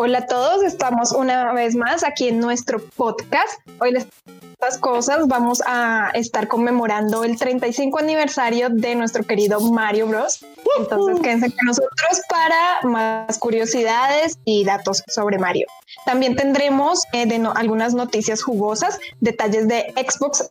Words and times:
Hola 0.00 0.18
a 0.18 0.26
todos, 0.26 0.62
estamos 0.62 1.10
una 1.10 1.52
vez 1.52 1.74
más 1.74 2.04
aquí 2.04 2.28
en 2.28 2.38
nuestro 2.38 2.80
podcast. 2.80 3.58
Hoy 3.80 3.90
les 3.90 4.06
estas 4.52 4.78
cosas 4.78 5.26
vamos 5.26 5.60
a 5.66 6.12
estar 6.14 6.46
conmemorando 6.46 7.24
el 7.24 7.36
35 7.36 7.98
aniversario 7.98 8.68
de 8.70 8.94
nuestro 8.94 9.24
querido 9.24 9.60
Mario 9.60 10.06
Bros. 10.06 10.44
Entonces 10.78 11.18
quédense 11.20 11.50
con 11.50 11.66
nosotros 11.66 12.20
para 12.28 12.78
más 12.84 13.38
curiosidades 13.38 14.38
y 14.44 14.64
datos 14.64 15.02
sobre 15.08 15.36
Mario. 15.36 15.66
También 16.04 16.36
tendremos 16.36 17.02
eh, 17.12 17.26
de 17.26 17.44
algunas 17.56 17.92
noticias 17.92 18.40
jugosas, 18.40 19.00
detalles 19.18 19.66
de 19.66 19.92
Xbox, 19.96 20.48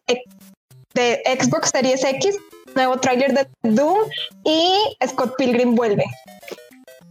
de 0.93 1.21
Xbox 1.39 1.69
Series 1.69 2.03
X, 2.03 2.35
nuevo 2.75 2.97
tráiler 2.97 3.33
de 3.33 3.47
Doom 3.63 3.97
y 4.43 4.75
Scott 5.07 5.35
Pilgrim 5.37 5.73
vuelve 5.73 6.03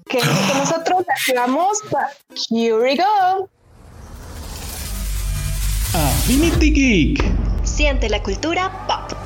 que 0.09 0.21
nosotros 0.57 1.05
activamos 1.09 1.83
Here 2.51 2.77
we 2.77 2.97
go. 2.97 3.49
Affinity 5.95 6.71
Geek. 6.73 7.25
Siente 7.65 8.09
la 8.09 8.23
cultura 8.23 8.71
pop. 8.87 9.19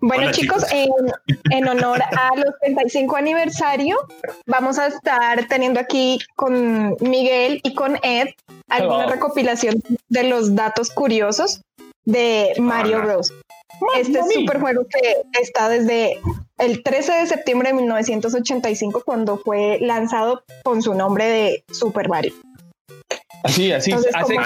Bueno 0.00 0.30
chicos, 0.32 0.64
En, 1.50 1.66
honor 1.66 2.02
a 2.02 2.36
los 2.36 2.58
35 2.60 3.16
aniversario, 3.16 3.96
vamos 4.46 4.78
a 4.78 4.88
estar 4.88 5.48
teniendo 5.48 5.80
aquí 5.80 6.18
con 6.36 6.94
Miguel 7.00 7.60
y 7.62 7.74
con 7.74 7.98
Ed 8.02 8.28
alguna 8.68 9.06
recopilación 9.06 9.82
de 10.08 10.24
los 10.24 10.54
datos 10.54 10.90
curiosos 10.90 11.62
de 12.04 12.52
Mario 12.58 13.02
Bros. 13.02 13.32
Este 13.96 14.20
super 14.30 14.60
juego 14.60 14.86
que 14.86 15.40
está 15.40 15.70
desde 15.70 16.20
el 16.64 16.82
13 16.82 17.12
de 17.12 17.26
septiembre 17.26 17.68
de 17.68 17.74
1985 17.74 19.02
cuando 19.04 19.38
fue 19.38 19.78
lanzado 19.80 20.42
con 20.62 20.82
su 20.82 20.94
nombre 20.94 21.26
de 21.26 21.64
Super 21.70 22.08
Mario. 22.08 22.34
Así, 23.42 23.72
así, 23.72 23.92
hace 23.92 24.36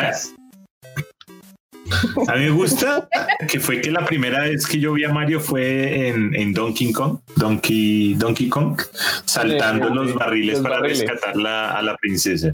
a 2.26 2.34
mí 2.34 2.40
me 2.40 2.50
gusta 2.50 3.08
que 3.48 3.60
fue 3.60 3.80
que 3.80 3.90
la 3.90 4.04
primera 4.04 4.42
vez 4.42 4.66
que 4.66 4.78
yo 4.78 4.92
vi 4.92 5.04
a 5.04 5.12
Mario 5.12 5.40
fue 5.40 6.08
en, 6.08 6.52
Donkey 6.52 6.92
Kong, 6.92 7.18
Donkey, 7.36 8.14
Donkey 8.14 8.48
Kong, 8.48 8.80
saltando 9.24 9.88
los 9.90 10.14
barriles 10.14 10.60
para 10.60 10.80
rescatar 10.80 11.34
a 11.46 11.82
la 11.82 11.96
princesa. 11.96 12.52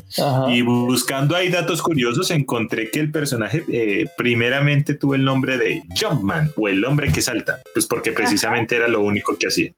Y 0.49 0.63
buscando 0.63 1.37
ahí 1.37 1.49
datos 1.49 1.83
curiosos, 1.83 2.31
encontré 2.31 2.91
que 2.91 3.01
el 3.01 3.11
personaje 3.11 3.65
eh, 3.69 4.07
primeramente 4.17 4.95
tuvo 4.95 5.15
el 5.15 5.25
nombre 5.25 5.59
de 5.59 5.83
Jumpman 5.99 6.53
o 6.57 6.69
el 6.69 6.85
hombre 6.85 7.13
que 7.13 7.23
salta, 7.23 7.61
pues 7.73 7.87
porque 7.87 8.13
precisamente 8.13 8.77
era 8.77 8.89
lo 8.89 9.01
único 9.01 9.37
que 9.37 9.49
hacía. 9.49 9.73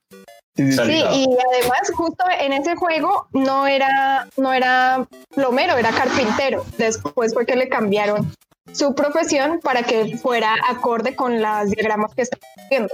Sí, 0.57 0.63
y 0.65 1.27
además 1.53 1.93
justo 1.95 2.25
en 2.41 2.55
ese 2.55 2.77
juego 2.77 3.29
no 3.33 3.67
era, 3.67 4.27
no 4.39 4.55
era 4.55 5.07
plomero, 5.35 5.77
era 5.77 5.91
carpintero. 5.91 6.65
Después 6.79 7.35
fue 7.35 7.45
que 7.45 7.57
le 7.57 7.69
cambiaron 7.69 8.33
su 8.73 8.95
profesión 8.95 9.61
para 9.61 9.83
que 9.83 10.17
fuera 10.17 10.55
acorde 10.69 11.15
con 11.15 11.41
las 11.41 11.71
diagramas 11.71 12.15
que 12.15 12.23
está 12.23 12.39
haciendo. 12.57 12.93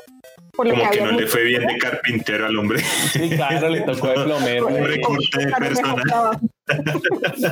Por 0.52 0.68
Como 0.68 0.90
que, 0.90 1.00
no 1.00 1.12
le 1.12 1.26
fue 1.26 1.44
bien 1.44 1.66
de 1.66 1.78
carpintero 1.78 2.44
al 2.46 2.58
hombre. 2.58 2.80
Sí, 3.12 3.30
claro, 3.30 3.70
le 3.70 3.80
tocó 3.80 4.08
de 4.08 4.14
plomero. 4.24 4.66
Un 4.66 4.84
recorte 4.84 5.46
de 5.46 5.52
personal. 5.52 6.40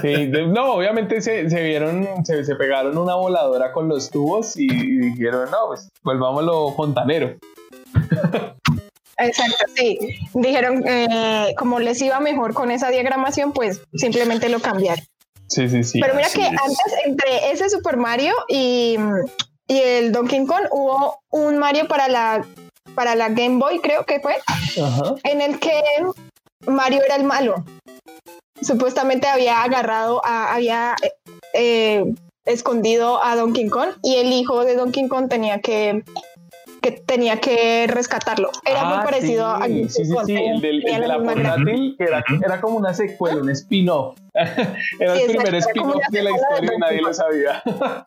Sí, 0.03 0.29
no, 0.29 0.75
obviamente 0.75 1.21
se, 1.23 1.49
se 1.49 1.63
vieron, 1.63 2.07
se, 2.25 2.45
se, 2.45 2.55
pegaron 2.57 2.97
una 2.97 3.15
voladora 3.15 3.73
con 3.73 3.89
los 3.89 4.11
tubos 4.11 4.57
y, 4.57 4.69
dijeron, 4.69 5.51
no, 5.51 5.69
pues 5.69 5.89
volvámoslo 6.03 6.73
fontanero. 6.75 7.37
Exacto, 9.17 9.65
sí. 9.77 9.99
Dijeron, 10.35 10.83
eh, 10.87 11.55
como 11.59 11.81
les 11.81 12.01
iba 12.01 12.21
mejor 12.21 12.55
con 12.55 12.71
esa 12.71 12.91
diagramación, 12.91 13.53
pues 13.53 13.83
simplemente 13.95 14.49
lo 14.49 14.61
cambiaron. 14.61 15.05
Sí, 15.51 15.69
sí, 15.69 15.83
sí. 15.83 16.01
Pero 16.01 16.15
mira 16.15 16.29
que 16.29 16.47
antes, 16.47 16.95
entre 17.05 17.51
ese 17.51 17.69
Super 17.69 17.97
Mario 17.97 18.35
y, 18.49 18.97
el 19.69 20.13
Donkey 20.13 20.47
Kong, 20.47 20.67
hubo 20.71 21.21
un 21.31 21.59
Mario 21.59 21.89
para 21.89 22.09
la, 22.09 22.45
para 22.95 23.15
la 23.15 23.29
Game 23.29 23.59
Boy, 23.59 23.81
creo 23.81 24.05
que 24.05 24.21
fue, 24.21 24.37
en 25.25 25.41
el 25.41 25.59
que 25.59 25.83
Mario 26.67 27.03
era 27.05 27.17
el 27.17 27.25
malo. 27.25 27.65
Supuestamente 28.63 29.27
había 29.27 29.63
agarrado, 29.63 30.23
había 30.25 30.95
eh, 31.53 32.05
escondido 32.45 33.23
a 33.23 33.35
Donkey 33.37 33.69
Kong 33.69 33.91
y 34.03 34.17
el 34.17 34.33
hijo 34.33 34.65
de 34.65 34.77
Donkey 34.77 35.09
Kong 35.09 35.29
tenía 35.29 35.61
que 35.61 36.05
que 36.81 36.93
tenía 36.93 37.41
que 37.41 37.87
rescatarlo. 37.87 38.51
Era 38.65 38.85
muy 38.85 38.99
ah, 38.99 39.03
parecido 39.05 39.47
a 39.47 39.67
sí, 39.67 39.89
sí, 39.89 40.05
sí, 40.05 40.35
el, 40.35 40.61
del, 40.61 40.81
de 40.81 41.07
la 41.07 41.19
portátil, 41.23 41.95
que 41.97 42.05
era, 42.05 42.25
era, 42.45 42.61
como 42.61 42.77
una 42.77 42.95
secuela, 42.95 43.41
un 43.41 43.51
spin-off. 43.51 44.19
era 45.01 45.15
el 45.15 45.27
primer 45.27 45.55
spin-off 45.57 46.03
de 46.11 46.23
la 46.23 46.31
historia 46.31 46.73
y 46.75 46.79
nadie 46.79 47.03
lo 47.03 47.13
sabía. 47.15 47.63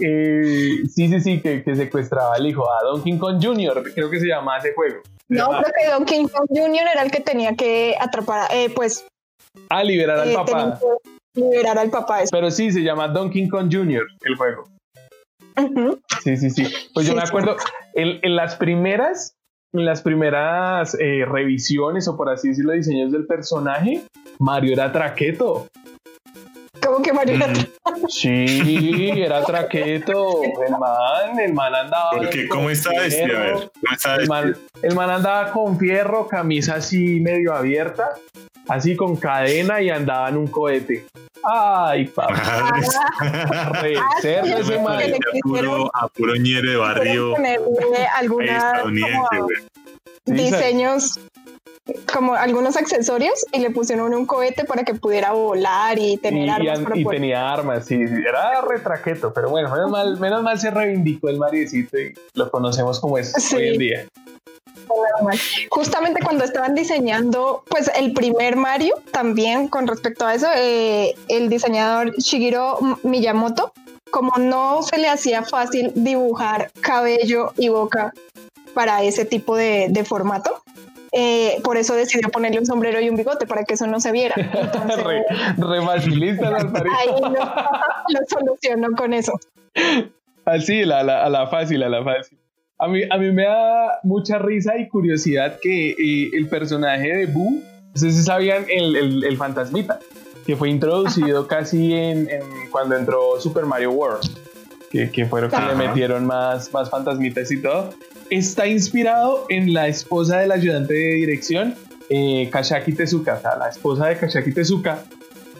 eh, 0.00 0.78
sí, 0.88 1.08
sí, 1.08 1.20
sí, 1.20 1.40
que, 1.40 1.62
que, 1.62 1.76
secuestraba 1.76 2.34
al 2.34 2.46
hijo, 2.46 2.64
a 2.70 2.82
Donkey 2.84 3.18
Kong 3.18 3.38
Jr., 3.42 3.92
creo 3.94 4.10
que 4.10 4.20
se 4.20 4.26
llama 4.26 4.58
ese 4.58 4.72
juego. 4.74 5.02
No, 5.28 5.48
creo 5.48 5.72
que 5.76 5.90
Donkey 5.90 6.26
Kong 6.28 6.48
Jr. 6.48 6.88
era 6.92 7.02
el 7.02 7.10
que 7.10 7.20
tenía 7.20 7.54
que 7.54 7.94
atrapar, 8.00 8.48
eh, 8.52 8.70
pues... 8.74 9.06
Ah, 9.68 9.84
liberar 9.84 10.20
al 10.20 10.30
eh, 10.30 10.34
papá. 10.34 10.78
Liberar 11.34 11.78
al 11.78 11.90
papá. 11.90 12.20
Pero 12.30 12.50
sí, 12.50 12.72
se 12.72 12.80
llama 12.80 13.08
Donkey 13.08 13.48
Kong 13.48 13.68
Jr. 13.70 14.06
el 14.22 14.36
juego. 14.36 14.64
Sí, 16.22 16.36
sí, 16.36 16.50
sí. 16.50 16.66
Pues 16.94 17.06
yo 17.06 17.14
me 17.14 17.22
acuerdo, 17.22 17.56
en, 17.94 18.36
las 18.36 18.56
primeras, 18.56 19.36
en 19.72 19.84
las 19.84 20.02
primeras 20.02 20.96
eh, 21.00 21.24
revisiones 21.26 22.08
o 22.08 22.16
por 22.16 22.30
así 22.30 22.48
decirlo, 22.48 22.72
diseños 22.72 23.12
del 23.12 23.26
personaje, 23.26 24.02
Mario 24.38 24.72
era 24.72 24.92
traqueto. 24.92 25.68
¿Cómo 26.84 27.02
que 27.02 27.12
Mario 27.12 27.36
era 27.36 27.46
traqueto? 27.52 28.08
Sí, 28.08 29.12
era 29.16 29.42
traqueto. 29.42 30.42
El 30.42 30.72
man, 30.78 31.38
el 31.40 31.54
man 31.54 31.74
andaba. 31.74 32.10
Porque, 32.12 32.48
¿cómo 32.48 32.70
está 32.70 32.90
vestido? 32.90 33.36
A 33.36 33.40
ver, 33.42 33.70
El, 34.20 34.28
man, 34.28 34.56
el 34.82 34.94
man 34.94 35.10
andaba 35.10 35.50
con 35.50 35.78
fierro, 35.78 36.26
camisa 36.26 36.76
así 36.76 37.20
medio 37.20 37.54
abierta, 37.54 38.10
así 38.68 38.96
con 38.96 39.16
cadena 39.16 39.80
y 39.80 39.90
andaba 39.90 40.28
en 40.28 40.36
un 40.36 40.46
cohete. 40.46 41.06
Ay, 41.42 42.06
papá. 42.06 42.74
Cerdo 44.20 44.58
ese. 44.58 44.74
A 44.74 44.88
puro, 45.42 45.90
a 45.94 46.08
puro 46.08 46.34
ñere 46.36 46.70
de 46.70 46.76
barrio. 46.76 47.34
Alguna, 48.16 48.82
diseños 50.26 51.20
como 52.12 52.34
algunos 52.34 52.76
accesorios 52.76 53.44
y 53.52 53.60
le 53.60 53.70
pusieron 53.70 54.14
un 54.14 54.26
cohete 54.26 54.64
para 54.64 54.84
que 54.84 54.94
pudiera 54.94 55.32
volar 55.32 55.98
y 55.98 56.16
tener 56.16 56.50
armas. 56.50 56.80
Y, 56.94 57.04
tenía 57.04 57.52
armas, 57.52 57.86
sí, 57.86 57.94
era 57.96 58.60
retraqueto, 58.60 59.32
pero 59.32 59.50
bueno, 59.50 59.70
menos 59.70 59.90
mal, 59.90 60.18
menos 60.18 60.42
mal 60.42 60.58
se 60.58 60.70
reivindicó 60.70 61.28
el 61.28 61.38
Mariecito 61.38 61.98
y 61.98 62.14
lo 62.34 62.50
conocemos 62.50 63.00
como 63.00 63.18
es 63.18 63.52
hoy 63.52 63.68
en 63.68 63.78
día. 63.78 64.08
Justamente 65.70 66.20
cuando 66.22 66.44
estaban 66.44 66.74
diseñando, 66.74 67.62
pues 67.68 67.90
el 67.94 68.12
primer 68.12 68.56
Mario, 68.56 68.94
también 69.10 69.68
con 69.68 69.86
respecto 69.86 70.26
a 70.26 70.34
eso, 70.34 70.48
eh, 70.56 71.14
el 71.28 71.48
diseñador 71.48 72.14
Shigeru 72.16 72.98
Miyamoto, 73.02 73.72
como 74.10 74.32
no 74.38 74.82
se 74.82 74.98
le 74.98 75.08
hacía 75.08 75.42
fácil 75.42 75.92
dibujar 75.94 76.70
cabello 76.80 77.52
y 77.56 77.68
boca 77.68 78.14
para 78.74 79.02
ese 79.02 79.24
tipo 79.24 79.56
de, 79.56 80.04
formato, 80.06 80.62
eh, 81.12 81.60
por 81.64 81.76
eso 81.76 81.94
decidió 81.94 82.28
ponerle 82.28 82.58
un 82.58 82.66
sombrero 82.66 83.00
y 83.00 83.08
un 83.08 83.16
bigote 83.16 83.46
para 83.46 83.64
que 83.64 83.74
eso 83.74 83.86
no 83.86 84.00
se 84.00 84.12
viera. 84.12 84.34
re, 84.36 85.24
facilista 85.84 86.48
Ahí 86.48 87.08
lo, 87.20 87.28
lo, 87.30 88.20
solucionó 88.28 88.96
con 88.96 89.14
eso. 89.14 89.32
Así, 90.44 90.82
a 90.82 91.02
la 91.02 91.46
fácil, 91.48 91.82
a 91.82 91.88
la 91.88 92.04
fácil. 92.04 92.38
A 92.80 92.86
mí, 92.86 93.02
a 93.10 93.18
mí 93.18 93.32
me 93.32 93.44
da 93.44 93.98
mucha 94.04 94.38
risa 94.38 94.78
y 94.78 94.88
curiosidad 94.88 95.58
que 95.60 95.90
eh, 95.90 96.30
el 96.32 96.48
personaje 96.48 97.16
de 97.16 97.26
Boo, 97.26 97.60
ustedes 97.92 98.24
sabían 98.24 98.66
el, 98.68 98.94
el, 98.94 99.24
el 99.24 99.36
fantasmita, 99.36 99.98
que 100.46 100.54
fue 100.54 100.70
introducido 100.70 101.48
casi 101.48 101.92
en, 101.92 102.28
cuando 102.70 102.96
entró 102.96 103.40
Super 103.40 103.66
Mario 103.66 103.90
World, 103.90 104.30
que, 104.90 105.10
que 105.10 105.26
fueron 105.26 105.50
que 105.50 105.60
le 105.60 105.74
metieron 105.74 106.26
más, 106.26 106.72
más 106.72 106.90
fantasmitas 106.90 107.50
y 107.50 107.60
todo, 107.60 107.90
está 108.30 108.66
inspirado 108.66 109.46
en 109.48 109.72
la 109.72 109.88
esposa 109.88 110.38
del 110.38 110.52
ayudante 110.52 110.94
de 110.94 111.14
dirección, 111.14 111.74
eh, 112.08 112.48
Kashaki 112.50 112.92
Tezuka, 112.92 113.40
la 113.58 113.68
esposa 113.68 114.06
de 114.06 114.16
Kashaki 114.16 114.52
Tezuka, 114.52 115.04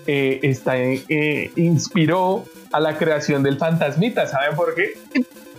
eh, 0.07 0.41
está, 0.43 0.79
eh, 0.79 1.51
inspiró 1.57 2.45
a 2.73 2.81
la 2.81 2.97
creación 2.97 3.43
del 3.43 3.59
fantasmita. 3.59 4.27
¿Saben 4.27 4.57
por 4.57 4.75
qué? 4.75 4.99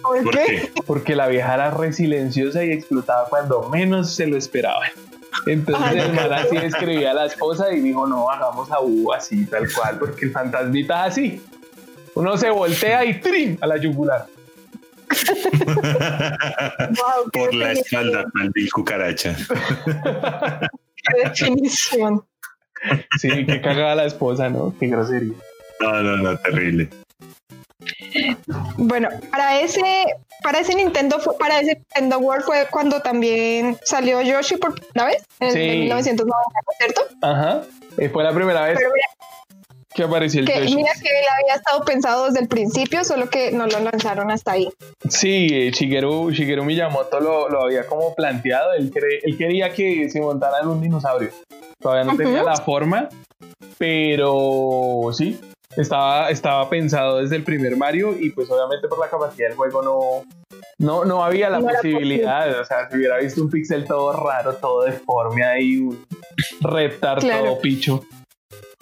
¿Por, 0.01 0.31
qué? 0.31 0.72
Porque 0.88 1.15
la 1.15 1.27
vieja 1.27 1.54
era 1.54 1.72
re 1.72 1.92
y 2.00 2.72
explotaba 2.72 3.27
cuando 3.30 3.69
menos 3.69 4.15
se 4.15 4.25
lo 4.25 4.38
esperaba. 4.38 4.86
Entonces 5.45 6.04
el 6.04 6.13
man 6.13 6.33
así 6.33 6.57
escribía 6.57 7.12
a 7.12 7.13
la 7.13 7.25
esposa 7.25 7.72
y 7.72 7.80
dijo, 7.80 8.07
no, 8.07 8.30
hagamos 8.30 8.72
a 8.72 8.81
U 8.81 9.13
así, 9.13 9.45
tal 9.45 9.68
cual, 9.72 9.98
porque 10.00 10.25
el 10.25 10.31
fantasmita 10.31 11.06
es 11.06 11.12
así. 11.12 11.42
Uno 12.19 12.36
se 12.38 12.50
voltea 12.50 13.06
y 13.06 13.21
¡trim! 13.21 13.57
a 13.62 13.68
la 13.68 13.77
yugular. 13.77 14.25
Por 17.31 17.54
la 17.54 17.71
espalda, 17.71 18.25
mal 18.33 18.51
cucaracha. 18.74 19.38
Qué 19.86 21.24
definición. 21.24 22.25
Sí, 23.18 23.45
que 23.45 23.62
cagaba 23.62 23.95
la 23.95 24.04
esposa, 24.04 24.50
¿no? 24.50 24.75
Qué 24.77 24.88
grosería. 24.88 25.33
No, 25.80 26.04
no, 26.04 26.18
no, 26.18 26.38
terrible. 26.39 26.89
Bueno, 28.75 29.07
para 29.31 29.62
ese, 29.62 29.81
para 30.44 30.60
ese 30.60 30.75
Nintendo, 30.75 31.22
para 31.39 31.62
ese 31.62 31.75
Nintendo 31.75 32.19
World 32.19 32.44
fue 32.44 32.68
cuando 32.69 33.01
también 33.01 33.77
salió 33.86 34.22
Yoshi 34.22 34.57
por 34.57 34.75
primera 34.75 35.07
vez, 35.07 35.24
en, 35.39 35.54
Sí. 35.54 35.60
1990, 35.60 36.38
¿cierto? 36.80 37.01
Ajá. 37.22 37.62
Eh, 37.98 38.10
fue 38.10 38.24
la 38.24 38.33
primera 38.33 38.63
vez 38.65 38.77
Pero 38.77 38.92
mira, 38.94 39.07
que 40.00 40.06
apareció 40.06 40.40
el 40.40 40.46
que, 40.48 40.60
Yoshi. 40.62 40.75
mira 40.78 40.92
que 40.94 41.10
él 41.10 41.25
había 41.42 41.56
estado 41.56 41.84
pensado 41.84 42.25
desde 42.28 42.40
el 42.40 42.48
principio, 42.48 43.04
solo 43.04 43.30
que 43.30 43.51
no 43.51 43.68
lo 43.68 43.80
lanzaron 43.80 44.31
hasta 44.31 44.54
ahí. 44.54 44.69
Sí, 45.10 45.48
eh, 45.51 45.72
Shigeru, 45.72 46.31
Shigeru 46.31 46.63
Miyamoto 46.63 47.19
lo, 47.19 47.50
lo 47.50 47.63
había 47.63 47.86
como 47.86 48.16
planteado. 48.16 48.74
Él, 48.74 48.92
cre- 48.92 49.19
él 49.24 49.38
quería 49.38 49.74
que 49.74 50.10
se 50.10 50.22
montaran 50.22 50.68
un 50.68 50.81
dinosaurio. 50.81 51.30
Todavía 51.81 52.06
no 52.12 52.18
tenía 52.18 52.44
la 52.44 52.56
forma, 52.57 53.10
pero 53.78 55.10
sí, 55.13 55.40
estaba, 55.75 56.30
estaba 56.30 56.69
pensado 56.69 57.18
desde 57.18 57.36
el 57.36 57.44
primer 57.44 57.75
Mario 57.78 58.16
y 58.19 58.30
pues 58.31 58.50
obviamente 58.50 58.88
por 58.88 59.00
la 59.00 59.10
capacidad 59.10 59.48
del 59.50 59.57
juego 59.57 59.81
no, 59.81 60.24
no, 60.78 61.06
no 61.06 61.24
había 61.24 61.50
la 61.50 61.60
No 61.60 61.68
posibilidad. 61.68 62.60
O 62.60 62.66
sea, 62.66 62.90
si 62.90 62.98
hubiera 62.98 63.18
visto 63.18 63.42
un 63.42 63.50
pixel 63.50 63.86
todo 63.86 64.13
raro, 64.13 64.56
todo 64.56 64.84
deforme 64.84 65.44
ahí, 65.44 65.78
un 65.78 66.06
reptar 66.62 67.19
Claro. 67.19 67.46
todo 67.46 67.60
picho. 67.60 68.04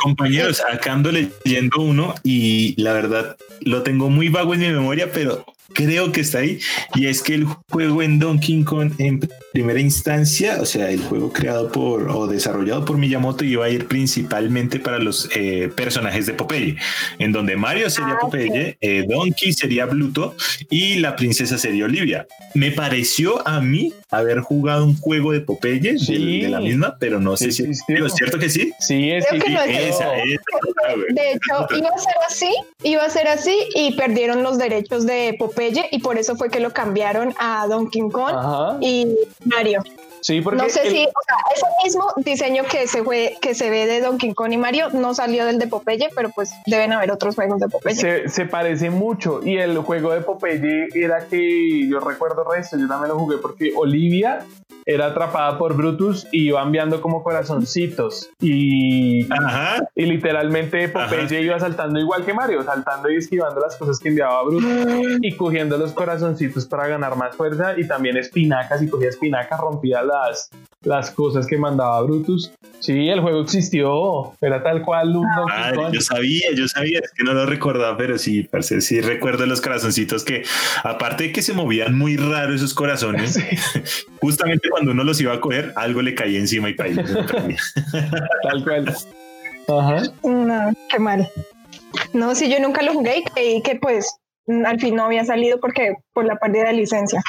Compañeros, 0.07 0.63
acá 0.71 0.93
ando 0.93 1.11
leyendo 1.11 1.81
uno 1.81 2.15
y 2.23 2.81
la 2.81 2.93
verdad 2.93 3.35
lo 3.59 3.83
tengo 3.83 4.09
muy 4.09 4.29
vago 4.29 4.53
en 4.53 4.61
mi 4.61 4.69
memoria, 4.69 5.11
pero 5.11 5.45
creo 5.73 6.11
que 6.11 6.21
está 6.21 6.39
ahí. 6.39 6.59
Y 6.95 7.07
es 7.07 7.21
que 7.21 7.35
el 7.35 7.45
juego 7.71 8.01
en 8.01 8.19
Donkey 8.19 8.63
Kong 8.63 8.91
en 8.99 9.19
primera 9.53 9.79
instancia, 9.79 10.57
o 10.61 10.65
sea, 10.65 10.91
el 10.91 10.99
juego 11.01 11.31
creado 11.33 11.71
por 11.71 12.09
o 12.09 12.27
desarrollado 12.27 12.85
por 12.85 12.97
Miyamoto 12.97 13.43
iba 13.43 13.65
a 13.65 13.69
ir 13.69 13.87
principalmente 13.87 14.79
para 14.79 14.99
los 14.99 15.29
eh, 15.35 15.69
personajes 15.75 16.25
de 16.27 16.33
Popeye, 16.33 16.75
en 17.19 17.31
donde 17.31 17.55
Mario 17.55 17.89
sería 17.89 18.13
Ah, 18.13 18.19
Popeye, 18.21 18.77
eh, 18.81 19.05
Donkey 19.07 19.53
sería 19.53 19.85
Bluto 19.85 20.35
y 20.69 20.95
la 20.99 21.15
princesa 21.15 21.57
sería 21.57 21.85
Olivia. 21.85 22.27
Me 22.53 22.71
pareció 22.71 23.45
a 23.47 23.59
mí 23.61 23.93
haber 24.11 24.39
jugado 24.41 24.85
un 24.85 24.95
juego 24.97 25.31
de 25.31 25.41
Popeye 25.41 25.79
de- 25.79 25.99
Sí. 25.99 26.41
de, 26.41 26.49
la 26.49 26.59
misma, 26.59 26.95
pero 26.99 27.19
no 27.19 27.35
sé 27.35 27.51
Sí, 27.51 27.63
si. 27.63 27.71
¿es 27.71 28.13
cierto 28.15 28.39
que 28.39 28.49
sí. 28.49 28.71
Sí, 28.79 29.11
es 29.11 29.25
Creo 29.27 29.41
que 29.41 29.47
sí, 29.47 29.53
no 29.53 29.61
es 29.63 29.69
Esa, 29.69 30.15
esa. 30.17 30.33
De 31.13 31.31
hecho, 31.31 31.75
iba 31.77 31.89
a 31.89 31.97
ser 31.97 32.13
así, 32.29 32.49
iba 32.83 33.03
a 33.03 33.09
ser 33.09 33.27
así 33.27 33.55
y 33.75 33.93
perdieron 33.95 34.43
los 34.43 34.57
derechos 34.57 35.05
de 35.05 35.35
Popeye 35.37 35.56
y 35.91 35.99
por 35.99 36.17
eso 36.17 36.35
fue 36.35 36.49
que 36.49 36.59
lo 36.59 36.71
cambiaron 36.71 37.33
a 37.39 37.67
Donkey 37.67 38.01
Kong 38.09 38.35
Ajá. 38.35 38.77
y 38.81 39.15
Mario. 39.45 39.83
Sí, 40.27 40.41
porque 40.41 40.61
No 40.61 40.67
sé 40.67 40.85
el- 40.87 40.91
si, 40.93 41.05
o 41.05 41.21
sea, 41.25 41.37
ese 41.55 41.65
mismo 41.85 42.05
diseño 42.17 42.63
que 42.69 42.85
se 42.87 43.01
fue, 43.01 43.37
que 43.41 43.55
se 43.55 43.69
ve 43.69 43.85
de 43.85 44.01
Donkey 44.01 44.33
Kong 44.33 44.51
y 44.51 44.57
Mario 44.57 44.89
no 44.91 45.13
salió 45.13 45.45
del 45.45 45.57
de 45.57 45.67
Popeye, 45.67 46.09
pero 46.13 46.31
pues 46.35 46.51
deben 46.65 46.91
haber 46.91 47.11
otros 47.11 47.35
juegos 47.35 47.61
de 47.61 47.69
Popeye. 47.69 47.95
Se, 47.95 48.27
se 48.27 48.45
parece 48.45 48.89
mucho 48.89 49.39
y 49.41 49.55
el 49.55 49.77
juego 49.77 50.11
de 50.11 50.19
Popeye 50.19 50.89
era 50.93 51.27
que 51.27 51.87
yo 51.87 52.01
recuerdo 52.01 52.43
resto, 52.43 52.77
yo 52.77 52.89
también 52.89 53.07
lo 53.13 53.19
jugué 53.19 53.37
porque 53.37 53.71
Olivia 53.73 54.45
era 54.85 55.07
atrapada 55.07 55.57
por 55.57 55.75
Brutus 55.75 56.27
y 56.31 56.47
iba 56.47 56.61
enviando 56.61 57.01
como 57.01 57.21
corazoncitos 57.21 58.29
y, 58.39 59.27
Ajá. 59.31 59.83
y 59.95 60.05
literalmente 60.05 60.87
Popeye 60.89 61.25
Ajá. 61.25 61.35
iba 61.39 61.59
saltando 61.59 61.99
igual 61.99 62.23
que 62.25 62.33
Mario, 62.33 62.63
saltando 62.63 63.09
y 63.09 63.17
esquivando 63.17 63.59
las 63.59 63.75
cosas 63.75 63.99
que 63.99 64.09
enviaba 64.09 64.41
Brutus 64.43 65.17
y 65.21 65.35
cogiendo 65.35 65.77
los 65.77 65.91
corazoncitos 65.91 66.65
para 66.67 66.87
ganar 66.87 67.15
más 67.17 67.35
fuerza 67.35 67.77
y 67.77 67.85
también 67.87 68.15
espinacas 68.17 68.81
y 68.81 68.87
cogía 68.89 69.09
espinacas, 69.09 69.59
rompía 69.59 70.03
las, 70.25 70.49
las 70.81 71.11
cosas 71.11 71.47
que 71.47 71.57
mandaba 71.57 72.01
Brutus. 72.01 72.51
Sí, 72.79 73.09
el 73.09 73.21
juego 73.21 73.41
existió, 73.41 74.33
era 74.41 74.61
tal 74.61 74.81
cual 74.83 75.15
un 75.15 75.27
Kong. 75.35 75.91
yo 75.91 76.01
sabía, 76.01 76.47
yo 76.55 76.67
sabía, 76.67 76.99
es 76.99 77.11
que 77.11 77.23
no 77.23 77.33
lo 77.33 77.45
recordaba, 77.45 77.97
pero 77.97 78.17
sí, 78.17 78.43
parce, 78.43 78.81
sí 78.81 79.01
recuerdo 79.01 79.45
los 79.45 79.61
corazoncitos 79.61 80.23
que, 80.23 80.43
aparte 80.83 81.25
de 81.25 81.31
que 81.31 81.41
se 81.41 81.53
movían 81.53 81.97
muy 81.97 82.17
raro 82.17 82.53
esos 82.53 82.73
corazones, 82.73 83.37
justamente 84.21 84.69
cuando 84.69 84.91
uno 84.91 85.03
los 85.03 85.19
iba 85.19 85.33
a 85.33 85.41
coger, 85.41 85.73
algo 85.75 86.01
le 86.01 86.15
caía 86.15 86.39
encima 86.39 86.69
y 86.69 86.75
caía. 86.75 87.03
Tal 88.43 88.63
cual. 88.63 88.95
Ajá. 89.67 90.03
No, 90.23 90.73
qué 90.89 90.99
mal. 90.99 91.29
No, 92.13 92.35
si 92.35 92.49
yo 92.49 92.59
nunca 92.59 92.81
lo 92.83 92.93
jugué 92.93 93.19
y 93.19 93.23
creí 93.23 93.61
que 93.61 93.75
pues 93.75 94.17
al 94.65 94.79
fin 94.79 94.95
no 94.95 95.05
había 95.05 95.25
salido 95.25 95.59
porque 95.59 95.95
por 96.13 96.25
la 96.25 96.37
pérdida 96.37 96.65
de 96.65 96.73
licencia. 96.73 97.21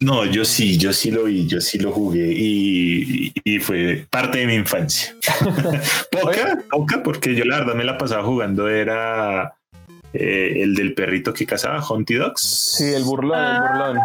No, 0.00 0.24
yo 0.26 0.44
sí, 0.44 0.78
yo 0.78 0.92
sí 0.92 1.10
lo 1.10 1.24
vi, 1.24 1.46
yo 1.48 1.60
sí 1.60 1.76
lo 1.78 1.90
jugué 1.90 2.32
y, 2.32 3.32
y- 3.44 3.56
y 3.56 3.58
fue 3.58 4.06
parte 4.08 4.38
de 4.38 4.46
mi 4.46 4.54
infancia. 4.54 5.12
poca, 6.12 6.58
poca, 6.70 7.02
porque 7.02 7.34
yo 7.34 7.44
la 7.44 7.58
verdad 7.58 7.74
me 7.74 7.82
la 7.82 7.98
pasaba 7.98 8.22
jugando, 8.22 8.68
era 8.68 9.54
eh, 10.12 10.52
el 10.62 10.76
del 10.76 10.94
perrito 10.94 11.34
que 11.34 11.46
cazaba, 11.46 11.84
Hunty 11.84 12.14
Dogs. 12.14 12.76
Sí, 12.78 12.84
el 12.94 13.02
burlón, 13.02 13.44
el 13.44 13.60
burlón. 13.60 13.98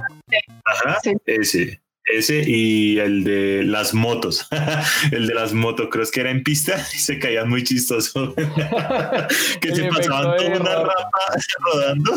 Ajá, 0.65 0.97
Sí. 1.03 1.13
ese. 1.27 1.79
Ese 2.05 2.43
y 2.45 2.99
el 2.99 3.23
de 3.23 3.63
las 3.63 3.93
motos, 3.93 4.47
el 5.11 5.25
de 5.25 5.33
las 5.33 5.53
motocross 5.53 6.11
que 6.11 6.19
era 6.19 6.31
en 6.31 6.43
pista 6.43 6.75
y 6.93 6.97
se 6.99 7.17
caían 7.17 7.49
muy 7.49 7.63
chistoso. 7.63 8.33
que 9.61 9.69
El 9.69 9.75
se 9.75 9.83
pasaban 9.85 10.35
toda 10.37 10.59
una 10.59 10.75
rampa 10.75 11.19
rodando, 11.59 12.11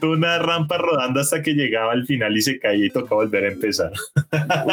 toda 0.00 0.16
una 0.16 0.38
rampa 0.38 0.78
rodando 0.78 1.20
hasta 1.20 1.42
que 1.42 1.52
llegaba 1.52 1.92
al 1.92 2.06
final 2.06 2.36
y 2.36 2.42
se 2.42 2.58
caía 2.58 2.86
y 2.86 2.90
tocaba 2.90 3.22
volver 3.22 3.44
a 3.44 3.48
empezar. 3.48 3.92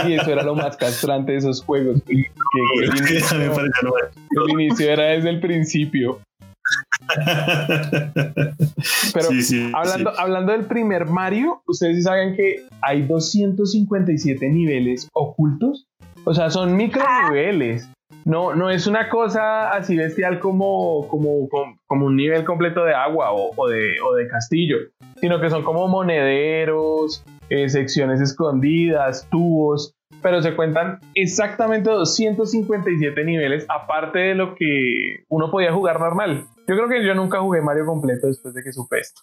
Uy, 0.05 0.13
eso 0.13 0.31
era 0.31 0.43
lo 0.43 0.55
más 0.55 0.77
castrante 0.77 1.33
de 1.33 1.39
esos 1.39 1.61
juegos. 1.61 2.01
Que, 2.07 2.15
que 2.15 2.83
el, 2.83 2.89
Me 2.91 2.97
inicio, 2.97 3.53
pareció 3.53 3.89
lo 4.31 4.45
el 4.45 4.51
inicio 4.51 4.89
era 4.89 5.03
desde 5.07 5.31
el 5.31 5.41
principio. 5.41 6.21
Pero 9.13 9.27
Sí, 9.29 9.41
sí, 9.41 9.71
hablando, 9.73 10.11
sí. 10.11 10.15
hablando 10.19 10.51
del 10.51 10.65
primer 10.65 11.05
Mario, 11.05 11.61
ustedes 11.67 12.03
saben 12.03 12.35
que 12.35 12.65
hay 12.81 13.03
257 13.03 14.49
niveles 14.49 15.09
ocultos. 15.13 15.87
O 16.23 16.33
sea, 16.33 16.49
son 16.49 16.75
micro 16.75 17.03
niveles. 17.29 17.87
No, 18.23 18.55
no 18.55 18.71
es 18.71 18.87
una 18.87 19.09
cosa 19.09 19.71
así 19.71 19.95
bestial 19.95 20.39
como, 20.39 21.07
como, 21.07 21.47
como, 21.49 21.77
como 21.85 22.05
un 22.07 22.15
nivel 22.15 22.43
completo 22.43 22.83
de 22.83 22.93
agua 22.93 23.31
o, 23.31 23.51
o 23.55 23.67
de, 23.67 23.99
o 24.01 24.15
de 24.15 24.27
castillo, 24.27 24.77
sino 25.17 25.39
que 25.39 25.49
son 25.51 25.63
como 25.63 25.87
monederos, 25.87 27.23
eh, 27.49 27.69
secciones 27.69 28.21
escondidas, 28.21 29.27
tubos, 29.29 29.93
pero 30.25 30.41
se 30.41 30.55
cuentan 30.55 30.99
exactamente 31.13 31.87
257 31.87 33.23
niveles, 33.23 33.63
aparte 33.69 34.17
de 34.17 34.33
lo 34.33 34.55
que 34.55 35.23
uno 35.29 35.51
podía 35.51 35.71
jugar 35.71 35.99
normal. 35.99 36.47
Yo 36.67 36.75
creo 36.75 36.89
que 36.89 37.05
yo 37.05 37.13
nunca 37.13 37.41
jugué 37.41 37.61
Mario 37.61 37.85
completo 37.85 38.25
después 38.25 38.55
de 38.55 38.63
que 38.63 38.73
supe 38.73 39.01
esto. 39.01 39.21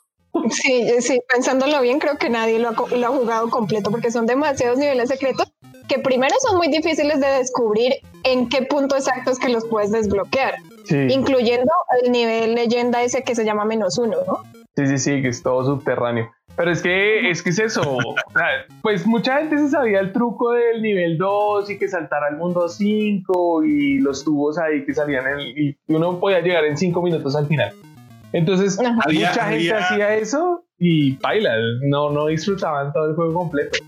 Sí, 0.50 0.88
sí, 1.00 1.18
pensándolo 1.28 1.80
bien, 1.80 1.98
creo 1.98 2.18
que 2.18 2.30
nadie 2.30 2.60
lo 2.60 2.68
ha, 2.68 2.74
co- 2.76 2.86
lo 2.88 3.04
ha 3.04 3.10
jugado 3.10 3.50
completo 3.50 3.90
porque 3.90 4.12
son 4.12 4.26
demasiados 4.26 4.78
niveles 4.78 5.08
secretos 5.08 5.52
que 5.88 5.98
primero 5.98 6.34
son 6.48 6.56
muy 6.56 6.68
difíciles 6.68 7.20
de 7.20 7.26
descubrir 7.26 7.94
en 8.22 8.48
qué 8.48 8.62
punto 8.62 8.94
exacto 8.94 9.32
es 9.32 9.40
que 9.40 9.48
los 9.48 9.66
puedes 9.66 9.90
desbloquear, 9.90 10.54
Sí, 10.84 10.96
incluyendo 11.10 11.72
el 12.00 12.12
nivel 12.12 12.54
leyenda 12.54 13.02
ese 13.02 13.24
que 13.24 13.34
se 13.34 13.44
llama 13.44 13.64
menos 13.64 13.98
uno, 13.98 14.18
¿no? 14.24 14.38
sí, 14.76 14.86
sí, 14.86 14.98
sí, 14.98 15.20
que 15.20 15.28
es 15.28 15.42
todo 15.42 15.64
subterráneo. 15.64 16.30
Pero 16.56 16.70
es 16.70 16.82
que 16.82 17.30
es 17.30 17.42
que 17.42 17.50
es 17.50 17.58
eso. 17.58 17.80
O 17.96 18.14
sea, 18.34 18.46
pues 18.82 19.06
mucha 19.06 19.38
gente 19.38 19.56
se 19.58 19.70
sabía 19.70 20.00
el 20.00 20.12
truco 20.12 20.52
del 20.52 20.82
nivel 20.82 21.16
2 21.18 21.70
y 21.70 21.78
que 21.78 21.88
saltara 21.88 22.26
al 22.28 22.36
mundo 22.36 22.68
5 22.68 23.64
y 23.64 23.98
los 24.00 24.22
tubos 24.24 24.58
ahí 24.58 24.84
que 24.84 24.92
salían 24.94 25.24
en, 25.26 25.40
y 25.40 25.76
uno 25.88 26.20
podía 26.20 26.40
llegar 26.40 26.64
en 26.64 26.76
5 26.76 27.00
minutos 27.02 27.34
al 27.36 27.46
final. 27.46 27.72
Entonces. 28.32 28.78
Había- 28.78 29.28
mucha 29.30 29.44
gente 29.46 29.72
había- 29.72 29.78
hacía 29.78 30.14
eso 30.16 30.64
y 30.78 31.16
baila, 31.16 31.54
no, 31.88 32.10
no 32.10 32.26
disfrutaban 32.26 32.92
todo 32.92 33.08
el 33.10 33.14
juego 33.16 33.32
completo. 33.34 33.78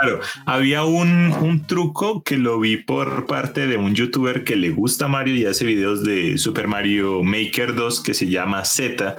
Claro, 0.00 0.20
había 0.46 0.84
un, 0.84 1.32
un 1.32 1.66
truco 1.66 2.22
que 2.22 2.36
lo 2.36 2.60
vi 2.60 2.76
por 2.76 3.26
parte 3.26 3.66
de 3.66 3.76
un 3.76 3.94
youtuber 3.94 4.44
que 4.44 4.54
le 4.54 4.70
gusta 4.70 5.08
Mario 5.08 5.34
y 5.34 5.44
hace 5.44 5.64
videos 5.64 6.04
de 6.04 6.38
Super 6.38 6.68
Mario 6.68 7.22
Maker 7.22 7.74
2 7.74 8.02
que 8.02 8.14
se 8.14 8.26
llama 8.28 8.64
Z. 8.64 9.16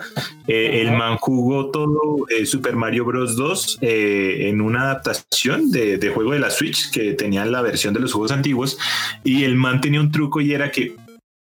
Eh, 0.47 0.81
el 0.81 0.91
man 0.91 1.17
jugó 1.17 1.69
todo 1.71 2.27
eh, 2.29 2.45
Super 2.45 2.75
Mario 2.75 3.05
Bros. 3.05 3.35
2 3.35 3.79
eh, 3.81 4.47
en 4.47 4.61
una 4.61 4.83
adaptación 4.83 5.69
de, 5.71 5.97
de 5.97 6.09
juego 6.09 6.31
de 6.31 6.39
la 6.39 6.49
Switch 6.49 6.91
que 6.91 7.13
tenía 7.13 7.45
la 7.45 7.61
versión 7.61 7.93
de 7.93 7.99
los 7.99 8.13
juegos 8.13 8.31
antiguos 8.31 8.77
y 9.23 9.43
el 9.43 9.55
man 9.55 9.81
tenía 9.81 9.99
un 9.99 10.11
truco 10.11 10.39
y 10.39 10.53
era 10.53 10.71
que 10.71 10.95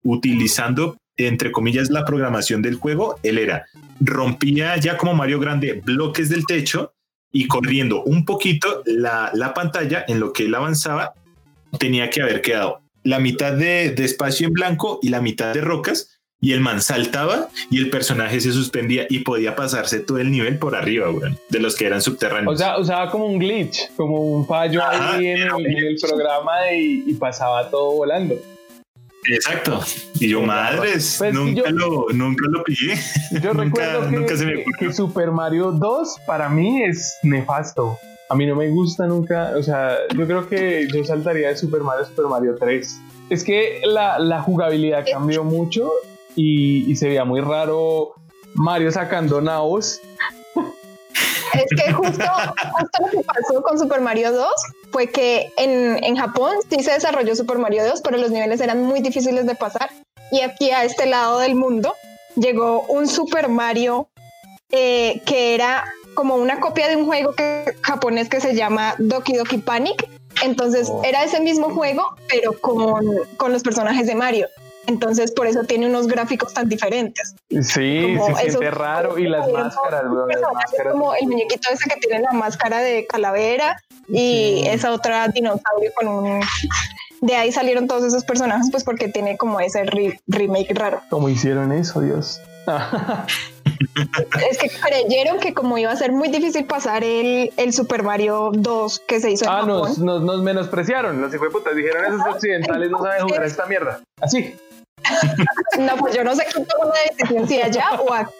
utilizando 0.03 0.97
entre 1.17 1.51
comillas 1.51 1.89
la 1.89 2.05
programación 2.05 2.61
del 2.61 2.75
juego, 2.75 3.19
él 3.23 3.39
era 3.39 3.65
rompía 3.99 4.77
ya 4.77 4.97
como 4.97 5.15
Mario 5.15 5.39
Grande 5.39 5.81
bloques 5.83 6.29
del 6.29 6.45
techo 6.45 6.93
y 7.31 7.47
corriendo 7.47 8.03
un 8.03 8.25
poquito 8.25 8.83
la, 8.85 9.31
la 9.33 9.53
pantalla 9.53 10.05
en 10.07 10.19
lo 10.19 10.33
que 10.33 10.45
él 10.45 10.55
avanzaba, 10.55 11.13
tenía 11.79 12.09
que 12.09 12.21
haber 12.21 12.41
quedado 12.41 12.81
la 13.03 13.19
mitad 13.19 13.53
de, 13.53 13.91
de 13.91 14.05
espacio 14.05 14.47
en 14.47 14.53
blanco 14.53 14.99
y 15.01 15.09
la 15.09 15.21
mitad 15.21 15.53
de 15.53 15.61
rocas. 15.61 16.13
Y 16.39 16.53
el 16.53 16.59
man 16.59 16.83
saltaba 16.83 17.49
y 17.71 17.79
el 17.79 17.89
personaje 17.89 18.39
se 18.39 18.51
suspendía 18.51 19.07
y 19.09 19.19
podía 19.19 19.55
pasarse 19.55 19.99
todo 19.99 20.19
el 20.19 20.29
nivel 20.29 20.59
por 20.59 20.75
arriba, 20.75 21.09
weón, 21.09 21.39
de 21.49 21.59
los 21.59 21.75
que 21.75 21.87
eran 21.87 21.99
subterráneos. 21.99 22.53
O 22.53 22.55
sea, 22.55 22.77
usaba 22.77 23.09
como 23.09 23.25
un 23.25 23.39
glitch, 23.39 23.89
como 23.95 24.21
un 24.21 24.45
fallo 24.45 24.83
Ajá, 24.83 25.15
ahí 25.15 25.25
en 25.25 25.37
el, 25.41 25.53
un 25.53 25.65
en 25.65 25.77
el 25.77 25.97
programa 25.99 26.71
y 26.71 27.11
pasaba 27.15 27.71
todo 27.71 27.91
volando. 27.95 28.35
Exacto. 29.31 29.81
Y 30.15 30.29
yo, 30.29 30.41
madres, 30.41 31.15
pues 31.17 31.33
nunca, 31.33 31.69
lo, 31.71 32.07
nunca 32.13 32.45
lo 32.49 32.63
pillé. 32.63 32.95
Yo 33.41 33.53
recuerdo 33.53 34.09
que, 34.09 34.65
que, 34.79 34.93
Super 34.93 35.31
Mario 35.31 35.71
2 35.71 36.15
para 36.25 36.49
mí 36.49 36.83
es 36.83 37.17
nefasto. 37.23 37.97
A 38.29 38.35
mí 38.35 38.45
no 38.45 38.55
me 38.55 38.69
gusta 38.69 39.07
nunca, 39.07 39.53
o 39.57 39.63
sea, 39.63 39.95
yo 40.15 40.25
creo 40.27 40.49
que 40.49 40.87
yo 40.93 41.03
saltaría 41.05 41.49
de 41.49 41.57
Super 41.57 41.81
Mario 41.81 42.03
a 42.03 42.07
Super 42.07 42.25
Mario 42.25 42.55
3. 42.59 43.01
Es 43.29 43.43
que 43.43 43.81
la, 43.85 44.19
la 44.19 44.41
jugabilidad 44.41 45.05
cambió 45.09 45.43
mucho 45.43 45.91
y, 46.35 46.89
y 46.91 46.95
se 46.97 47.07
veía 47.07 47.23
muy 47.23 47.41
raro 47.41 48.15
Mario 48.53 48.91
sacando 48.91 49.41
naos 49.41 50.01
es 51.57 51.83
que 51.83 51.91
justo, 51.93 52.23
lo 52.99 53.09
que 53.09 53.21
pasó 53.23 53.61
con 53.61 53.79
Super 53.79 54.01
Mario 54.01 54.31
2 54.31 54.47
fue 54.91 55.07
que 55.07 55.51
en, 55.57 56.03
en, 56.03 56.15
Japón 56.15 56.55
sí 56.69 56.83
se 56.83 56.91
desarrolló 56.91 57.35
Super 57.35 57.57
Mario 57.57 57.85
2, 57.85 58.01
pero 58.01 58.17
los 58.17 58.31
niveles 58.31 58.61
eran 58.61 58.83
muy 58.83 59.01
difíciles 59.01 59.45
de 59.45 59.55
pasar. 59.55 59.89
Y 60.31 60.41
aquí 60.41 60.71
a 60.71 60.83
este 60.83 61.05
lado 61.05 61.39
del 61.39 61.55
mundo 61.55 61.93
llegó 62.35 62.81
un 62.83 63.07
Super 63.07 63.49
Mario 63.49 64.09
eh, 64.71 65.21
que 65.25 65.55
era 65.55 65.85
como 66.13 66.35
una 66.35 66.59
copia 66.59 66.87
de 66.87 66.95
un 66.95 67.05
juego 67.05 67.33
que, 67.33 67.75
japonés 67.81 68.27
que 68.27 68.41
se 68.41 68.55
llama 68.55 68.95
Doki 68.97 69.33
Doki 69.33 69.59
Panic. 69.59 70.09
Entonces 70.43 70.89
oh. 70.91 71.01
era 71.03 71.23
ese 71.23 71.39
mismo 71.39 71.69
juego, 71.69 72.15
pero 72.29 72.59
con, 72.59 73.05
con 73.37 73.53
los 73.53 73.63
personajes 73.63 74.07
de 74.07 74.15
Mario. 74.15 74.47
Entonces, 74.87 75.31
por 75.33 75.47
eso 75.47 75.63
tiene 75.63 75.85
unos 75.85 76.07
gráficos 76.07 76.53
tan 76.53 76.69
diferentes. 76.69 77.35
Sí, 77.49 78.17
se 78.25 78.35
siente 78.35 78.71
raro. 78.71 79.19
Y 79.19 79.27
las 79.27 79.47
máscaras, 79.51 80.03
como 80.91 81.13
el 81.13 81.27
muñequito 81.27 81.69
ese 81.71 81.89
que 81.89 81.97
tiene 81.97 82.21
la 82.21 82.31
máscara 82.31 82.79
de 82.79 83.05
calavera 83.05 83.81
y 84.07 84.63
esa 84.67 84.93
otra 84.93 85.27
dinosaurio 85.27 85.91
con 85.93 86.07
un. 86.07 86.41
De 87.19 87.35
ahí 87.35 87.51
salieron 87.51 87.87
todos 87.87 88.05
esos 88.05 88.23
personajes, 88.23 88.69
pues 88.71 88.83
porque 88.83 89.09
tiene 89.09 89.37
como 89.37 89.59
ese 89.59 89.83
remake 90.27 90.73
raro. 90.73 91.01
¿Cómo 91.09 91.27
hicieron 91.29 91.73
eso, 91.73 91.99
Dios? 91.99 92.39
es 94.49 94.57
que 94.57 94.69
creyeron 94.69 95.39
que 95.39 95.53
como 95.53 95.77
iba 95.77 95.91
a 95.91 95.95
ser 95.95 96.11
muy 96.11 96.29
difícil 96.29 96.65
pasar 96.65 97.03
el, 97.03 97.51
el 97.57 97.73
Super 97.73 98.03
Mario 98.03 98.51
2 98.53 98.99
que 99.07 99.19
se 99.19 99.31
hizo 99.31 99.45
en 99.45 99.51
ah, 99.51 99.61
Japón. 99.61 99.77
Nos, 99.79 99.97
nos, 99.99 100.21
nos 100.21 100.41
menospreciaron, 100.41 101.21
los 101.21 101.35
putas 101.51 101.75
dijeron 101.75 102.05
esos 102.05 102.21
occidentales 102.27 102.89
no 102.89 103.01
saben 103.01 103.23
jugar 103.23 103.43
esta 103.43 103.65
mierda. 103.65 104.01
Así. 104.21 104.55
No, 105.79 105.95
pues 105.97 106.15
yo 106.15 106.23
no 106.23 106.35
sé 106.35 106.45
quién 106.51 106.65
tomó 106.65 106.91
la 106.91 106.99
decisión, 107.09 107.47
si 107.47 107.61
allá 107.61 107.91
o 107.99 108.13
acá, 108.13 108.31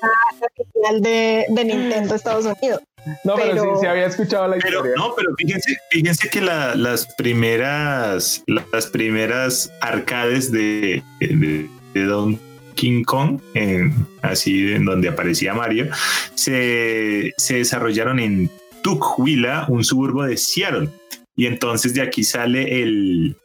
final 0.74 1.02
de, 1.02 1.46
de 1.50 1.66
Nintendo 1.66 2.16
Estados 2.16 2.46
Unidos. 2.46 2.82
No, 3.24 3.36
pero, 3.36 3.64
sí, 3.64 3.70
sí, 3.82 3.86
había 3.88 4.08
escuchado 4.08 4.48
la 4.48 4.58
historia. 4.58 4.92
No, 4.98 5.14
pero 5.16 5.34
fíjense, 5.38 5.78
fíjense 5.92 6.30
que 6.30 6.42
la, 6.42 6.76
las 6.76 7.06
primeras, 7.16 8.44
las 8.48 8.88
primeras 8.88 9.72
arcades 9.80 10.52
de, 10.52 11.02
de, 11.22 11.70
de 11.94 12.04
Donkey 12.06 13.04
Kong, 13.04 13.40
en, 13.54 13.94
así 14.22 14.74
en 14.74 14.84
donde 14.84 15.08
aparecía 15.08 15.54
Mario, 15.54 15.90
se, 16.36 17.34
se 17.38 17.56
desarrollaron 17.56 18.20
en 18.20 18.52
Tukwila, 18.84 19.66
un 19.70 19.84
suburbo 19.86 20.24
de 20.24 20.36
Seattle. 20.36 20.90
Y 21.36 21.46
entonces 21.46 21.94
de 21.94 22.02
aquí 22.02 22.24
sale 22.24 22.82
el, 22.82 23.38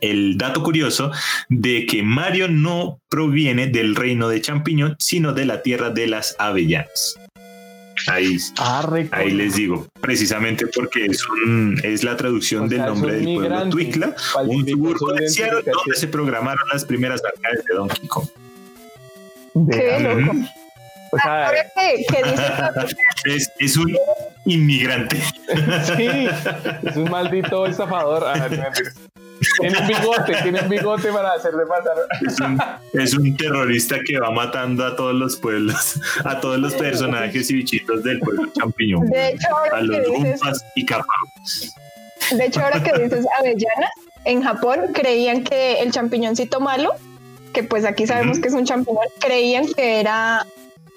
el 0.00 0.38
dato 0.38 0.62
curioso 0.62 1.10
de 1.48 1.86
que 1.86 2.02
Mario 2.02 2.48
no 2.48 3.00
proviene 3.08 3.66
del 3.66 3.94
reino 3.94 4.28
de 4.28 4.40
champiñón, 4.40 4.96
sino 4.98 5.32
de 5.32 5.46
la 5.46 5.62
tierra 5.62 5.90
de 5.90 6.06
las 6.06 6.36
avellanas. 6.38 7.18
Ahí, 8.06 8.36
ah, 8.58 8.88
ahí 9.10 9.32
les 9.32 9.56
digo, 9.56 9.88
precisamente 10.00 10.66
porque 10.68 11.06
es, 11.06 11.20
es 11.82 12.04
la 12.04 12.16
traducción 12.16 12.68
del 12.68 12.82
nombre 12.82 13.14
del 13.14 13.34
pueblo 13.34 13.68
Twicla, 13.70 14.14
un 14.46 14.66
suburbo 14.66 15.12
de 15.14 15.28
Seattle 15.28 15.62
donde 15.64 15.96
se 15.96 16.06
programaron 16.06 16.62
las 16.72 16.84
primeras 16.84 17.20
arcades 17.24 17.64
de 17.64 17.74
Donkey 17.74 18.06
Kong. 18.06 18.28
Qué 19.70 20.00
loco. 20.00 20.32
Pues, 21.10 21.24
Ahora 21.24 21.66
que, 21.74 22.04
es, 23.34 23.50
es, 23.58 23.76
un 23.76 23.96
inmigrante. 24.44 25.16
sí, 25.96 26.28
es 26.82 26.96
un 26.96 27.10
maldito 27.10 27.66
estafador. 27.66 28.24
Ah, 28.26 28.48
tiene 29.60 29.78
un 29.78 29.86
bigote, 29.86 30.36
tiene 30.42 30.60
un 30.60 30.68
bigote 30.68 31.12
para 31.12 31.32
hacerle 31.32 31.64
pasar. 31.66 32.78
Es 32.92 33.14
un, 33.14 33.36
terrorista 33.36 33.96
que 34.04 34.18
va 34.18 34.30
matando 34.30 34.84
a 34.84 34.96
todos 34.96 35.14
los 35.14 35.36
pueblos, 35.36 36.00
a 36.24 36.40
todos 36.40 36.58
los 36.58 36.74
personajes 36.74 37.50
y 37.50 37.54
bichitos 37.54 38.02
del 38.02 38.18
pueblo 38.20 38.50
champiñón. 38.58 39.06
De 39.06 39.30
hecho, 39.30 39.48
a 39.72 39.80
los 39.80 39.98
dices, 40.22 40.64
y 40.74 40.84
capas. 40.84 41.74
De 42.32 42.46
hecho, 42.46 42.60
ahora 42.60 42.82
que 42.82 42.92
dices 43.02 43.26
avellanas, 43.38 43.90
en 44.24 44.42
Japón 44.42 44.80
creían 44.92 45.44
que 45.44 45.80
el 45.80 45.92
champiñoncito 45.92 46.60
malo, 46.60 46.94
que 47.52 47.62
pues 47.62 47.84
aquí 47.84 48.06
sabemos 48.06 48.38
que 48.40 48.48
es 48.48 48.54
un 48.54 48.64
champiñón, 48.64 49.04
creían 49.20 49.66
que 49.66 50.00
era 50.00 50.46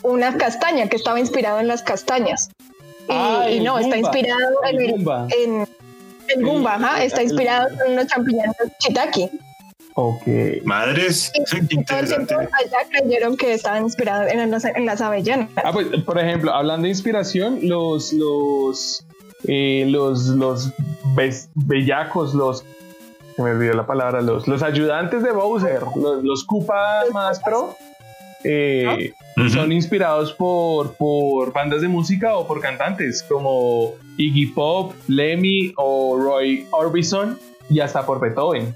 una 0.03 0.37
castaña, 0.37 0.87
que 0.87 0.95
estaba 0.95 1.19
inspirado 1.19 1.59
en 1.59 1.67
las 1.67 1.83
castañas. 1.83 2.49
Y, 3.49 3.59
no, 3.59 3.77
está 3.77 3.97
inspirado 3.97 4.63
en, 4.69 5.05
en, 5.31 5.67
el 6.35 6.45
Gumba, 6.45 7.03
está 7.03 7.23
inspirado 7.23 7.67
en 7.85 7.95
los 7.95 8.07
champiñones 8.07 8.55
Chitaki. 8.79 9.29
Ok. 9.95 10.23
Madres, 10.63 11.31
qué 11.49 11.75
interesante. 11.75 12.33
Allá 12.33 12.77
creyeron 12.89 13.35
que 13.35 13.53
estaban 13.53 13.83
inspirados 13.83 14.31
en, 14.31 14.85
las 14.85 15.01
avellanas. 15.01 15.49
Ah, 15.57 15.71
pues, 15.73 15.87
por 16.05 16.17
ejemplo, 16.17 16.53
hablando 16.53 16.83
de 16.83 16.89
inspiración, 16.89 17.59
los, 17.63 18.13
los, 18.13 19.05
eh, 19.47 19.85
los, 19.89 20.27
los 20.27 20.71
bellacos, 21.55 22.33
los 22.33 22.63
se 23.35 23.41
me 23.41 23.51
olvidó 23.51 23.73
la 23.73 23.85
palabra, 23.85 24.21
los, 24.21 24.47
los 24.47 24.61
ayudantes 24.61 25.23
de 25.23 25.31
Bowser, 25.31 25.83
los, 25.95 26.23
los 26.23 26.43
Koopa 26.43 27.05
más 27.13 27.39
pro, 27.39 27.75
eh, 28.43 29.13
son 29.51 29.71
inspirados 29.71 30.33
por, 30.33 30.93
por 30.95 31.53
bandas 31.53 31.81
de 31.81 31.87
música 31.87 32.35
o 32.35 32.47
por 32.47 32.59
cantantes 32.61 33.23
como 33.23 33.93
Iggy 34.17 34.47
Pop, 34.47 34.93
Lemmy 35.07 35.73
o 35.77 36.17
Roy 36.17 36.67
Orbison 36.71 37.39
y 37.69 37.79
hasta 37.79 38.05
por 38.05 38.19
Beethoven. 38.19 38.75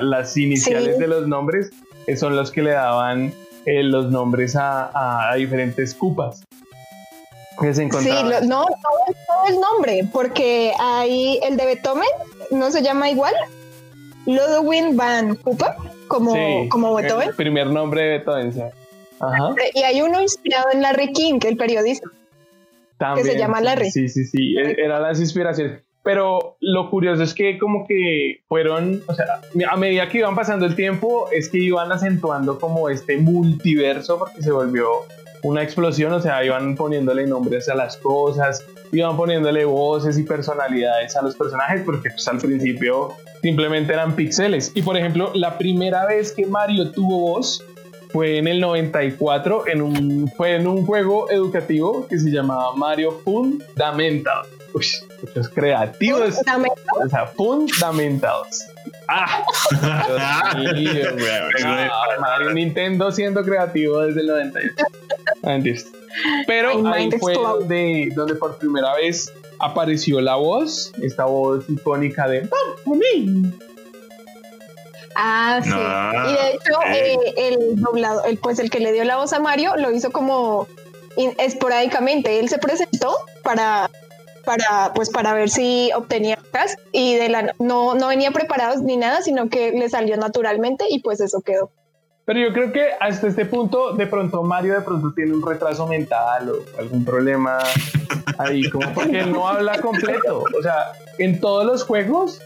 las 0.00 0.36
iniciales 0.36 0.98
de 0.98 1.06
los 1.06 1.28
nombres 1.28 1.70
eh, 2.06 2.16
son 2.16 2.36
los 2.36 2.50
que 2.50 2.62
le 2.62 2.72
daban 2.72 3.32
eh, 3.64 3.82
los 3.82 4.10
nombres 4.10 4.56
a, 4.56 5.30
a, 5.30 5.34
diferentes 5.36 5.94
cupas. 5.94 6.42
Que 7.60 7.74
se 7.74 7.88
sí, 7.88 8.10
no, 8.44 8.64
todo, 8.64 9.46
el 9.48 9.60
nombre, 9.60 10.08
porque 10.12 10.72
hay 10.80 11.38
el 11.42 11.56
de 11.56 11.66
Beethoven, 11.66 12.08
no 12.50 12.70
se 12.70 12.82
llama 12.82 13.10
igual, 13.10 13.34
Ludwig 14.26 14.96
van 14.96 15.36
Cooper, 15.36 15.74
como, 16.08 16.34
como 16.70 16.94
Beethoven. 16.94 17.28
El 17.28 17.34
primer 17.36 17.68
nombre 17.68 18.02
de 18.02 18.08
Beethoven, 18.18 18.72
y 19.74 19.82
hay 19.82 20.02
uno 20.02 20.20
inspirado 20.20 20.66
en 20.72 20.82
Larry 20.82 21.12
King, 21.12 21.38
el 21.44 21.56
periodista. 21.56 22.08
También, 22.98 23.26
que 23.26 23.32
se 23.32 23.38
llama 23.38 23.60
Larry. 23.60 23.90
Sí, 23.90 24.08
sí, 24.08 24.24
sí, 24.24 24.56
e-, 24.56 24.84
eran 24.84 25.02
las 25.02 25.20
inspiraciones. 25.20 25.82
Pero 26.04 26.56
lo 26.60 26.90
curioso 26.90 27.22
es 27.22 27.32
que 27.32 27.58
como 27.58 27.86
que 27.86 28.40
fueron, 28.48 29.02
o 29.06 29.14
sea, 29.14 29.40
a 29.70 29.76
medida 29.76 30.08
que 30.08 30.18
iban 30.18 30.34
pasando 30.34 30.66
el 30.66 30.74
tiempo, 30.74 31.28
es 31.30 31.48
que 31.48 31.58
iban 31.58 31.92
acentuando 31.92 32.58
como 32.58 32.88
este 32.88 33.18
multiverso 33.18 34.18
porque 34.18 34.42
se 34.42 34.50
volvió 34.50 34.88
una 35.44 35.62
explosión, 35.62 36.12
o 36.12 36.20
sea, 36.20 36.44
iban 36.44 36.74
poniéndole 36.74 37.26
nombres 37.26 37.68
a 37.68 37.76
las 37.76 37.96
cosas, 37.96 38.64
iban 38.90 39.16
poniéndole 39.16 39.64
voces 39.64 40.18
y 40.18 40.24
personalidades 40.24 41.16
a 41.16 41.22
los 41.22 41.36
personajes 41.36 41.82
porque 41.84 42.10
pues, 42.10 42.26
al 42.26 42.38
principio 42.38 43.12
simplemente 43.40 43.92
eran 43.92 44.16
píxeles. 44.16 44.72
Y 44.74 44.82
por 44.82 44.96
ejemplo, 44.96 45.30
la 45.34 45.56
primera 45.56 46.06
vez 46.06 46.32
que 46.32 46.46
Mario 46.46 46.90
tuvo 46.90 47.32
voz 47.32 47.64
fue 48.12 48.38
en 48.38 48.46
el 48.46 48.60
94, 48.60 49.66
en 49.68 49.82
un, 49.82 50.32
fue 50.36 50.56
en 50.56 50.66
un 50.66 50.84
juego 50.84 51.30
educativo 51.30 52.06
que 52.06 52.18
se 52.18 52.30
llamaba 52.30 52.74
Mario 52.76 53.20
Fundamentals. 53.24 54.48
Uy, 54.74 54.86
muchos 55.22 55.48
creativos. 55.48 56.38
O 57.04 57.08
sea, 57.08 57.26
Fundamentals. 57.26 58.68
Ah, 59.14 59.44
Mario 62.18 62.54
Nintendo 62.54 63.12
siendo 63.12 63.44
creativo 63.44 64.00
desde 64.00 64.20
el 64.20 64.26
98. 64.28 64.74
Pero 66.46 66.86
ahí 66.86 67.10
fue 67.20 67.34
donde, 67.34 68.10
donde 68.14 68.36
por 68.36 68.56
primera 68.56 68.94
vez 68.94 69.30
apareció 69.58 70.20
la 70.20 70.36
voz, 70.36 70.92
esta 71.02 71.26
voz 71.26 71.68
icónica 71.68 72.26
de 72.26 72.48
Ah, 75.16 75.60
sí. 75.62 75.70
y 75.70 76.32
de 76.32 76.50
hecho, 76.54 76.80
eh, 76.88 77.34
el 77.36 77.80
doblado, 77.80 78.24
el, 78.24 78.38
pues 78.38 78.58
el 78.58 78.70
que 78.70 78.80
le 78.80 78.92
dio 78.92 79.04
la 79.04 79.16
voz 79.16 79.32
a 79.32 79.40
Mario 79.40 79.76
lo 79.76 79.90
hizo 79.90 80.10
como 80.10 80.66
esporádicamente. 81.16 82.40
Él 82.40 82.48
se 82.48 82.58
presentó 82.58 83.14
para, 83.42 83.90
para, 84.44 84.92
pues 84.94 85.10
para 85.10 85.34
ver 85.34 85.50
si 85.50 85.90
obtenía 85.94 86.38
cast 86.52 86.78
y 86.92 87.16
de 87.16 87.28
la 87.28 87.54
no, 87.58 87.94
no 87.94 88.08
venía 88.08 88.30
preparado 88.30 88.80
ni 88.82 88.96
nada, 88.96 89.22
sino 89.22 89.48
que 89.48 89.72
le 89.72 89.88
salió 89.88 90.16
naturalmente 90.16 90.86
y 90.88 91.00
pues 91.00 91.20
eso 91.20 91.40
quedó. 91.40 91.70
Pero 92.24 92.38
yo 92.38 92.52
creo 92.52 92.72
que 92.72 92.90
hasta 93.00 93.26
este 93.26 93.44
punto, 93.46 93.94
de 93.94 94.06
pronto 94.06 94.44
Mario 94.44 94.74
de 94.74 94.82
pronto 94.82 95.12
tiene 95.12 95.34
un 95.34 95.44
retraso 95.44 95.88
mental 95.88 96.50
o 96.50 96.78
algún 96.78 97.04
problema 97.04 97.58
ahí, 98.38 98.70
como 98.70 98.92
porque 98.94 99.24
no 99.24 99.48
habla 99.48 99.80
completo. 99.80 100.44
O 100.56 100.62
sea, 100.62 100.92
en 101.18 101.40
todos 101.40 101.66
los 101.66 101.84
juegos 101.84 102.40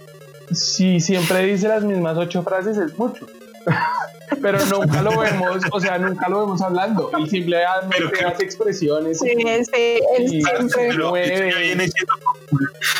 si 0.52 1.00
siempre 1.00 1.44
dice 1.44 1.68
las 1.68 1.84
mismas 1.84 2.16
ocho 2.16 2.42
frases 2.42 2.76
es 2.78 2.98
mucho. 2.98 3.26
pero 4.42 4.58
nunca 4.66 5.02
lo 5.02 5.18
vemos, 5.18 5.58
o 5.70 5.80
sea, 5.80 5.98
nunca 5.98 6.28
lo 6.28 6.40
vemos 6.40 6.62
hablando. 6.62 7.10
Él 7.18 7.28
simplemente 7.28 8.24
hace 8.24 8.44
expresiones. 8.44 9.18
Sí, 9.18 9.30
sí, 9.30 10.00
él 10.18 10.28
siempre 10.28 11.62
viene 11.62 11.88
siendo 11.88 12.14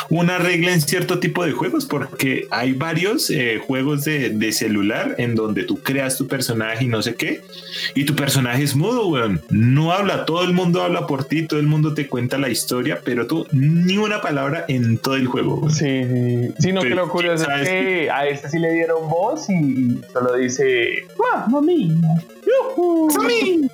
una 0.09 0.37
regla 0.37 0.73
en 0.73 0.81
cierto 0.81 1.19
tipo 1.19 1.45
de 1.45 1.51
juegos, 1.51 1.85
porque 1.85 2.47
hay 2.51 2.73
varios 2.73 3.29
eh, 3.29 3.61
juegos 3.65 4.03
de, 4.03 4.29
de, 4.29 4.51
celular 4.51 5.15
en 5.17 5.35
donde 5.35 5.63
tú 5.63 5.81
creas 5.81 6.17
tu 6.17 6.27
personaje 6.27 6.85
y 6.85 6.87
no 6.87 7.01
sé 7.01 7.15
qué, 7.15 7.41
y 7.93 8.05
tu 8.05 8.15
personaje 8.15 8.63
es 8.63 8.75
mudo, 8.75 9.07
weón. 9.07 9.41
No 9.49 9.91
habla, 9.91 10.25
todo 10.25 10.43
el 10.43 10.53
mundo 10.53 10.81
habla 10.81 11.07
por 11.07 11.25
ti, 11.25 11.45
todo 11.45 11.59
el 11.59 11.67
mundo 11.67 11.93
te 11.93 12.07
cuenta 12.07 12.37
la 12.37 12.49
historia, 12.49 13.01
pero 13.03 13.27
tú 13.27 13.45
ni 13.51 13.97
una 13.97 14.21
palabra 14.21 14.65
en 14.67 14.97
todo 14.97 15.15
el 15.15 15.27
juego. 15.27 15.69
Sí, 15.69 16.03
sí. 16.03 16.53
Sino 16.59 16.81
que 16.81 16.89
lo 16.89 17.09
curioso 17.09 17.49
es 17.51 17.69
que 17.69 18.09
a 18.09 18.27
este 18.27 18.49
sí 18.49 18.59
le 18.59 18.71
dieron 18.73 19.09
voz 19.09 19.49
y 19.49 20.01
solo 20.11 20.33
dice 20.35 20.56
Mamma 21.17 21.61
mía. 21.61 21.95
Yuhu. 22.45 23.09
It's 23.09 23.23
me. 23.23 23.69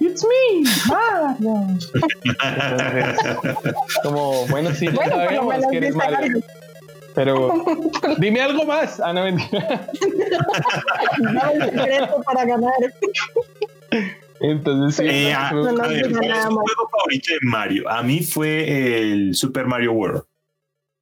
It's 0.00 0.24
me. 0.24 0.64
Mario. 0.88 1.78
como, 4.02 4.46
bueno, 4.48 4.74
sí, 4.74 4.88
bueno, 4.88 5.16
sabemos 5.16 5.64
que 5.70 5.76
eres 5.76 5.94
Mario. 5.94 6.40
Pero 7.14 7.54
dime 8.18 8.42
algo 8.42 8.64
más. 8.66 9.00
Ah, 9.00 9.12
no 9.12 9.22
mentira. 9.24 9.88
no 11.18 11.50
el 11.50 11.62
secreto 11.62 12.22
para 12.24 12.44
ganar. 12.44 12.72
Entonces, 14.40 14.96
sí, 14.96 15.04
eh, 15.10 15.32
a, 15.32 15.50
no, 15.50 15.72
no, 15.72 15.82
a 15.82 15.88
ver, 15.88 16.12
¿cuál 16.12 16.30
es 16.30 16.44
tu 16.44 16.50
juego 16.50 16.90
favorito 16.90 17.32
de 17.32 17.38
Mario? 17.42 17.88
A 17.88 18.02
mí 18.02 18.20
fue 18.20 19.00
el 19.00 19.34
Super 19.34 19.66
Mario 19.66 19.92
World. 19.92 20.24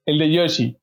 El 0.06 0.18
de 0.18 0.32
Yoshi. 0.32 0.78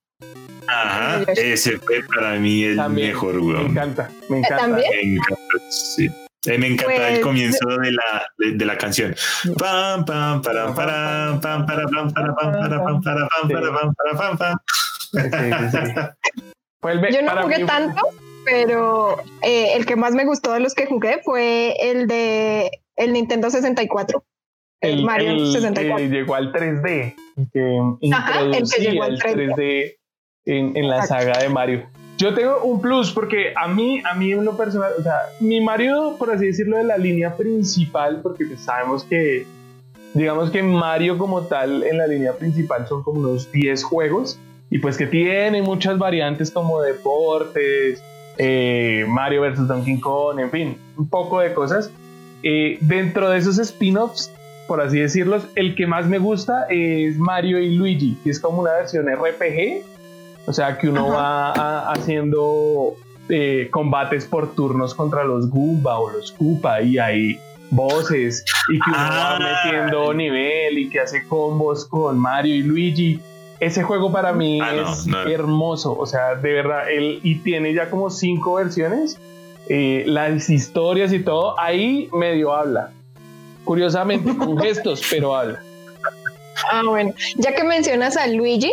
Ajá, 0.68 1.24
ese 1.36 1.78
fue 1.80 2.02
para 2.16 2.40
mí 2.40 2.64
el 2.64 2.90
mejor, 2.90 3.40
weón. 3.40 3.64
Me 3.66 3.70
encanta, 3.70 4.10
me 4.30 4.40
encanta. 4.40 4.58
¿También? 4.58 4.90
Me 4.92 5.02
encanta, 5.16 5.70
sí. 5.70 6.10
Me 6.46 6.56
encanta 6.56 6.86
pues, 6.86 7.18
el 7.18 7.22
comienzo 7.22 7.68
de 7.68 7.92
la, 7.92 8.26
de, 8.38 8.52
de, 8.54 8.66
la 8.66 8.78
canción. 8.78 9.16
Pam, 9.60 10.06
pam, 10.06 10.42
para, 10.42 10.74
para, 10.74 11.40
pam, 11.40 11.66
para, 11.68 11.88
pam, 11.88 12.12
para, 12.12 12.36
pam, 12.36 12.52
para, 12.52 12.84
pam, 12.84 13.02
para, 13.02 13.28
pam, 13.28 13.48
para, 13.48 13.72
pam, 13.72 13.94
para, 13.94 14.18
pam, 14.18 14.38
pam. 14.38 14.58
Yo 17.12 17.22
no 17.22 17.42
jugué 17.44 17.66
tanto, 17.66 18.02
pero 18.44 19.18
eh, 19.44 19.76
el 19.76 19.86
que 19.86 19.96
más 19.96 20.14
me 20.14 20.26
gustó 20.26 20.54
de 20.54 20.62
los 20.62 20.74
que 20.74 20.88
jugué 20.88 21.22
fue 21.24 21.76
el 21.80 22.08
de 22.08 22.72
el 22.96 23.14
Nintendo 23.14 23.52
64. 23.52 24.24
El, 24.82 25.00
el 25.00 25.06
Mario 25.06 25.32
el, 25.32 25.52
64. 25.52 26.04
El 26.04 26.12
llegó 26.12 26.36
al 26.36 26.52
3D. 26.52 27.16
Que 27.54 28.14
Ajá, 28.14 28.42
el 28.42 28.52
que 28.52 28.82
llegó 28.82 29.04
al 29.04 29.20
3D. 29.20 29.56
3D 29.56 30.01
en, 30.46 30.76
en 30.76 30.90
la 30.90 31.04
saga 31.04 31.40
de 31.40 31.50
Mario. 31.50 31.86
Yo 32.18 32.36
tengo 32.36 32.64
un 32.64 32.80
plus 32.80 33.12
porque 33.12 33.52
a 33.56 33.68
mí, 33.68 34.02
a 34.06 34.14
mí 34.14 34.32
en 34.32 34.46
lo 34.46 34.56
personal, 34.56 34.92
o 35.00 35.02
sea, 35.02 35.22
mi 35.40 35.60
Mario, 35.60 36.18
por 36.20 36.30
así 36.30 36.46
decirlo, 36.46 36.78
de 36.78 36.84
la 36.84 36.98
línea 36.98 37.36
principal, 37.36 38.20
porque 38.22 38.46
pues 38.46 38.60
sabemos 38.60 39.04
que, 39.04 39.48
digamos 40.14 40.52
que 40.52 40.62
Mario 40.62 41.18
como 41.18 41.42
tal 41.42 41.84
en 41.84 41.98
la 41.98 42.06
línea 42.06 42.34
principal 42.34 42.88
son 42.88 43.02
como 43.02 43.22
unos 43.22 43.52
10 43.52 43.84
juegos 43.84 44.40
y 44.70 44.78
pues 44.78 44.98
que 44.98 45.08
tiene 45.08 45.64
muchas 45.64 45.98
variantes 45.98 46.52
como 46.52 46.80
deportes, 46.82 48.04
eh, 48.38 49.06
Mario 49.08 49.42
vs. 49.42 49.68
Donkey 49.68 50.00
Kong, 50.00 50.40
en 50.40 50.52
fin, 50.52 50.78
un 50.98 51.10
poco 51.10 51.40
de 51.40 51.54
cosas. 51.54 51.92
Eh, 52.44 52.78
dentro 52.82 53.30
de 53.30 53.40
esos 53.40 53.58
spin-offs, 53.58 54.32
por 54.68 54.80
así 54.80 55.00
decirlos, 55.00 55.48
el 55.56 55.76
que 55.76 55.88
más 55.88 56.06
me 56.06 56.20
gusta 56.20 56.68
es 56.70 57.18
Mario 57.18 57.60
y 57.60 57.76
Luigi, 57.76 58.18
que 58.24 58.30
es 58.30 58.40
como 58.40 58.62
una 58.62 58.74
versión 58.74 59.08
RPG 59.08 59.91
o 60.52 60.54
sea, 60.54 60.78
que 60.78 60.90
uno 60.90 61.08
va 61.08 61.90
haciendo 61.94 62.98
eh, 63.30 63.70
combates 63.72 64.26
por 64.26 64.54
turnos 64.54 64.94
contra 64.94 65.24
los 65.24 65.50
Goomba 65.50 65.98
o 65.98 66.10
los 66.10 66.34
Koopa 66.34 66.82
y 66.82 66.98
hay 66.98 67.40
voces 67.70 68.44
y 68.68 68.74
que 68.74 68.90
uno 68.90 68.98
va 68.98 69.38
ah. 69.38 69.40
metiendo 69.40 70.14
nivel 70.14 70.78
y 70.78 70.90
que 70.90 71.00
hace 71.00 71.26
combos 71.26 71.86
con 71.86 72.20
Mario 72.20 72.54
y 72.54 72.64
Luigi. 72.64 73.22
Ese 73.62 73.82
juego 73.82 74.12
para 74.12 74.34
mí 74.34 74.60
ah, 74.62 74.76
es 74.76 75.08
hermoso, 75.26 75.98
o 75.98 76.06
sea, 76.06 76.36
de 76.36 76.52
verdad, 76.52 76.92
él 76.92 77.22
y 77.24 77.36
tiene 77.36 77.74
ya 77.74 77.90
como 77.90 78.10
cinco 78.10 78.56
versiones, 78.56 79.18
eh, 79.70 80.04
las 80.06 80.50
historias 80.50 81.14
y 81.14 81.20
todo, 81.20 81.58
ahí 81.58 82.10
medio 82.12 82.54
habla. 82.54 82.92
Curiosamente, 83.64 84.36
con 84.36 84.58
gestos, 84.62 85.02
pero 85.10 85.34
habla. 85.34 85.64
Ah, 86.72 86.84
bueno, 86.86 87.14
ya 87.36 87.54
que 87.54 87.64
mencionas 87.64 88.16
a 88.16 88.28
Luigi, 88.28 88.72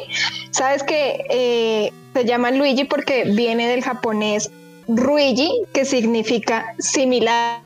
sabes 0.51 0.85
que 0.85 1.25
eh, 1.31 1.93
se 2.15 2.25
llama 2.25 2.53
Luigi 2.53 2.85
porque 2.85 3.25
viene 3.25 3.69
del 3.69 3.83
japonés 3.83 4.51
Ruigi, 4.87 5.51
que 5.73 5.85
significa 5.85 6.75
similar. 6.79 7.61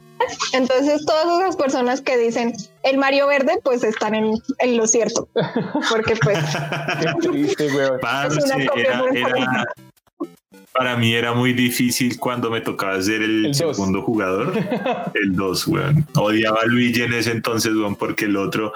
Entonces, 0.53 1.05
todas 1.05 1.27
esas 1.41 1.57
personas 1.57 2.01
que 2.01 2.17
dicen 2.17 2.55
el 2.83 2.97
Mario 2.97 3.27
Verde, 3.27 3.59
pues 3.63 3.85
están 3.85 4.15
en, 4.15 4.35
en 4.61 4.77
lo 4.77 4.87
cierto. 4.87 5.29
Porque, 5.91 6.17
pues. 6.17 6.39
Qué 7.01 7.29
triste, 7.29 7.67
es 7.67 7.73
una 7.73 8.67
copia 8.67 9.03
era, 9.15 9.67
para 10.73 10.97
mí 10.97 11.15
era 11.15 11.35
muy 11.35 11.53
difícil 11.53 12.19
cuando 12.19 12.51
me 12.51 12.61
tocaba 12.61 13.01
ser 13.03 13.23
el, 13.23 13.55
segundo 13.55 14.03
jugador. 14.03 14.53
El 15.15 15.35
2, 15.37 15.67
weón. 15.69 16.07
Odiaba 16.15 16.61
a 16.63 16.67
Luigi 16.67 17.03
en 17.03 17.13
ese 17.13 17.33
entonces, 17.33 17.75
weón, 17.75 17.97
porque 17.97 18.25
el 18.25 18.37
otro 18.37 18.73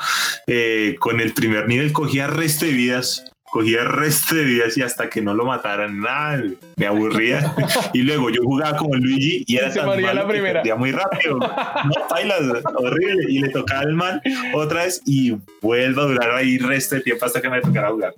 eh, 0.47 0.97
con 0.99 1.21
el 1.21 1.33
primer 1.33 1.69
nivel 1.69 1.93
cogía 1.93 2.27
resto 2.27 2.67
de 2.67 2.73
vidas 2.73 3.25
cogía 3.57 3.81
el 3.81 3.89
resto 3.89 4.35
de 4.35 4.45
vidas 4.45 4.77
y 4.77 4.83
hasta 4.83 5.09
que 5.09 5.23
no 5.23 5.33
lo 5.33 5.47
mataran, 5.47 5.99
nada, 5.99 6.43
me 6.77 6.87
aburría. 6.87 7.55
y 7.95 8.03
luego 8.03 8.29
yo 8.29 8.43
jugaba 8.43 8.77
como 8.77 8.95
Luigi 8.97 9.45
y 9.47 9.57
era 9.57 9.73
tan 9.73 9.87
malo 9.87 10.13
la 10.13 10.29
primera. 10.29 10.63
Que 10.63 10.75
muy 10.75 10.93
rápido. 10.93 11.39
No, 11.39 12.09
bailas, 12.11 12.43
horrible. 12.75 13.25
Y 13.31 13.39
le 13.39 13.49
tocaba 13.49 13.83
el 13.85 13.95
man 13.95 14.21
otra 14.53 14.85
vez 14.85 15.01
y 15.07 15.39
vuelvo 15.63 16.03
a 16.03 16.05
durar 16.05 16.31
ahí 16.33 16.57
el 16.57 16.69
resto 16.69 16.97
de 16.97 17.01
tiempo 17.01 17.25
hasta 17.25 17.41
que 17.41 17.49
me 17.49 17.63
tocara 17.63 17.91
jugar. 17.91 18.15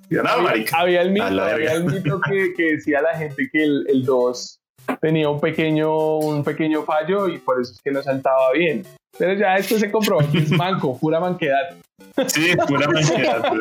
había, 0.72 1.02
el 1.02 1.12
mito, 1.12 1.24
había 1.24 1.72
el 1.74 1.84
mito 1.84 2.20
que, 2.20 2.54
que, 2.54 2.72
decía 2.72 3.00
la 3.00 3.16
gente 3.16 3.48
que 3.52 3.62
el 3.62 4.04
2 4.04 4.60
tenía 5.00 5.28
un 5.28 5.40
pequeño, 5.40 6.18
un 6.18 6.42
pequeño 6.42 6.82
fallo 6.82 7.28
y 7.28 7.38
por 7.38 7.60
eso 7.60 7.72
es 7.74 7.80
que 7.80 7.92
no 7.92 8.02
saltaba 8.02 8.52
bien. 8.52 8.84
Pero 9.18 9.34
ya 9.34 9.56
esto 9.56 9.78
se 9.78 9.90
comprobó 9.90 10.20
que 10.30 10.38
es 10.38 10.50
manco, 10.52 10.96
pura 10.98 11.18
manquedad. 11.20 11.76
Sí, 12.28 12.56
pura 12.68 12.88
manquedad. 12.88 13.52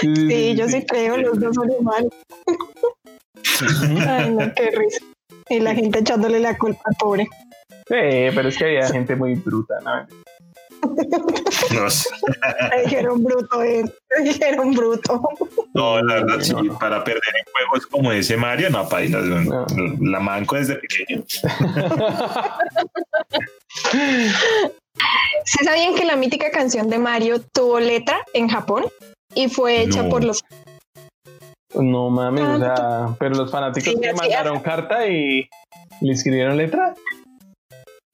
sí, 0.00 0.54
yo 0.54 0.68
sí 0.68 0.84
creo, 0.86 1.16
los 1.16 1.40
dos 1.40 1.54
son 1.54 1.70
igual. 1.72 2.08
Ay, 4.08 4.30
no, 4.30 4.54
qué 4.54 4.70
risa. 4.70 5.04
Y 5.48 5.60
la 5.60 5.74
gente 5.74 5.98
echándole 5.98 6.40
la 6.40 6.56
culpa 6.56 6.82
al 6.84 6.96
pobre. 6.96 7.28
Sí, 7.86 8.30
pero 8.34 8.48
es 8.48 8.56
que 8.56 8.64
había 8.64 8.88
gente 8.88 9.14
muy 9.14 9.34
bruta, 9.34 9.80
¿no? 9.80 10.06
No 11.74 11.90
sé. 11.90 12.08
Dijeron 12.84 13.22
bruto, 13.22 13.62
eh. 13.62 13.84
Dijeron 14.22 14.72
bruto. 14.72 15.28
No, 15.74 16.00
la 16.00 16.14
verdad, 16.14 16.40
sí, 16.40 16.54
para 16.78 17.02
perder 17.02 17.22
en 17.36 17.44
juegos 17.52 17.86
como 17.88 18.12
ese 18.12 18.36
Mario, 18.36 18.70
no, 18.70 18.88
paila, 18.88 19.18
no. 19.18 19.66
la 20.00 20.20
manco 20.20 20.54
desde 20.54 20.76
pequeño. 20.76 21.24
¿Se 25.44 25.64
sabían 25.64 25.96
que 25.96 26.04
la 26.04 26.14
mítica 26.14 26.52
canción 26.52 26.88
de 26.88 26.98
Mario 26.98 27.40
tuvo 27.52 27.80
letra 27.80 28.20
en 28.34 28.48
Japón 28.48 28.84
y 29.34 29.48
fue 29.48 29.82
hecha 29.82 30.08
por 30.08 30.22
los 30.22 30.44
no 31.74 32.08
mames, 32.08 32.44
o 32.44 32.58
sea, 32.58 33.16
pero 33.18 33.34
los 33.34 33.50
fanáticos 33.50 33.94
le 34.00 34.14
mandaron 34.14 34.60
carta 34.60 35.08
y 35.08 35.48
le 36.00 36.12
escribieron 36.12 36.56
letra. 36.56 36.94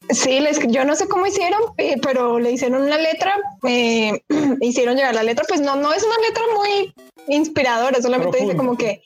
Sí, 0.09 0.41
les, 0.41 0.59
yo 0.69 0.85
no 0.85 0.97
sé 0.97 1.07
cómo 1.09 1.27
hicieron, 1.27 1.61
eh, 1.77 1.97
pero 2.03 2.41
le 2.41 2.53
hicieron 2.53 2.83
una 2.83 2.97
letra, 2.97 3.35
eh, 3.69 4.23
hicieron 4.61 4.97
llegar 4.97 5.15
la 5.15 5.23
letra, 5.23 5.45
pues 5.47 5.61
no, 5.61 5.77
no 5.77 5.93
es 5.93 6.03
una 6.03 6.17
letra 6.27 6.43
muy 6.55 6.95
inspiradora, 7.31 8.01
solamente 8.03 8.39
dice 8.39 8.57
como 8.57 8.77
que, 8.77 9.03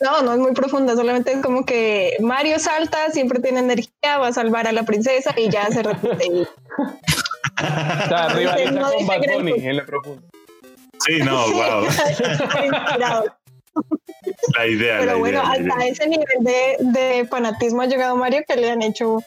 no, 0.00 0.22
no 0.22 0.32
es 0.32 0.38
muy 0.38 0.52
profunda, 0.52 0.94
solamente 0.96 1.32
es 1.32 1.42
como 1.42 1.64
que 1.64 2.16
Mario 2.20 2.58
salta, 2.58 3.10
siempre 3.10 3.40
tiene 3.40 3.60
energía, 3.60 4.18
va 4.18 4.28
a 4.28 4.32
salvar 4.32 4.66
a 4.66 4.72
la 4.72 4.84
princesa 4.84 5.34
y 5.36 5.50
ya 5.50 5.66
se 5.66 5.82
repite. 5.82 6.26
o 6.78 8.08
sea, 8.08 8.28
rivaliza 8.28 8.70
no 8.72 8.92
con 8.92 9.06
Bad 9.06 9.20
Bunny 9.34 9.52
en 9.66 9.76
lo 9.76 9.86
profundo. 9.86 10.22
Sí, 11.06 11.18
no, 11.18 11.50
wow. 11.52 11.86
la 14.56 14.66
idea. 14.66 14.98
Pero 14.98 15.12
la 15.12 15.18
bueno, 15.18 15.42
idea, 15.42 15.72
hasta 15.72 15.86
ese 15.86 16.06
nivel 16.08 16.26
de, 16.40 16.76
de 16.80 17.26
fanatismo 17.26 17.82
ha 17.82 17.86
llegado 17.86 18.16
Mario 18.16 18.42
que 18.46 18.56
le 18.56 18.70
han 18.70 18.82
hecho 18.82 19.22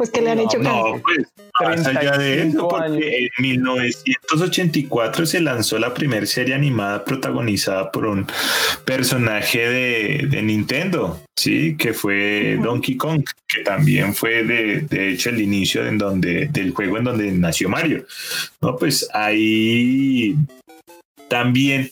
pues 0.00 0.08
que 0.08 0.22
le 0.22 0.30
han 0.30 0.38
hecho 0.38 0.58
No, 0.58 0.98
pues 1.02 1.26
más 1.60 1.86
allá 1.86 2.16
de 2.16 2.44
eso, 2.44 2.68
porque 2.68 3.24
en 3.24 3.30
1984 3.38 5.26
se 5.26 5.40
lanzó 5.42 5.78
la 5.78 5.92
primera 5.92 6.24
serie 6.24 6.54
animada 6.54 7.04
protagonizada 7.04 7.92
por 7.92 8.06
un 8.06 8.26
personaje 8.86 9.68
de, 9.68 10.26
de 10.26 10.42
Nintendo, 10.42 11.20
sí, 11.36 11.76
que 11.76 11.92
fue 11.92 12.58
Donkey 12.62 12.96
Kong, 12.96 13.24
que 13.46 13.62
también 13.62 14.14
fue 14.14 14.42
de, 14.42 14.80
de, 14.88 15.10
hecho 15.10 15.28
el 15.28 15.42
inicio 15.42 15.86
en 15.86 15.98
donde, 15.98 16.46
del 16.46 16.70
juego 16.70 16.96
en 16.96 17.04
donde 17.04 17.30
nació 17.32 17.68
Mario. 17.68 18.06
No, 18.62 18.76
pues 18.76 19.06
ahí 19.12 20.34
también 21.28 21.90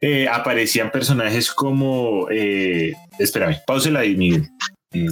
eh, 0.00 0.26
aparecían 0.32 0.90
personajes 0.90 1.50
como, 1.50 2.26
eh, 2.30 2.94
espérame, 3.18 3.58
pausela 3.66 4.00
ahí, 4.00 4.16
Miguel. 4.16 4.48
eh, 4.94 5.08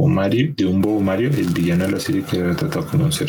Bobo 0.00 0.08
Mario, 0.08 0.54
de 0.56 0.64
un 0.64 0.80
Bobo 0.80 1.00
Mario, 1.00 1.28
el 1.28 1.48
villano 1.48 1.84
de 1.84 1.92
la 1.92 2.00
serie 2.00 2.22
que 2.22 2.38
era 2.38 2.56
tratado 2.56 2.86
como 2.86 3.04
un 3.04 3.12
ser. 3.12 3.28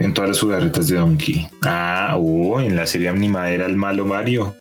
En 0.00 0.12
todas 0.12 0.30
las 0.30 0.40
jugarretas 0.40 0.88
de 0.88 0.96
Donkey. 0.96 1.46
Ah, 1.62 2.16
oh, 2.18 2.60
en 2.60 2.74
la 2.74 2.86
serie 2.88 3.08
animada 3.08 3.48
era 3.52 3.66
el 3.66 3.76
malo 3.76 4.04
Mario. 4.04 4.56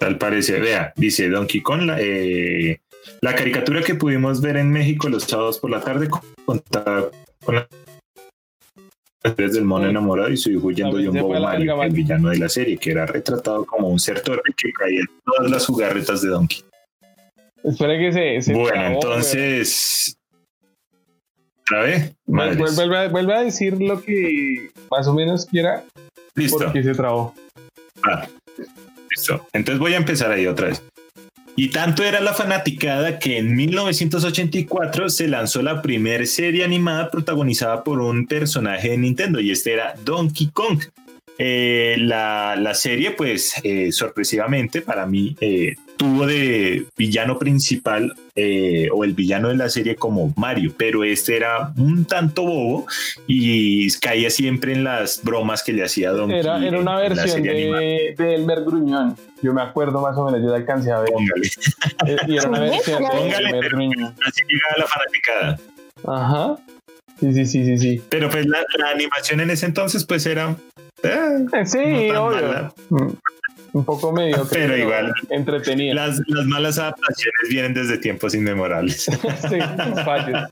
Tal 0.00 0.16
parece, 0.16 0.58
vea, 0.60 0.94
dice 0.96 1.28
Donkey 1.28 1.60
Kong, 1.60 1.82
la, 1.82 1.98
eh, 2.00 2.80
la 3.20 3.34
caricatura 3.34 3.82
que 3.82 3.96
pudimos 3.96 4.40
ver 4.40 4.56
en 4.56 4.70
México 4.70 5.10
los 5.10 5.24
sábados 5.24 5.58
por 5.58 5.70
la 5.70 5.80
tarde 5.80 6.08
contaba 6.46 7.10
con 7.44 7.56
la 7.56 7.68
del 9.22 9.64
mono 9.64 9.90
enamorado 9.90 10.30
y 10.30 10.38
su 10.38 10.50
hijo 10.50 10.68
huyendo 10.68 10.96
de 10.96 11.10
un 11.10 11.18
bobo 11.18 11.38
Mario, 11.38 11.82
el 11.82 11.92
villano 11.92 12.30
de 12.30 12.38
la 12.38 12.48
serie, 12.48 12.78
que 12.78 12.92
era 12.92 13.04
retratado 13.04 13.66
como 13.66 13.88
un 13.88 13.98
ser 13.98 14.22
torpe 14.22 14.54
que 14.56 14.72
caía 14.72 15.00
en 15.00 15.06
todas 15.22 15.50
las 15.50 15.66
jugarretas 15.66 16.22
de 16.22 16.28
Donkey. 16.28 16.67
Espera 17.64 17.98
que 17.98 18.12
se. 18.12 18.42
se 18.42 18.54
bueno, 18.54 18.86
entonces. 18.86 20.16
¿Otra 21.62 21.82
vez? 21.82 22.14
Vuelve, 22.24 22.96
a, 22.96 23.08
vuelve, 23.08 23.34
a, 23.34 23.42
decir 23.42 23.80
lo 23.80 24.02
que 24.02 24.70
más 24.90 25.06
o 25.06 25.14
menos 25.14 25.44
quiera. 25.46 25.84
Listo. 26.34 26.58
Porque 26.58 26.82
se 26.82 26.94
trabó. 26.94 27.34
Ah, 28.04 28.26
listo. 29.10 29.46
Entonces 29.52 29.78
voy 29.78 29.92
a 29.94 29.98
empezar 29.98 30.30
ahí 30.30 30.46
otra 30.46 30.68
vez. 30.68 30.82
Y 31.58 31.70
tanto 31.70 32.04
era 32.04 32.20
la 32.20 32.34
fanaticada 32.34 33.18
que 33.18 33.38
en 33.38 33.56
1984 33.56 35.08
se 35.08 35.26
lanzó 35.26 35.60
la 35.60 35.82
primera 35.82 36.24
serie 36.24 36.64
animada 36.64 37.10
protagonizada 37.10 37.82
por 37.82 38.00
un 38.00 38.28
personaje 38.28 38.90
de 38.90 38.98
Nintendo 38.98 39.40
y 39.40 39.50
este 39.50 39.72
era 39.72 39.94
Donkey 40.04 40.50
Kong. 40.52 40.84
Eh, 41.36 41.96
la, 41.98 42.54
la, 42.56 42.74
serie, 42.74 43.10
pues 43.10 43.54
eh, 43.64 43.90
sorpresivamente 43.90 44.82
para 44.82 45.04
mí, 45.06 45.36
eh, 45.40 45.74
tuvo 45.98 46.26
de 46.26 46.86
villano 46.96 47.38
principal 47.38 48.14
o 48.92 49.04
el 49.04 49.14
villano 49.14 49.48
de 49.48 49.56
la 49.56 49.68
serie 49.68 49.96
como 49.96 50.32
Mario, 50.36 50.72
pero 50.76 51.04
este 51.04 51.36
era 51.36 51.72
un 51.76 52.04
tanto 52.04 52.44
bobo 52.44 52.86
y 53.26 53.90
caía 53.98 54.30
siempre 54.30 54.72
en 54.72 54.84
las 54.84 55.22
bromas 55.22 55.62
que 55.62 55.72
le 55.72 55.84
hacía 55.84 56.12
Donkey. 56.12 56.38
Era, 56.38 56.64
era 56.64 56.78
una 56.78 56.96
versión 56.96 57.42
de, 57.42 58.14
de, 58.16 58.34
Elmer 58.34 58.64
Gruñón. 58.64 59.16
Yo 59.42 59.52
me 59.52 59.60
acuerdo 59.60 60.00
más 60.00 60.16
o 60.16 60.24
menos, 60.24 60.40
yo 60.40 60.48
la 60.48 60.56
alcancé 60.56 60.92
a 60.92 61.00
ver. 61.00 61.10
Póngale. 61.10 61.48
Y 62.28 62.36
era 62.36 62.48
una 62.48 62.60
versión 62.60 63.02
Póngale, 63.02 63.52
de 63.52 63.58
Elmer 63.58 63.68
Gruñón. 63.70 64.14
Así 64.24 64.42
llegaba 64.48 64.74
la 64.78 64.86
fanaticada. 64.86 65.58
Ajá. 66.06 66.56
Sí, 67.18 67.34
sí, 67.34 67.46
sí, 67.46 67.64
sí, 67.64 67.78
sí. 67.78 68.02
Pero 68.08 68.30
pues 68.30 68.46
la, 68.46 68.58
la 68.78 68.90
animación 68.90 69.40
en 69.40 69.50
ese 69.50 69.66
entonces 69.66 70.04
pues 70.04 70.24
era 70.24 70.56
eh, 71.02 71.46
sí, 71.64 72.10
obvio. 72.10 72.74
Mm, 72.90 73.12
un 73.72 73.84
poco 73.84 74.12
medio, 74.12 74.46
pero 74.50 74.76
igual 74.76 75.12
entretenido. 75.30 75.94
Las, 75.94 76.20
las, 76.26 76.46
malas 76.46 76.78
adaptaciones 76.78 77.48
vienen 77.48 77.74
desde 77.74 77.98
tiempos 77.98 78.34
inmemorables. 78.34 79.04
sí, 79.04 79.58
fallos. 80.04 80.50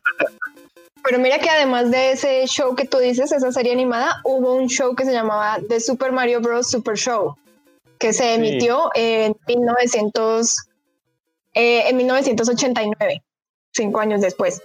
Pero 1.02 1.20
mira 1.20 1.38
que 1.38 1.48
además 1.48 1.90
de 1.90 2.12
ese 2.12 2.44
show 2.46 2.74
que 2.74 2.84
tú 2.84 2.98
dices, 2.98 3.30
esa 3.30 3.52
serie 3.52 3.72
animada, 3.72 4.20
hubo 4.24 4.54
un 4.54 4.68
show 4.68 4.94
que 4.96 5.04
se 5.04 5.12
llamaba 5.12 5.58
The 5.68 5.80
Super 5.80 6.10
Mario 6.10 6.40
Bros. 6.40 6.68
Super 6.68 6.96
Show, 6.96 7.36
que 7.98 8.12
se 8.12 8.34
emitió 8.34 8.90
en 8.94 9.36
1900, 9.46 10.56
eh, 11.54 11.88
en 11.88 11.96
1989, 11.96 13.22
cinco 13.70 14.00
años 14.00 14.20
después. 14.20 14.60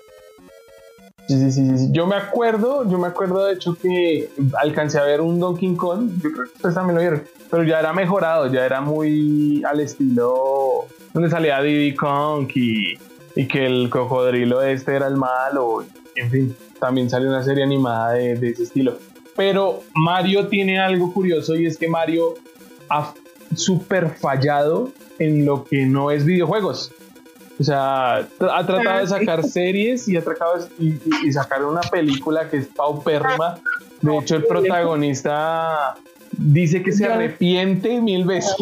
Sí, 1.31 1.51
sí, 1.51 1.77
sí, 1.77 1.87
Yo 1.91 2.05
me 2.07 2.15
acuerdo, 2.15 2.89
yo 2.89 2.97
me 2.97 3.07
acuerdo 3.07 3.45
de 3.45 3.53
hecho 3.53 3.73
que 3.73 4.29
alcancé 4.59 4.99
a 4.99 5.03
ver 5.03 5.21
un 5.21 5.39
Donkey 5.39 5.75
Kong, 5.75 6.09
yo 6.21 6.29
creo 6.31 6.45
que 6.45 6.51
ustedes 6.55 6.75
también 6.75 6.95
lo 6.95 7.01
vieron, 7.01 7.23
pero 7.49 7.63
ya 7.63 7.79
era 7.79 7.93
mejorado, 7.93 8.47
ya 8.51 8.65
era 8.65 8.81
muy 8.81 9.63
al 9.63 9.79
estilo 9.79 10.87
donde 11.13 11.29
salía 11.29 11.61
Diddy 11.61 11.95
Kong 11.95 12.49
y, 12.53 12.97
y 13.35 13.47
que 13.47 13.65
el 13.65 13.89
cocodrilo 13.89 14.61
este 14.61 14.93
era 14.93 15.07
el 15.07 15.15
malo, 15.15 15.85
en 16.15 16.29
fin, 16.29 16.55
también 16.81 17.09
salió 17.09 17.29
una 17.29 17.43
serie 17.43 17.63
animada 17.63 18.11
de, 18.11 18.35
de 18.35 18.49
ese 18.49 18.63
estilo. 18.63 18.97
Pero 19.37 19.83
Mario 19.93 20.47
tiene 20.47 20.81
algo 20.81 21.13
curioso 21.13 21.55
y 21.55 21.65
es 21.65 21.77
que 21.77 21.87
Mario 21.87 22.33
ha 22.89 23.13
super 23.55 24.09
fallado 24.09 24.91
en 25.17 25.45
lo 25.45 25.63
que 25.63 25.85
no 25.85 26.11
es 26.11 26.25
videojuegos. 26.25 26.91
O 27.61 27.63
sea, 27.63 28.15
ha 28.15 28.65
tratado 28.65 29.01
de 29.01 29.07
sacar 29.07 29.43
series 29.43 30.07
y 30.07 30.17
ha 30.17 30.23
tratado 30.23 30.57
de, 30.57 30.99
y, 31.23 31.31
sacar 31.31 31.63
una 31.63 31.81
película 31.81 32.49
que 32.49 32.57
es 32.57 32.65
paupérrima. 32.65 33.59
De 34.01 34.17
hecho, 34.17 34.37
el 34.37 34.45
protagonista 34.45 35.93
dice 36.31 36.81
que 36.81 36.91
se 36.91 37.05
arrepiente 37.05 38.01
mil 38.01 38.25
veces 38.25 38.55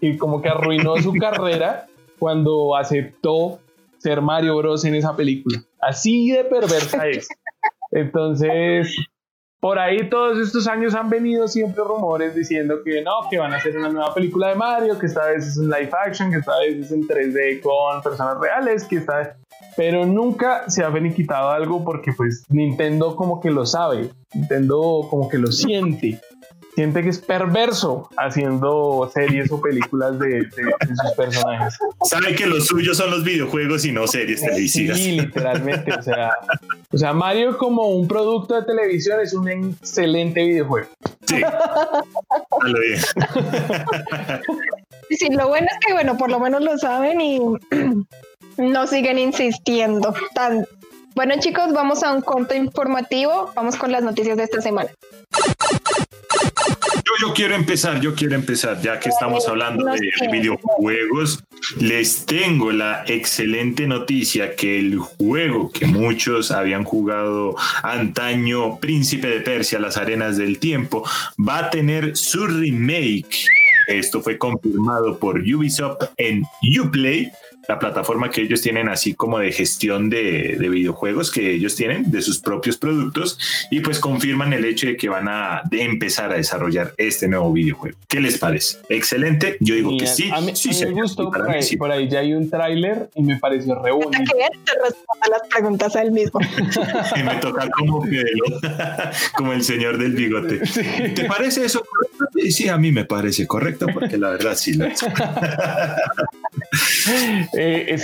y 0.00 0.16
como 0.18 0.40
que 0.40 0.50
arruinó 0.50 0.98
su 0.98 1.12
carrera 1.20 1.88
cuando 2.20 2.76
aceptó 2.76 3.58
ser 3.98 4.22
Mario 4.22 4.56
Bros 4.58 4.84
en 4.84 4.94
esa 4.94 5.16
película. 5.16 5.60
Así 5.80 6.30
de 6.30 6.44
perversa 6.44 7.08
es. 7.08 7.26
Entonces, 7.90 8.96
por 9.60 9.78
ahí 9.78 10.08
todos 10.08 10.38
estos 10.38 10.68
años 10.68 10.94
han 10.94 11.10
venido 11.10 11.48
siempre 11.48 11.82
rumores 11.82 12.34
diciendo 12.34 12.82
que 12.84 13.02
no, 13.02 13.12
que 13.30 13.38
van 13.38 13.52
a 13.52 13.56
hacer 13.56 13.76
una 13.76 13.88
nueva 13.88 14.14
película 14.14 14.48
de 14.48 14.54
Mario, 14.54 14.98
que 14.98 15.06
esta 15.06 15.26
vez 15.26 15.46
es 15.46 15.56
en 15.56 15.64
live 15.64 15.90
action, 16.06 16.30
que 16.30 16.38
esta 16.38 16.58
vez 16.60 16.76
es 16.76 16.92
en 16.92 17.06
3D 17.06 17.60
con 17.60 18.02
personas 18.02 18.38
reales, 18.38 18.84
que 18.84 18.96
esta 18.96 19.16
vez... 19.18 19.28
Pero 19.76 20.06
nunca 20.06 20.68
se 20.70 20.84
ha 20.84 20.92
finiquitado 20.92 21.50
algo 21.50 21.84
porque 21.84 22.12
pues 22.12 22.44
Nintendo 22.48 23.16
como 23.16 23.40
que 23.40 23.50
lo 23.50 23.66
sabe, 23.66 24.10
Nintendo 24.34 25.06
como 25.10 25.28
que 25.28 25.38
lo 25.38 25.50
siente 25.50 26.20
siente 26.78 27.02
que 27.02 27.08
es 27.08 27.18
perverso 27.18 28.08
haciendo 28.16 29.10
series 29.12 29.50
o 29.50 29.60
películas 29.60 30.16
de, 30.20 30.48
sus 30.48 31.12
personajes. 31.16 31.76
Sabe 32.04 32.36
que 32.36 32.46
los 32.46 32.68
suyos 32.68 32.96
son 32.96 33.10
los 33.10 33.24
videojuegos 33.24 33.84
y 33.84 33.90
no 33.90 34.06
series 34.06 34.40
televisivas. 34.40 34.96
Sí, 34.96 35.20
literalmente. 35.20 35.92
O 35.92 36.02
sea, 36.02 36.30
o 36.90 36.98
sea, 36.98 37.12
Mario 37.12 37.58
como 37.58 37.88
un 37.88 38.08
producto 38.08 38.54
de 38.54 38.64
televisión 38.64 39.20
es 39.20 39.34
un 39.34 39.48
excelente 39.48 40.42
videojuego. 40.44 40.88
Sí. 41.26 41.40
lo 42.62 42.80
bien. 42.80 43.00
Sí, 45.10 45.28
lo 45.30 45.48
bueno 45.48 45.66
es 45.70 45.86
que, 45.86 45.92
bueno, 45.92 46.16
por 46.16 46.30
lo 46.30 46.40
menos 46.40 46.62
lo 46.62 46.78
saben 46.78 47.20
y 47.20 47.40
no 48.56 48.86
siguen 48.86 49.18
insistiendo 49.18 50.14
tanto. 50.34 50.68
Bueno, 51.14 51.34
chicos, 51.40 51.72
vamos 51.72 52.02
a 52.02 52.12
un 52.12 52.22
corto 52.22 52.54
informativo. 52.54 53.50
Vamos 53.54 53.76
con 53.76 53.90
las 53.90 54.02
noticias 54.02 54.36
de 54.36 54.44
esta 54.44 54.60
semana 54.62 54.90
yo 57.20 57.32
quiero 57.34 57.54
empezar, 57.54 58.00
yo 58.00 58.14
quiero 58.14 58.34
empezar, 58.34 58.80
ya 58.80 58.98
que 59.00 59.08
estamos 59.08 59.48
hablando 59.48 59.84
de 59.84 60.10
videojuegos, 60.30 61.42
les 61.78 62.26
tengo 62.26 62.72
la 62.72 63.04
excelente 63.06 63.86
noticia 63.86 64.54
que 64.54 64.78
el 64.78 64.98
juego 64.98 65.70
que 65.70 65.86
muchos 65.86 66.50
habían 66.50 66.84
jugado 66.84 67.56
antaño, 67.82 68.78
Príncipe 68.78 69.28
de 69.28 69.40
Persia, 69.40 69.78
las 69.78 69.96
arenas 69.96 70.36
del 70.36 70.58
tiempo, 70.58 71.04
va 71.38 71.58
a 71.58 71.70
tener 71.70 72.16
su 72.16 72.46
remake. 72.46 73.46
Esto 73.88 74.20
fue 74.20 74.36
confirmado 74.36 75.18
por 75.18 75.38
Ubisoft 75.38 76.10
en 76.18 76.44
Uplay 76.80 77.30
la 77.68 77.78
plataforma 77.78 78.30
que 78.30 78.40
ellos 78.40 78.62
tienen 78.62 78.88
así 78.88 79.14
como 79.14 79.38
de 79.38 79.52
gestión 79.52 80.08
de, 80.08 80.56
videojuegos 80.58 81.30
que 81.30 81.52
ellos 81.52 81.76
tienen 81.76 82.10
de 82.10 82.22
sus 82.22 82.40
propios 82.40 82.78
productos 82.78 83.38
y 83.70 83.80
pues 83.80 84.00
confirman 84.00 84.52
el 84.54 84.64
hecho 84.64 84.86
de 84.86 84.96
que 84.96 85.08
van 85.08 85.28
a 85.28 85.62
empezar 85.70 86.32
a 86.32 86.36
desarrollar 86.36 86.94
este 86.96 87.28
nuevo 87.28 87.52
videojuego. 87.52 87.96
¿Qué 88.08 88.20
les 88.20 88.38
parece? 88.38 88.78
Excelente. 88.88 89.56
Yo 89.60 89.74
digo 89.74 89.96
que 89.98 90.06
sí. 90.06 90.30
A 90.32 90.40
mí, 90.40 90.56
sí, 90.56 90.70
me 90.86 90.92
gustó. 90.92 91.30
Por 91.30 91.50
ahí, 91.50 91.76
por 91.76 91.92
ahí, 91.92 92.08
ya 92.08 92.20
hay 92.20 92.32
un 92.32 92.48
tráiler 92.48 93.10
y 93.14 93.22
me 93.22 93.36
pareció 93.36 93.74
re 93.82 93.92
bonito. 93.92 94.18
que 94.18 94.58
te 94.64 94.72
responda 94.82 95.28
las 95.30 95.42
preguntas 95.48 95.94
a 95.96 96.02
él 96.02 96.12
mismo. 96.12 96.40
me 97.24 97.34
toca 97.36 97.68
como 97.76 98.02
como 99.36 99.52
el 99.52 99.62
señor 99.62 99.98
del 99.98 100.12
bigote. 100.12 100.58
¿Te 101.14 101.24
parece 101.24 101.66
eso? 101.66 101.84
Sí, 102.50 102.68
a 102.68 102.78
mí 102.78 102.92
me 102.92 103.04
parece 103.04 103.46
correcto 103.46 103.86
porque 103.92 104.16
la 104.16 104.30
verdad 104.30 104.54
sí 104.54 104.72
lo 104.74 104.86
es. 104.86 105.00
Eh, 107.60 107.86
eh, 107.94 107.98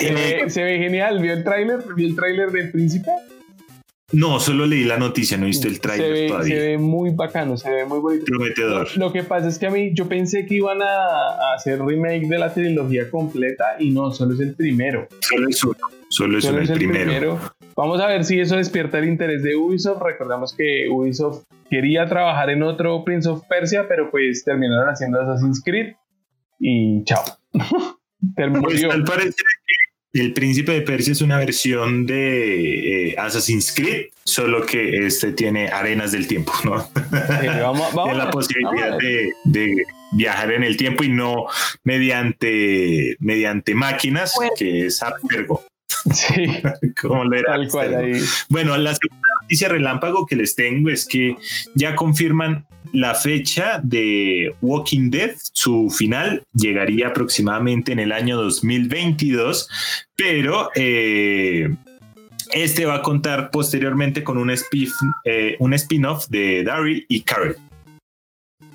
se, 0.50 0.62
ve, 0.64 0.78
genial. 0.78 1.22
¿Vio 1.22 1.32
el 1.32 1.44
tráiler? 1.44 1.78
¿Vio 1.94 2.08
el 2.08 2.16
tráiler 2.16 2.50
del 2.50 2.72
príncipe? 2.72 3.10
No, 4.10 4.40
solo 4.40 4.66
leí 4.66 4.82
la 4.82 4.98
noticia, 4.98 5.36
no 5.36 5.46
viste 5.46 5.68
el 5.68 5.80
tráiler 5.80 6.28
todavía. 6.28 6.56
Se 6.56 6.66
ve 6.66 6.78
muy 6.78 7.10
bacano, 7.10 7.56
se 7.56 7.70
ve 7.70 7.84
muy 7.84 8.00
bonito. 8.00 8.24
Prometedor. 8.26 8.88
Lo 8.96 9.12
que 9.12 9.22
pasa 9.22 9.48
es 9.48 9.58
que 9.58 9.66
a 9.66 9.70
mí 9.70 9.92
yo 9.94 10.08
pensé 10.08 10.44
que 10.44 10.56
iban 10.56 10.82
a, 10.82 11.54
hacer 11.54 11.80
remake 11.80 12.26
de 12.26 12.38
la 12.38 12.52
trilogía 12.52 13.08
completa 13.10 13.76
y 13.78 13.90
no, 13.90 14.10
solo 14.10 14.34
es 14.34 14.40
el 14.40 14.54
primero. 14.54 15.06
Solo 15.20 15.48
es 15.48 15.64
uno, 15.64 15.76
solo 16.08 16.38
es, 16.38 16.44
el, 16.44 16.72
primero. 16.76 17.38
Vamos 17.76 18.00
a 18.00 18.08
ver 18.08 18.24
si 18.24 18.40
eso 18.40 18.56
despierta 18.56 18.98
el 18.98 19.06
interés 19.06 19.44
de 19.44 19.54
Ubisoft. 19.54 20.02
Recordamos 20.02 20.52
que 20.52 20.88
Ubisoft 20.88 21.44
quería 21.70 22.06
trabajar 22.06 22.50
en 22.50 22.64
otro 22.64 23.04
Prince 23.04 23.28
of 23.28 23.42
Persia, 23.48 23.86
pero 23.88 24.10
pues 24.10 24.44
terminaron 24.44 24.88
haciendo 24.88 25.20
Assassin's 25.20 25.62
Creed 25.64 25.94
y 26.58 27.04
chao. 27.04 27.22
Pues, 28.62 28.84
al 28.84 29.04
parecer 29.04 29.34
el 30.14 30.32
Príncipe 30.32 30.72
de 30.72 30.82
Persia 30.82 31.12
es 31.12 31.20
una 31.20 31.38
versión 31.38 32.06
de 32.06 33.08
eh, 33.08 33.14
Assassin's 33.18 33.72
Creed, 33.74 34.06
solo 34.24 34.64
que 34.64 35.06
este 35.06 35.32
tiene 35.32 35.68
arenas 35.68 36.12
del 36.12 36.28
tiempo, 36.28 36.52
¿no? 36.64 36.88
Tiene 37.40 37.58
la 38.14 38.30
posibilidad 38.30 38.96
de, 39.44 39.84
viajar 40.12 40.52
en 40.52 40.62
el 40.62 40.76
tiempo 40.76 41.02
y 41.02 41.08
no 41.08 41.46
mediante, 41.82 43.16
mediante 43.18 43.74
máquinas, 43.74 44.34
que 44.56 44.86
es 44.86 45.02
albergo. 45.02 45.64
Sí, 46.12 46.62
como 47.00 47.24
le 47.24 47.40
era 47.40 47.56
Bueno, 48.48 48.76
la 48.76 48.94
segunda 48.94 49.28
noticia 49.42 49.68
relámpago 49.68 50.26
que 50.26 50.36
les 50.36 50.54
tengo 50.54 50.90
es 50.90 51.06
que 51.06 51.36
ya 51.74 51.96
confirman 51.96 52.66
la 52.94 53.14
fecha 53.14 53.80
de 53.82 54.54
Walking 54.62 55.10
Dead, 55.10 55.32
su 55.52 55.90
final 55.90 56.44
llegaría 56.54 57.08
aproximadamente 57.08 57.92
en 57.92 57.98
el 57.98 58.12
año 58.12 58.40
2022, 58.40 59.68
pero 60.16 60.70
eh, 60.76 61.74
este 62.52 62.86
va 62.86 62.96
a 62.96 63.02
contar 63.02 63.50
posteriormente 63.50 64.22
con 64.22 64.38
un, 64.38 64.54
eh, 65.24 65.56
un 65.58 65.74
spin-off 65.74 66.28
de 66.28 66.62
Daryl 66.62 67.04
y 67.08 67.22
Carol 67.22 67.56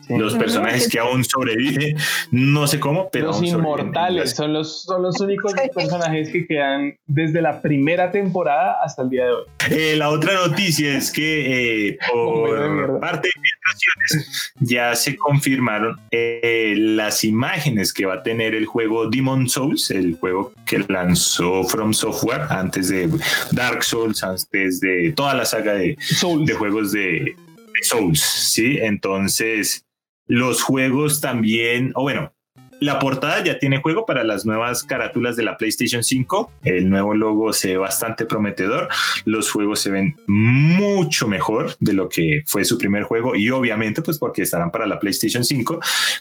los 0.10 0.36
personajes 0.36 0.88
que 0.88 1.00
aún 1.00 1.24
sobreviven, 1.24 1.95
no 2.32 2.67
sé 2.67 2.80
cómo, 2.80 3.10
pero... 3.12 3.28
Los 3.28 3.43
inmortales 3.43 4.32
son 4.32 4.54
los, 4.54 4.84
son 4.84 5.04
los 5.04 5.19
únicos 5.19 5.54
personajes 5.74 6.30
que 6.30 6.48
quedan 6.48 6.95
desde 7.06 7.41
la 7.41 7.62
primera 7.62 8.12
temporada 8.12 8.78
hasta 8.84 9.04
el 9.04 9.10
día 9.10 9.26
de 9.26 9.32
hoy. 9.32 9.43
Eh, 9.69 9.95
la 9.98 10.10
otra 10.10 10.34
noticia 10.34 10.98
es 10.98 11.12
que 11.12 11.89
eh, 11.89 11.98
por 12.12 13.00
parte 13.00 13.28
de 13.28 13.34
filtraciones 13.34 14.54
ya 14.60 14.95
se 14.95 15.15
confirmaron 15.15 16.00
eh, 16.12 16.74
las 16.78 17.24
imágenes 17.24 17.93
que 17.93 18.06
va 18.06 18.15
a 18.15 18.24
tener 18.24 18.56
el 18.56 18.65
juego 18.65 19.10
Demon 19.10 19.48
Souls, 19.48 19.91
el 19.91 20.15
juego 20.15 20.54
que 20.65 20.80
lanzó 20.88 21.63
From 21.63 21.93
Software 21.93 22.41
antes 22.50 22.89
de 22.89 23.10
Dark 23.52 23.84
Souls, 23.84 24.24
antes 24.24 24.80
de 24.80 25.13
toda 25.15 25.34
la 25.34 25.45
saga 25.45 25.74
de, 25.74 25.98
de 26.45 26.54
juegos 26.54 26.91
de, 26.91 27.36
Souls, 27.82 28.19
¿sí? 28.19 28.78
Entonces, 28.82 29.86
los 30.30 30.62
juegos 30.62 31.20
también, 31.20 31.92
o 31.96 32.04
bueno, 32.04 32.32
la 32.80 32.98
portada 32.98 33.44
ya 33.44 33.60
tiene 33.60 33.82
juego 33.82 34.06
para 34.06 34.24
las 34.24 34.46
nuevas 34.46 34.84
carátulas 34.84 35.36
de 35.36 35.44
la 35.44 35.58
PlayStation 35.58 36.02
5. 36.02 36.52
El 36.63 36.89
nuevo 36.89 37.13
logo 37.13 37.52
se 37.52 37.70
ve 37.70 37.78
bastante 37.78 38.26
prometedor. 38.26 38.88
Los 39.26 39.52
juegos 39.52 39.82
se 39.82 39.92
ven 39.92 40.15
mucho 40.28 41.28
mejor 41.28 41.76
de 41.82 41.92
lo 41.92 42.08
que 42.08 42.44
fue 42.46 42.63
su 42.63 42.78
primer 42.78 43.04
juego 43.04 43.36
y 43.36 43.50
obviamente 43.50 44.02
pues 44.02 44.18
porque 44.18 44.44
estarán 44.44 44.72
para 44.72 44.88
la 44.88 44.98
PlayStation 44.98 45.44
5. 45.44 45.80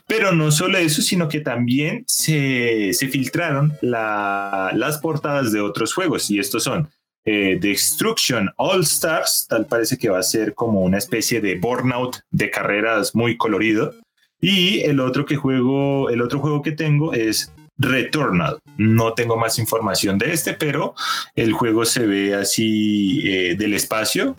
Pero 0.09 0.33
no 0.33 0.51
solo 0.51 0.79
eso, 0.79 1.01
sino 1.01 1.29
que 1.29 1.41
también 1.41 2.03
se, 2.09 2.93
filtraron 3.09 3.75
las 3.81 4.99
portadas 4.99 5.53
de 5.53 5.61
otros 5.61 5.95
juegos 5.95 6.29
y 6.29 6.41
estos 6.41 6.65
son 6.65 6.89
eh, 7.25 7.59
Destruction 7.61 8.51
All 8.57 8.83
Stars, 8.83 9.47
tal 9.49 9.67
parece 9.67 9.99
que 9.99 10.09
va 10.09 10.19
a 10.19 10.23
ser 10.23 10.55
como 10.55 10.81
una 10.81 10.99
especie 10.99 11.41
de 11.41 11.59
burnout 11.59 12.21
de 12.31 12.51
carreras 12.51 13.15
muy 13.15 13.37
colorido. 13.37 13.95
Y 14.41 14.81
el 14.81 15.01
otro 15.01 15.27
que 15.27 15.37
juego, 15.37 16.11
el 16.11 16.23
otro 16.23 16.39
juego 16.39 16.63
que 16.63 16.73
tengo 16.73 17.13
es 17.13 17.53
Returnal. 17.79 18.59
No 18.77 19.15
tengo 19.15 19.37
más 19.37 19.59
información 19.59 20.19
de 20.19 20.33
este, 20.33 20.55
pero 20.55 20.95
el 21.37 21.53
juego 21.53 21.85
se 21.85 22.07
ve 22.07 22.35
así 22.35 23.23
eh, 23.25 23.55
del 23.57 23.75
espacio, 23.75 24.37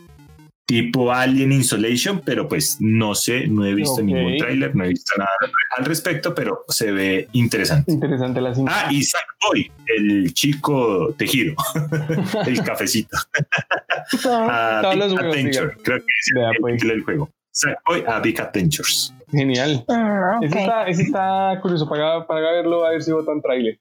tipo 0.69 1.11
Alien 1.11 1.51
Insolation, 1.51 2.21
pero 2.23 2.47
pues 2.47 2.77
no 2.79 3.15
sé, 3.15 3.47
no 3.47 3.65
he 3.65 3.73
visto 3.73 4.03
ningún 4.03 4.37
tráiler, 4.37 4.75
no 4.75 4.83
he 4.83 4.89
visto 4.89 5.13
nada 5.17 5.31
al 5.75 5.83
respecto, 5.83 6.35
pero 6.35 6.63
se 6.67 6.91
ve 6.91 7.27
interesante. 7.31 7.91
Interesante 7.91 8.39
la 8.39 8.53
Ah, 8.67 8.87
y 8.91 9.01
Sackboy, 9.01 9.71
el 9.97 10.31
chico 10.31 11.11
tejido, 11.17 11.55
el 12.45 12.61
cafecito. 12.61 13.17
Ah, 14.27 14.81
Todos 14.83 14.95
los 14.95 15.17
Adventure, 15.17 15.75
creo 15.81 15.97
que 15.97 16.05
es 16.05 16.31
el, 16.35 16.57
pues. 16.61 16.83
el 16.83 17.01
juego. 17.01 17.31
Sackboy 17.49 18.03
a 18.07 18.19
Big 18.19 18.39
Adventures. 18.39 19.11
Genial. 19.31 19.83
Ah, 19.89 20.39
ese, 20.87 21.01
está, 21.01 21.57
curioso, 21.63 21.89
para, 21.89 22.27
para 22.27 22.41
verlo, 22.41 22.85
a 22.85 22.91
ver 22.91 23.01
si 23.01 23.11
votan 23.11 23.41
tráiler. 23.41 23.79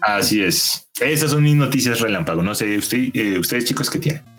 Así 0.00 0.42
es. 0.42 0.88
Esas 1.00 1.30
son 1.30 1.44
mis 1.44 1.54
noticias 1.54 2.00
relámpago. 2.00 2.42
No 2.42 2.52
sé, 2.56 2.76
usted, 2.76 3.10
eh, 3.14 3.38
ustedes 3.38 3.64
chicos, 3.64 3.88
¿qué 3.88 4.00
tienen? 4.00 4.35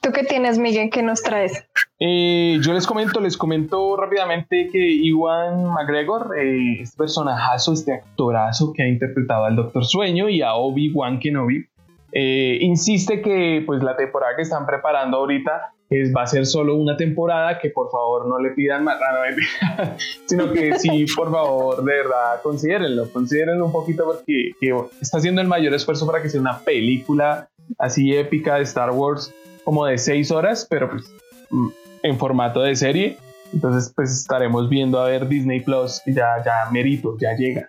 ¿Tú 0.00 0.12
qué 0.12 0.24
tienes, 0.24 0.58
Miguel? 0.58 0.90
¿Qué 0.90 1.02
nos 1.02 1.22
traes? 1.22 1.64
Eh, 1.98 2.58
yo 2.62 2.72
les 2.72 2.86
comento, 2.86 3.20
les 3.20 3.36
comento 3.36 3.96
rápidamente 3.96 4.68
que 4.70 4.78
Iwan 4.78 5.64
McGregor, 5.64 6.38
este 6.38 6.96
personajazo, 6.96 7.72
este 7.72 7.94
actorazo 7.94 8.72
que 8.72 8.84
ha 8.84 8.88
interpretado 8.88 9.44
al 9.44 9.56
Doctor 9.56 9.84
Sueño 9.84 10.28
y 10.28 10.42
a 10.42 10.54
Obi-Wan 10.54 11.18
Kenobi, 11.18 11.66
eh, 12.12 12.58
insiste 12.60 13.20
que 13.20 13.62
pues 13.66 13.82
la 13.82 13.96
temporada 13.96 14.36
que 14.36 14.42
están 14.42 14.64
preparando 14.66 15.18
ahorita 15.18 15.72
es, 15.90 16.14
va 16.14 16.22
a 16.22 16.26
ser 16.26 16.46
solo 16.46 16.76
una 16.76 16.96
temporada, 16.96 17.58
que 17.58 17.70
por 17.70 17.90
favor 17.90 18.28
no 18.28 18.38
le 18.38 18.50
pidan 18.50 18.84
más, 18.84 18.98
sino 20.26 20.52
que 20.52 20.78
sí, 20.78 21.06
por 21.16 21.30
favor, 21.30 21.82
de 21.82 21.92
verdad, 21.96 22.40
considérenlo, 22.42 23.10
considérenlo 23.10 23.66
un 23.66 23.72
poquito 23.72 24.04
porque 24.04 24.52
está 25.00 25.18
haciendo 25.18 25.40
el 25.40 25.48
mayor 25.48 25.74
esfuerzo 25.74 26.06
para 26.06 26.22
que 26.22 26.28
sea 26.28 26.40
una 26.40 26.58
película 26.58 27.48
así 27.78 28.14
épica 28.14 28.56
de 28.56 28.62
Star 28.62 28.90
Wars 28.90 29.34
como 29.68 29.84
de 29.84 29.98
seis 29.98 30.30
horas, 30.30 30.66
pero 30.70 30.88
pues 30.88 31.04
mm, 31.50 31.68
en 32.04 32.18
formato 32.18 32.62
de 32.62 32.74
serie. 32.74 33.18
Entonces, 33.52 33.92
pues 33.94 34.10
estaremos 34.10 34.70
viendo 34.70 34.98
a 34.98 35.08
ver 35.08 35.28
Disney 35.28 35.60
Plus, 35.60 36.00
ya, 36.06 36.42
ya 36.42 36.70
merito, 36.72 37.18
ya 37.20 37.36
llega. 37.36 37.68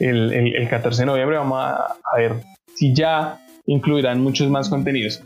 El, 0.00 0.32
el, 0.32 0.68
14 0.70 1.02
de 1.02 1.06
noviembre 1.06 1.36
vamos 1.36 1.58
a, 1.62 2.16
ver 2.16 2.36
si 2.74 2.94
ya 2.94 3.38
incluirán 3.66 4.22
muchos 4.22 4.48
más 4.48 4.70
contenidos. 4.70 5.22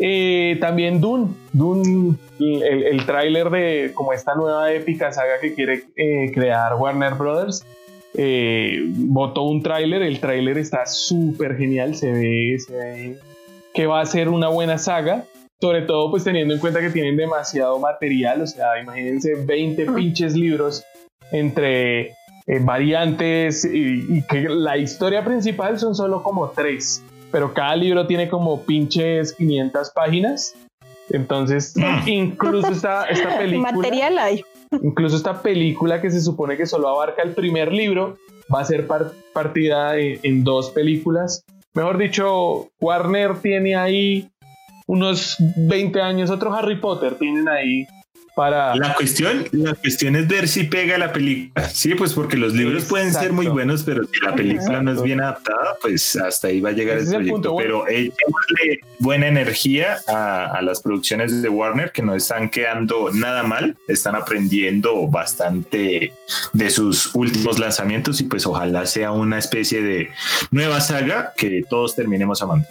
Eh, 0.00 0.58
también 0.60 1.00
Dune, 1.00 1.28
Dune 1.52 2.16
el, 2.40 2.82
el 2.82 3.06
tráiler 3.06 3.48
de 3.50 3.92
como 3.94 4.12
esta 4.12 4.34
nueva 4.34 4.72
épica 4.72 5.12
saga 5.12 5.38
que 5.40 5.54
quiere 5.54 5.84
eh, 5.94 6.32
crear 6.34 6.74
Warner 6.74 7.14
Brothers, 7.14 7.64
eh, 8.14 8.80
votó 8.88 9.42
un 9.42 9.62
tráiler, 9.62 10.02
el 10.02 10.18
tráiler 10.18 10.58
está 10.58 10.84
súper 10.86 11.56
genial, 11.56 11.94
se 11.94 12.10
ve, 12.10 12.56
se 12.58 12.72
ve 12.72 13.18
que 13.72 13.86
va 13.86 14.00
a 14.00 14.06
ser 14.06 14.28
una 14.30 14.48
buena 14.48 14.76
saga 14.76 15.26
sobre 15.60 15.82
todo 15.82 16.10
pues 16.10 16.24
teniendo 16.24 16.54
en 16.54 16.60
cuenta 16.60 16.80
que 16.80 16.90
tienen 16.90 17.16
demasiado 17.16 17.78
material, 17.78 18.42
o 18.42 18.46
sea, 18.46 18.80
imagínense 18.80 19.34
20 19.34 19.86
pinches 19.92 20.34
libros 20.34 20.82
entre 21.32 22.00
eh, 22.46 22.58
variantes 22.60 23.64
y, 23.64 24.22
que 24.22 24.48
la 24.48 24.78
historia 24.78 25.24
principal 25.24 25.78
son 25.78 25.94
solo 25.94 26.22
como 26.22 26.48
tres, 26.50 27.02
pero 27.30 27.52
cada 27.52 27.76
libro 27.76 28.06
tiene 28.06 28.28
como 28.28 28.62
pinches 28.62 29.34
500 29.34 29.90
páginas. 29.90 30.54
Entonces, 31.10 31.74
incluso 32.06 32.68
esta, 32.68 33.04
esta 33.04 33.38
película... 33.38 33.72
Material 33.72 34.18
hay. 34.18 34.44
Incluso 34.82 35.16
esta 35.16 35.42
película 35.42 36.00
que 36.00 36.10
se 36.10 36.20
supone 36.20 36.56
que 36.56 36.64
solo 36.64 36.88
abarca 36.88 37.22
el 37.22 37.34
primer 37.34 37.72
libro, 37.72 38.16
va 38.52 38.60
a 38.60 38.64
ser 38.64 38.86
partida 39.32 39.96
en 39.98 40.44
dos 40.44 40.70
películas. 40.70 41.44
Mejor 41.74 41.98
dicho, 41.98 42.68
Warner 42.80 43.36
tiene 43.40 43.76
ahí 43.76 44.28
unos 44.90 45.36
20 45.56 46.00
años, 46.00 46.30
otro 46.30 46.52
Harry 46.52 46.76
Potter 46.76 47.14
tienen 47.14 47.48
ahí 47.48 47.86
para... 48.34 48.74
La 48.74 48.94
cuestión, 48.94 49.44
la 49.52 49.74
cuestión 49.74 50.16
es 50.16 50.26
ver 50.26 50.48
si 50.48 50.64
pega 50.64 50.98
la 50.98 51.12
película. 51.12 51.68
Sí, 51.68 51.94
pues 51.94 52.12
porque 52.12 52.36
los 52.36 52.54
libros 52.54 52.86
pueden 52.86 53.12
ser 53.12 53.32
muy 53.32 53.46
buenos, 53.46 53.84
pero 53.84 54.02
si 54.04 54.20
la 54.20 54.34
película 54.34 54.82
no 54.82 54.92
es 54.92 55.00
bien 55.02 55.20
adaptada, 55.20 55.76
pues 55.80 56.16
hasta 56.16 56.48
ahí 56.48 56.60
va 56.60 56.70
a 56.70 56.72
llegar 56.72 56.98
el 56.98 57.06
proyecto. 57.06 57.54
pero 57.56 57.86
echémosle 57.86 58.80
buena 58.98 59.28
energía 59.28 59.98
a, 60.08 60.46
a, 60.46 60.62
las 60.62 60.82
producciones 60.82 61.40
de 61.40 61.48
Warner 61.48 61.92
que 61.92 62.02
no 62.02 62.16
están 62.16 62.50
quedando 62.50 63.10
nada 63.12 63.44
mal, 63.44 63.76
están 63.86 64.16
aprendiendo 64.16 65.06
bastante 65.06 66.12
de 66.52 66.70
sus 66.70 67.14
últimos 67.14 67.60
lanzamientos 67.60 68.20
y 68.20 68.24
pues 68.24 68.44
ojalá 68.44 68.86
sea 68.86 69.12
una 69.12 69.38
especie 69.38 69.82
de 69.82 70.10
nueva 70.50 70.80
saga 70.80 71.32
que 71.36 71.62
todos 71.68 71.94
terminemos 71.94 72.42
amando. 72.42 72.66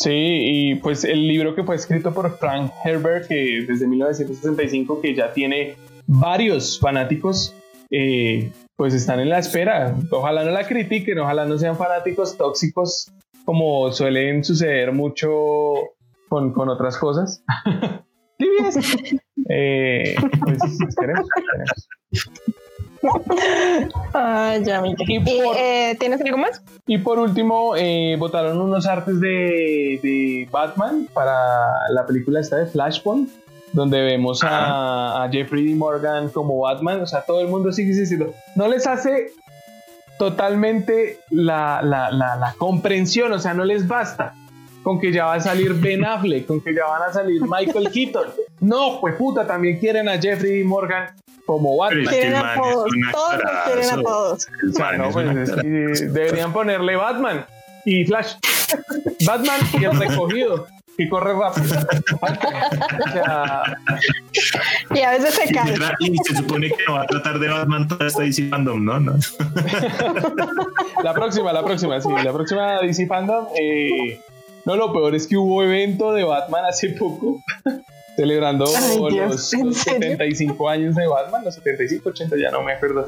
Sí, 0.00 0.10
y 0.12 0.74
pues 0.76 1.02
el 1.04 1.26
libro 1.26 1.56
que 1.56 1.64
fue 1.64 1.74
escrito 1.74 2.14
por 2.14 2.38
Frank 2.38 2.70
Herbert, 2.84 3.26
que 3.26 3.64
desde 3.66 3.86
1965, 3.86 5.00
que 5.00 5.14
ya 5.14 5.32
tiene 5.32 5.74
varios 6.06 6.78
fanáticos, 6.78 7.54
eh, 7.90 8.52
pues 8.76 8.94
están 8.94 9.18
en 9.18 9.28
la 9.28 9.40
espera. 9.40 9.96
Ojalá 10.12 10.44
no 10.44 10.52
la 10.52 10.66
critiquen, 10.66 11.18
ojalá 11.18 11.46
no 11.46 11.58
sean 11.58 11.76
fanáticos 11.76 12.36
tóxicos 12.36 13.10
como 13.44 13.90
suelen 13.92 14.44
suceder 14.44 14.92
mucho 14.92 15.30
con, 16.28 16.52
con 16.52 16.68
otras 16.68 16.96
cosas. 16.96 17.42
eh, 19.48 20.14
pues 20.44 20.58
esperemos. 20.88 21.28
Ah, 24.14 24.56
ya, 24.62 24.82
eh, 25.56 25.96
¿Tienes 25.98 26.20
algo 26.20 26.38
más? 26.38 26.62
Y 26.86 26.98
por 26.98 27.18
último, 27.18 27.76
eh, 27.76 28.16
votaron 28.18 28.60
unos 28.60 28.86
artes 28.86 29.20
de, 29.20 30.48
Batman 30.50 31.08
para 31.12 31.90
la 31.90 32.06
película 32.06 32.40
esta 32.40 32.56
de 32.56 32.66
Flashpoint, 32.66 33.28
donde 33.72 34.00
vemos 34.02 34.40
a, 34.42 35.28
Jeffrey 35.30 35.66
D. 35.66 35.74
Morgan 35.74 36.30
como 36.30 36.58
Batman. 36.60 37.02
O 37.02 37.06
sea, 37.06 37.22
todo 37.22 37.40
el 37.40 37.48
mundo 37.48 37.72
sigue 37.72 37.94
diciendo, 37.94 38.34
no 38.56 38.68
les 38.68 38.86
hace 38.86 39.32
totalmente 40.18 41.20
la, 41.30 41.80
la, 41.82 42.10
la, 42.10 42.54
comprensión, 42.58 43.32
o 43.32 43.38
sea, 43.38 43.54
no 43.54 43.64
les 43.64 43.86
basta 43.86 44.34
con 44.82 44.98
que 44.98 45.12
ya 45.12 45.26
va 45.26 45.34
a 45.34 45.40
salir 45.40 45.74
Ben 45.74 46.04
Affleck, 46.04 46.46
con 46.46 46.60
que 46.60 46.74
ya 46.74 46.86
van 46.86 47.02
a 47.02 47.12
salir 47.12 47.42
Michael 47.42 47.90
Keaton. 47.92 48.26
No, 48.60 49.00
pues 49.00 49.14
puta, 49.14 49.46
también 49.46 49.78
quieren 49.78 50.08
a 50.08 50.18
Jeffrey 50.18 50.64
Morgan 50.64 51.14
como 51.48 51.78
Batman. 51.78 52.04
Todos, 52.56 52.90
todos 53.10 53.40
quieren 53.64 53.90
a 53.90 54.02
todos. 54.02 54.46
O 54.68 54.72
sea, 54.74 54.92
no, 54.92 55.10
pues, 55.10 56.12
deberían 56.12 56.52
ponerle 56.52 56.94
Batman 56.94 57.46
y 57.86 58.04
Flash. 58.04 58.34
Batman 59.26 59.58
y 59.80 59.84
el 59.84 59.98
recogido 59.98 60.66
y 60.98 61.08
corre 61.08 61.32
rápido. 61.32 61.78
o 62.20 63.12
sea, 63.12 63.62
y 64.94 65.00
a 65.00 65.10
veces 65.12 65.34
se 65.36 65.50
cae. 65.50 65.74
Y 66.00 66.18
se 66.18 66.36
supone 66.36 66.68
que 66.68 66.84
no 66.86 66.94
va 66.94 67.02
a 67.04 67.06
tratar 67.06 67.38
de 67.38 67.48
Batman 67.48 67.88
toda 67.88 68.08
esta 68.08 68.24
DC 68.24 68.50
Fandom, 68.50 68.84
¿no? 68.84 69.00
no. 69.00 69.14
la 71.02 71.14
próxima, 71.14 71.50
la 71.54 71.64
próxima, 71.64 71.98
sí. 72.02 72.10
La 72.22 72.32
próxima 72.34 72.82
DC 72.82 73.06
Fandom. 73.06 73.46
Eh, 73.58 74.20
no, 74.66 74.76
lo 74.76 74.92
peor 74.92 75.14
es 75.14 75.26
que 75.26 75.38
hubo 75.38 75.62
evento 75.62 76.12
de 76.12 76.24
Batman 76.24 76.66
hace 76.66 76.90
poco. 76.90 77.42
Celebrando 78.18 78.64
los, 78.64 79.48
75 79.48 80.68
años 80.68 80.96
de 80.96 81.06
Batman, 81.06 81.44
los 81.44 81.54
75, 81.54 82.08
80, 82.08 82.36
ya 82.36 82.50
no 82.50 82.64
me 82.64 82.72
acuerdo. 82.72 83.06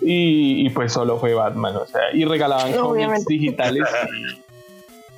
Y, 0.00 0.68
pues 0.70 0.92
solo 0.92 1.16
fue 1.20 1.32
Batman, 1.32 1.76
o 1.76 1.86
sea, 1.86 2.12
y 2.12 2.24
regalaban 2.24 2.72
cómics 2.72 3.24
digitales. 3.26 3.84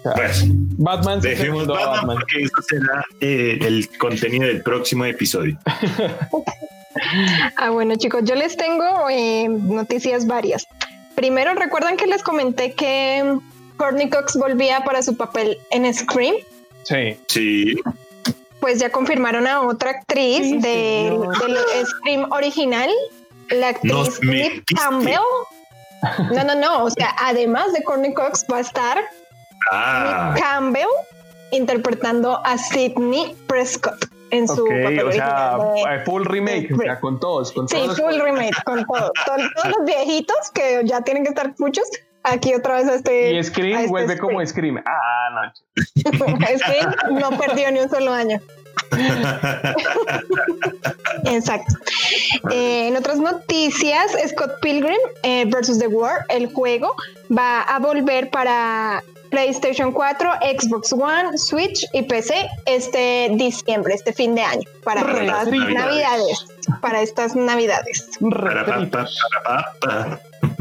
pues, 0.03 0.45
Batman 0.47 1.23
dejemos 1.23 1.67
Batman, 1.67 2.19
porque 2.19 2.43
eso 2.43 2.61
será 2.69 3.03
eh, 3.23 3.59
el 3.63 3.89
contenido 3.97 4.47
del 4.47 4.63
próximo 4.63 5.07
episodio. 5.07 5.59
ah, 7.57 7.71
bueno, 7.71 7.97
chicos, 7.97 8.21
yo 8.25 8.35
les 8.35 8.59
tengo 8.59 9.09
eh, 9.11 9.49
noticias 9.49 10.27
varias. 10.27 10.67
Primero, 11.15 11.55
¿recuerdan 11.55 11.97
que 11.97 12.07
les 12.07 12.23
comenté 12.23 12.75
que 12.75 13.39
Courtney 13.79 14.11
Cox 14.11 14.37
volvía 14.37 14.85
para 14.85 15.01
su 15.01 15.17
papel 15.17 15.57
en 15.71 15.93
Scream? 15.95 16.35
Sí. 16.83 17.17
Sí. 17.27 17.77
Pues 18.61 18.79
ya 18.79 18.91
confirmaron 18.91 19.47
a 19.47 19.63
otra 19.63 19.91
actriz 19.91 20.61
del, 20.63 21.19
Scream 21.87 22.31
original, 22.31 22.91
la 23.51 23.69
actriz 23.69 24.21
Nip 24.23 24.65
Campbell. 24.77 25.19
No, 26.35 26.45
no, 26.45 26.55
no. 26.55 26.85
O 26.85 26.91
sea, 26.91 27.15
además 27.21 27.73
de 27.73 27.83
Courtney 27.83 28.15
Cox, 28.15 28.45
va 28.51 28.59
a 28.59 28.61
estar 28.61 28.99
ah. 29.71 30.35
Campbell 30.39 30.89
interpretando 31.53 32.41
a 32.45 32.57
Sidney 32.59 33.37
Prescott 33.47 34.07
en 34.31 34.47
su 34.47 34.65
papel 34.65 35.01
o 35.01 35.13
sea, 35.13 35.59
eh, 35.77 36.03
full 36.05 36.25
remake, 36.25 36.73
o 36.73 36.77
sea, 36.77 37.01
con 37.01 37.19
todos, 37.19 37.53
con 37.53 37.69
sí, 37.69 37.77
full 37.97 38.21
remake, 38.21 38.63
con 38.65 38.85
todos, 38.87 39.11
todos 39.27 39.77
los 39.77 39.85
viejitos 39.85 40.51
que 40.55 40.83
ya 40.85 41.03
tienen 41.03 41.25
que 41.25 41.31
estar 41.31 41.53
muchos. 41.59 41.85
Aquí 42.23 42.55
otra 42.55 42.77
vez 42.77 42.87
a 42.89 42.95
este. 42.97 43.33
Y 43.33 43.43
Scream 43.43 43.79
este 43.79 43.91
vuelve 43.91 44.19
como 44.19 44.45
Scream. 44.45 44.83
Ah, 44.85 45.31
no. 45.35 45.41
Scream 46.59 46.95
no 47.19 47.31
perdió 47.39 47.71
ni 47.71 47.81
un 47.81 47.89
solo 47.89 48.13
año. 48.13 48.39
Exacto. 51.25 51.75
Eh, 52.51 52.89
en 52.89 52.97
otras 52.97 53.19
noticias, 53.19 54.13
Scott 54.29 54.61
Pilgrim 54.61 54.99
eh, 55.23 55.45
versus 55.47 55.79
The 55.79 55.87
War, 55.87 56.27
el 56.29 56.53
juego, 56.53 56.95
va 57.31 57.63
a 57.63 57.79
volver 57.79 58.29
para 58.31 59.03
PlayStation 59.31 59.93
4, 59.93 60.31
Xbox 60.59 60.93
One, 60.93 61.39
Switch 61.39 61.87
y 61.93 62.03
PC 62.03 62.49
este 62.67 63.31
diciembre, 63.35 63.95
este 63.95 64.13
fin 64.13 64.35
de 64.35 64.43
año, 64.43 64.69
para 64.83 65.01
estas 65.01 65.49
navidades. 65.49 66.47
Para 66.81 67.01
estas 67.01 67.37
navidades. 67.37 68.19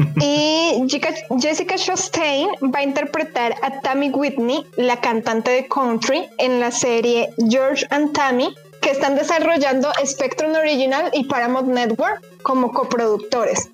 Y 0.20 0.86
Jessica 0.88 1.74
Chastain 1.76 2.48
va 2.74 2.80
a 2.80 2.82
interpretar 2.82 3.54
a 3.62 3.80
Tammy 3.80 4.10
Whitney, 4.10 4.66
la 4.76 5.00
cantante 5.00 5.50
de 5.50 5.66
country, 5.68 6.28
en 6.38 6.60
la 6.60 6.70
serie 6.70 7.30
George 7.48 7.86
and 7.90 8.12
Tammy, 8.12 8.54
que 8.80 8.90
están 8.90 9.14
desarrollando 9.14 9.90
Spectrum 10.04 10.52
Original 10.54 11.10
y 11.12 11.24
Paramount 11.24 11.68
Network 11.68 12.22
como 12.42 12.72
coproductores. 12.72 13.70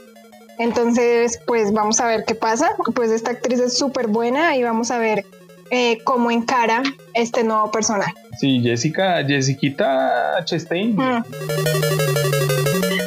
Entonces, 0.59 1.39
pues 1.47 1.73
vamos 1.73 2.01
a 2.01 2.07
ver 2.07 2.25
qué 2.27 2.35
pasa. 2.35 2.71
Pues 2.95 3.11
esta 3.11 3.33
actriz 3.33 3.61
es 3.61 3.77
súper 3.77 4.09
buena 4.09 4.57
y 4.57 4.63
vamos 4.63 4.91
a 4.91 4.99
ver 4.99 5.27
eh, 5.71 5.99
cómo 6.05 6.31
encara 6.31 6.83
este 7.15 7.45
nuevo 7.45 7.71
personaje. 7.71 8.15
Sí, 8.39 8.61
Jessica, 8.63 9.25
Jessica 9.27 10.43
Chastain. 10.45 10.97
Mm. 10.97 12.36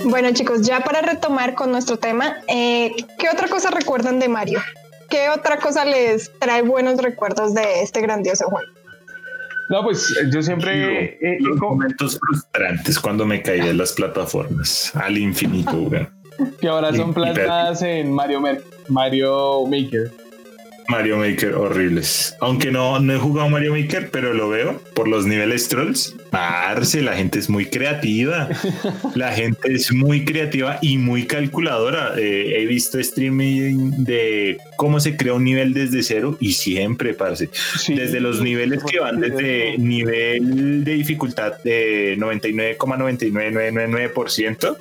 Bueno 0.10 0.32
chicos, 0.32 0.62
ya 0.64 0.80
para 0.80 1.04
retomar 1.04 1.54
con 1.54 1.72
nuestro 1.72 1.98
tema, 1.98 2.38
eh, 2.48 2.96
¿qué 3.20 3.30
otra 3.32 3.48
cosa 3.48 3.70
recuerdan 3.70 4.20
de 4.20 4.28
Mario? 4.28 4.60
¿Qué 5.08 5.30
otra 5.30 5.60
cosa 5.60 5.86
les 5.86 6.32
trae 6.40 6.64
buenos 6.64 6.98
recuerdos 6.98 7.54
de 7.54 7.84
este 7.84 8.02
grandioso 8.02 8.46
juego? 8.46 8.68
No, 9.70 9.84
pues 9.84 10.12
yo 10.32 10.42
siempre... 10.42 11.20
Eh, 11.22 11.38
momentos 11.60 12.20
frustrantes 12.20 13.00
cuando 13.00 13.24
me 13.24 13.44
caí 13.44 13.62
de 13.62 13.76
las 13.76 13.94
plataformas 13.94 14.92
al 14.96 15.16
infinito, 15.16 15.88
que 16.60 16.68
ahora 16.68 16.92
son 16.92 17.14
plasmadas 17.14 17.84
en 17.84 18.12
Mario, 18.12 18.42
Mario 18.88 19.66
Maker. 19.68 20.12
Mario 20.90 21.18
Maker 21.18 21.54
horribles. 21.54 22.36
Aunque 22.42 22.72
no, 22.72 23.00
no 23.00 23.14
he 23.14 23.18
jugado 23.18 23.48
Mario 23.48 23.76
Maker, 23.76 24.10
pero 24.10 24.34
lo 24.34 24.50
veo 24.50 24.82
por 24.96 25.08
los 25.08 25.28
niveles 25.28 25.70
trolls. 25.70 26.16
Marce, 26.32 27.04
la 27.04 27.16
gente 27.16 27.38
es 27.38 27.48
muy 27.50 27.68
creativa. 27.68 28.50
La 29.16 29.32
gente 29.32 29.74
es 29.74 29.94
muy 29.94 30.26
creativa 30.26 30.80
y 30.82 30.98
muy 30.98 31.28
calculadora. 31.28 32.14
Eh, 32.18 32.56
he 32.58 32.66
visto 32.66 32.98
streaming 33.00 34.04
de 34.04 34.58
cómo 34.78 35.00
se 35.00 35.16
crea 35.16 35.34
un 35.34 35.44
nivel 35.44 35.74
desde 35.74 36.02
cero 36.04 36.38
y 36.40 36.54
siempre, 36.54 37.14
parce. 37.14 37.52
desde 37.88 38.20
los 38.20 38.42
niveles 38.42 38.84
que 38.84 39.00
van 39.00 39.20
desde 39.20 39.78
nivel 39.78 40.84
de 40.84 40.94
dificultad 40.94 41.54
de 41.64 42.16
99,99999% 42.18 44.78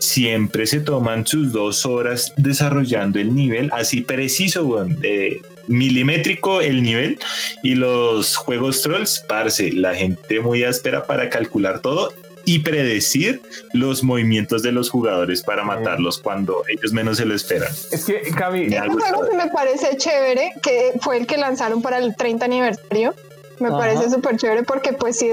siempre 0.00 0.66
se 0.66 0.80
toman 0.80 1.26
sus 1.26 1.52
dos 1.52 1.86
horas 1.86 2.32
desarrollando 2.36 3.20
el 3.20 3.34
nivel 3.34 3.70
así 3.72 4.00
preciso, 4.00 4.84
de 4.84 5.40
milimétrico 5.66 6.60
el 6.60 6.82
nivel 6.82 7.18
y 7.62 7.74
los 7.74 8.36
juegos 8.36 8.82
trolls, 8.82 9.24
parce, 9.28 9.72
la 9.72 9.94
gente 9.94 10.40
muy 10.40 10.64
áspera 10.64 11.04
para 11.04 11.28
calcular 11.28 11.80
todo 11.80 12.12
y 12.44 12.60
predecir 12.60 13.42
los 13.72 14.02
movimientos 14.02 14.62
de 14.62 14.72
los 14.72 14.90
jugadores 14.90 15.42
para 15.42 15.62
matarlos 15.64 16.18
cuando 16.18 16.64
ellos 16.68 16.92
menos 16.92 17.18
se 17.18 17.24
lo 17.24 17.34
esperan. 17.34 17.72
Es 17.92 18.04
que, 18.04 18.22
Cami, 18.36 18.68
juego 18.70 19.28
que 19.28 19.36
me 19.36 19.48
parece 19.48 19.96
chévere, 19.96 20.52
que 20.62 20.92
fue 21.00 21.18
el 21.18 21.26
que 21.26 21.36
lanzaron 21.36 21.82
para 21.82 21.98
el 21.98 22.16
30 22.16 22.44
aniversario, 22.44 23.14
me 23.60 23.70
parece 23.70 24.10
súper 24.10 24.36
chévere 24.36 24.62
porque 24.62 24.92
pues 24.92 25.18
si 25.18 25.28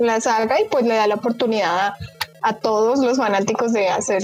la 0.00 0.20
salga 0.20 0.60
y 0.60 0.64
pues 0.70 0.84
le 0.84 0.94
da 0.94 1.06
la 1.06 1.16
oportunidad 1.16 1.94
a 2.42 2.52
todos 2.56 3.00
los 3.00 3.18
fanáticos 3.18 3.72
de 3.72 3.88
hacer 3.88 4.22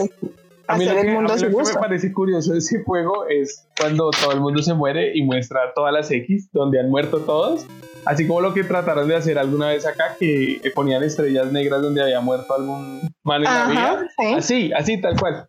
a 0.70 0.76
mí 0.76 0.84
lo, 0.84 0.94
que, 0.94 1.02
me 1.04 1.80
parece 1.80 2.12
curioso 2.12 2.52
de 2.52 2.58
ese 2.58 2.82
juego 2.84 3.26
es 3.28 3.66
cuando 3.78 4.10
todo 4.10 4.32
el 4.32 4.40
mundo 4.40 4.62
se 4.62 4.72
muere 4.74 5.12
y 5.14 5.22
muestra 5.22 5.72
todas 5.74 5.92
las 5.92 6.10
X 6.10 6.48
donde 6.52 6.78
han 6.80 6.90
muerto 6.90 7.18
todos. 7.20 7.66
Así 8.04 8.26
como 8.26 8.40
lo 8.40 8.54
que 8.54 8.64
trataron 8.64 9.08
de 9.08 9.16
hacer 9.16 9.38
alguna 9.38 9.68
vez 9.68 9.86
acá, 9.86 10.16
que 10.18 10.60
ponían 10.74 11.02
estrellas 11.02 11.52
negras 11.52 11.82
donde 11.82 12.02
había 12.02 12.20
muerto 12.20 12.54
algún 12.54 13.10
mal 13.24 13.44
en 13.44 13.52
la 13.52 13.68
vida. 13.68 14.08
Así, 14.36 14.72
así, 14.72 15.00
tal 15.00 15.18
cual. 15.18 15.48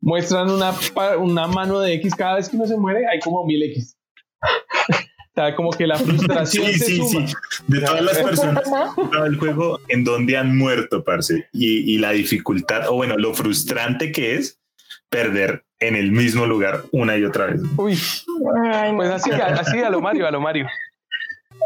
Muestran 0.00 0.50
una, 0.50 0.72
una 1.18 1.46
mano 1.46 1.80
de 1.80 1.94
X 1.94 2.14
cada 2.14 2.36
vez 2.36 2.48
que 2.48 2.56
uno 2.56 2.66
se 2.66 2.76
muere, 2.76 3.06
hay 3.06 3.20
como 3.20 3.44
mil 3.44 3.62
X. 3.62 3.96
como 5.56 5.70
que 5.70 5.86
la 5.86 5.96
frustración 5.96 6.72
se 6.72 6.96
suma. 6.96 7.26
De 7.66 7.80
todas 7.80 8.02
las 8.02 8.18
personas 8.18 8.64
el 9.26 9.36
juego 9.36 9.80
en 9.88 10.04
donde 10.04 10.36
han 10.36 10.56
muerto, 10.56 11.04
parce, 11.04 11.48
y, 11.52 11.94
y, 11.94 11.98
la 11.98 12.12
dificultad, 12.12 12.88
o 12.88 12.94
bueno, 12.94 13.16
lo 13.16 13.34
frustrante 13.34 14.12
que 14.12 14.36
es 14.36 14.58
perder 15.08 15.64
en 15.78 15.94
el 15.94 16.10
mismo 16.10 16.46
lugar 16.46 16.84
una 16.90 17.16
y 17.16 17.24
otra 17.24 17.46
vez. 17.46 17.60
Uy, 17.76 17.98
pues 18.96 19.10
así, 19.10 19.30
así 19.30 19.78
a 19.82 19.90
lo 19.90 20.00
Mario, 20.00 20.26
a 20.26 20.30
lo 20.30 20.40
Mario. 20.40 20.66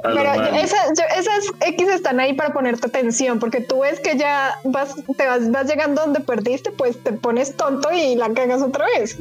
Pero 0.03 0.33
esas 0.55 1.45
X 1.61 1.89
están 1.89 2.21
ahí 2.21 2.35
para 2.35 2.53
ponerte 2.53 2.87
atención, 2.87 3.39
porque 3.39 3.61
tú 3.61 3.81
ves 3.81 4.01
que 4.01 4.17
ya 4.17 4.59
vas, 4.65 4.95
te 5.17 5.27
vas, 5.27 5.51
vas 5.51 5.67
llegando 5.67 6.03
donde 6.03 6.21
perdiste, 6.21 6.71
pues 6.71 7.03
te 7.03 7.13
pones 7.13 7.57
tonto 7.57 7.91
y 7.93 8.17
la 8.17 8.33
cagas 8.33 8.63
otra 8.63 8.87
vez. 8.97 9.19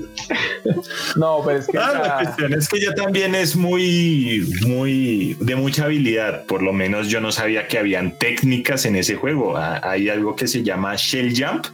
No, 1.16 1.42
pero 1.46 1.60
es 1.60 1.68
que. 1.68 1.78
Ah, 1.78 2.02
la 2.02 2.18
cuestión 2.18 2.54
es 2.54 2.68
que 2.68 2.82
ya 2.82 2.94
también 2.94 3.36
es 3.36 3.56
muy, 3.56 4.48
muy 4.66 5.36
de 5.40 5.56
mucha 5.56 5.86
habilidad. 5.86 6.46
Por 6.46 6.62
lo 6.62 6.74
menos 6.74 7.08
yo 7.08 7.20
no 7.22 7.32
sabía 7.32 7.68
que 7.68 7.78
habían 7.78 8.18
técnicas 8.18 8.86
en 8.86 8.96
ese 8.96 9.16
juego. 9.16 9.58
Ah, 9.58 9.80
hay 9.84 10.10
algo 10.10 10.36
que 10.36 10.48
se 10.48 10.64
llama 10.64 10.96
Shell 10.96 11.34
Jump, 11.36 11.68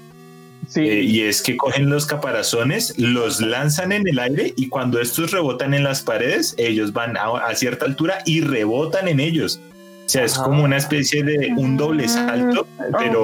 eh, 0.76 1.02
y 1.02 1.22
es 1.22 1.42
que 1.42 1.58
cogen 1.58 1.90
los 1.90 2.06
caparazones, 2.06 2.98
los 2.98 3.42
lanzan 3.42 3.92
en 3.92 4.08
el 4.08 4.20
aire 4.20 4.54
y 4.56 4.70
cuando 4.70 5.00
estos 5.00 5.32
rebotan 5.32 5.74
en 5.74 5.84
las 5.84 6.02
paredes, 6.02 6.56
ellos 6.58 6.94
van 6.94 7.18
a, 7.18 7.54
cierta 7.56 7.86
altura 7.86 8.20
y 8.26 8.42
rebotan 8.42 9.08
en 9.08 9.20
ellos. 9.20 9.60
O 10.06 10.10
sea, 10.10 10.24
es 10.24 10.38
como 10.38 10.64
una 10.64 10.78
especie 10.78 11.24
de 11.24 11.52
un 11.58 11.78
doble 11.78 12.08
salto, 12.08 12.68
pero 13.00 13.24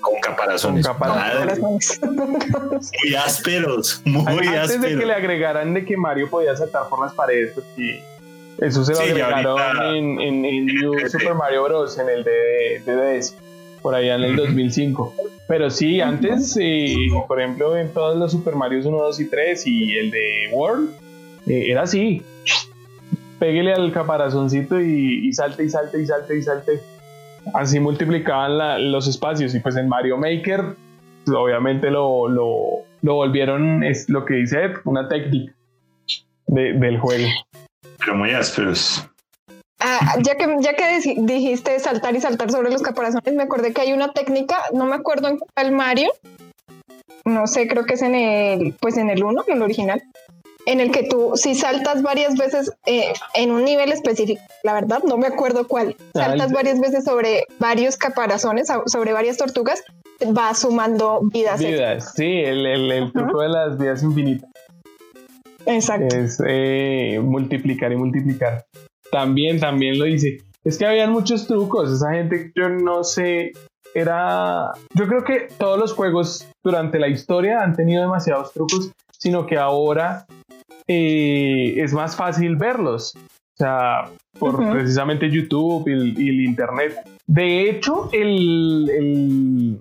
con, 0.00 0.20
caparazones. 0.20 0.86
muy 3.02 3.14
ásperos, 3.14 4.02
muy 4.04 4.46
Antes 4.46 4.80
de 4.80 4.98
que 4.98 5.06
le 5.06 5.14
agregaran 5.14 5.72
de 5.72 5.86
que 5.86 5.96
Mario 5.96 6.28
podía 6.28 6.54
saltar 6.54 6.88
por 6.90 7.00
las 7.00 7.14
paredes, 7.14 7.52
porque 7.54 8.04
eso 8.58 8.84
se 8.84 8.92
lo 8.92 9.00
agregaron 9.00 9.96
en, 9.96 10.44
en, 10.44 10.66
New 10.66 11.08
Super 11.08 11.34
Mario 11.34 11.64
Bros. 11.64 11.98
en 11.98 12.10
el 12.10 12.24
de, 12.24 12.82
de 12.84 13.18
DS, 13.18 13.34
por 13.82 13.94
allá 13.94 14.14
en 14.14 14.22
el 14.22 14.36
2005. 14.36 15.14
Pero 15.48 15.70
sí, 15.70 16.00
antes, 16.00 16.56
eh, 16.60 16.94
por 17.26 17.40
ejemplo, 17.40 17.76
en 17.76 17.92
todos 17.92 18.16
los 18.16 18.32
Super 18.32 18.54
Mario 18.54 18.80
1, 18.84 18.96
2 18.96 19.20
y 19.20 19.28
3 19.28 19.66
y 19.66 19.98
el 19.98 20.10
de 20.10 20.48
World, 20.52 20.90
eh, 21.46 21.70
era 21.70 21.82
así. 21.82 22.22
Pégale 23.38 23.74
al 23.74 23.92
caparazoncito 23.92 24.80
y, 24.80 25.28
y, 25.28 25.32
salte 25.32 25.64
y 25.64 25.68
salte 25.68 26.00
y 26.00 26.06
salte 26.06 26.38
y 26.38 26.42
salte. 26.42 26.80
Así 27.54 27.80
multiplicaban 27.80 28.90
los 28.90 29.08
espacios. 29.08 29.54
Y 29.54 29.60
pues 29.60 29.76
en 29.76 29.88
Mario 29.88 30.16
Maker, 30.16 30.62
obviamente 31.26 31.90
lo, 31.90 32.28
lo, 32.28 32.84
lo 33.02 33.14
volvieron, 33.14 33.82
es 33.82 34.08
lo 34.08 34.24
que 34.24 34.34
dice 34.34 34.64
Ed, 34.64 34.72
una 34.84 35.08
técnica 35.08 35.52
del 36.46 36.98
juego. 36.98 37.28
Pero 37.98 38.16
muy 38.16 38.30
ásperos. 38.30 39.08
Ah, 39.84 40.16
ya 40.22 40.36
que, 40.36 40.46
ya 40.60 40.74
que 40.74 41.00
dijiste 41.16 41.78
saltar 41.80 42.14
y 42.14 42.20
saltar 42.20 42.50
sobre 42.50 42.70
los 42.70 42.82
caparazones, 42.82 43.34
me 43.34 43.42
acordé 43.42 43.72
que 43.72 43.80
hay 43.80 43.92
una 43.92 44.12
técnica, 44.12 44.58
no 44.72 44.84
me 44.84 44.94
acuerdo 44.94 45.28
en 45.28 45.38
cuál 45.38 45.72
Mario, 45.72 46.12
no 47.24 47.46
sé, 47.46 47.66
creo 47.66 47.84
que 47.84 47.94
es 47.94 48.02
en 48.02 48.14
el, 48.14 48.74
pues 48.80 48.96
en 48.96 49.10
el 49.10 49.24
1, 49.24 49.44
en 49.48 49.56
el 49.56 49.62
original, 49.62 50.02
en 50.66 50.80
el 50.80 50.92
que 50.92 51.02
tú, 51.02 51.32
si 51.34 51.56
saltas 51.56 52.02
varias 52.02 52.36
veces 52.36 52.70
eh, 52.86 53.12
en 53.34 53.50
un 53.50 53.64
nivel 53.64 53.90
específico, 53.90 54.40
la 54.62 54.74
verdad 54.74 55.02
no 55.04 55.16
me 55.16 55.26
acuerdo 55.26 55.66
cuál, 55.66 55.96
saltas 56.14 56.52
varias 56.52 56.78
veces 56.78 57.04
sobre 57.04 57.44
varios 57.58 57.96
caparazones, 57.96 58.68
sobre 58.86 59.12
varias 59.12 59.36
tortugas, 59.36 59.82
va 60.24 60.54
sumando 60.54 61.20
vidas. 61.24 61.58
Vidas, 61.58 62.12
sí, 62.14 62.26
el, 62.26 62.66
el, 62.66 63.12
truco 63.12 63.40
de 63.40 63.48
las 63.48 63.76
vidas 63.78 64.02
infinitas. 64.04 64.48
Exacto. 65.66 66.16
Es 66.16 66.40
eh, 66.46 67.20
multiplicar 67.20 67.90
y 67.92 67.96
multiplicar. 67.96 68.64
También, 69.12 69.60
también 69.60 69.98
lo 69.98 70.06
hice. 70.06 70.38
Es 70.64 70.78
que 70.78 70.86
habían 70.86 71.12
muchos 71.12 71.46
trucos. 71.46 71.92
Esa 71.92 72.12
gente, 72.14 72.50
yo 72.56 72.70
no 72.70 73.04
sé, 73.04 73.52
era... 73.94 74.72
Yo 74.94 75.06
creo 75.06 75.22
que 75.22 75.48
todos 75.58 75.78
los 75.78 75.92
juegos 75.92 76.48
durante 76.64 76.98
la 76.98 77.08
historia 77.08 77.60
han 77.60 77.76
tenido 77.76 78.00
demasiados 78.00 78.52
trucos, 78.54 78.90
sino 79.18 79.46
que 79.46 79.58
ahora 79.58 80.24
eh, 80.88 81.74
es 81.76 81.92
más 81.92 82.16
fácil 82.16 82.56
verlos. 82.56 83.14
O 83.14 83.56
sea, 83.58 84.10
por 84.38 84.56
precisamente 84.72 85.30
YouTube 85.30 85.86
y 85.86 86.28
el, 86.28 86.40
Internet. 86.40 86.96
De 87.26 87.68
hecho, 87.68 88.08
el, 88.12 88.88
el, 88.90 89.80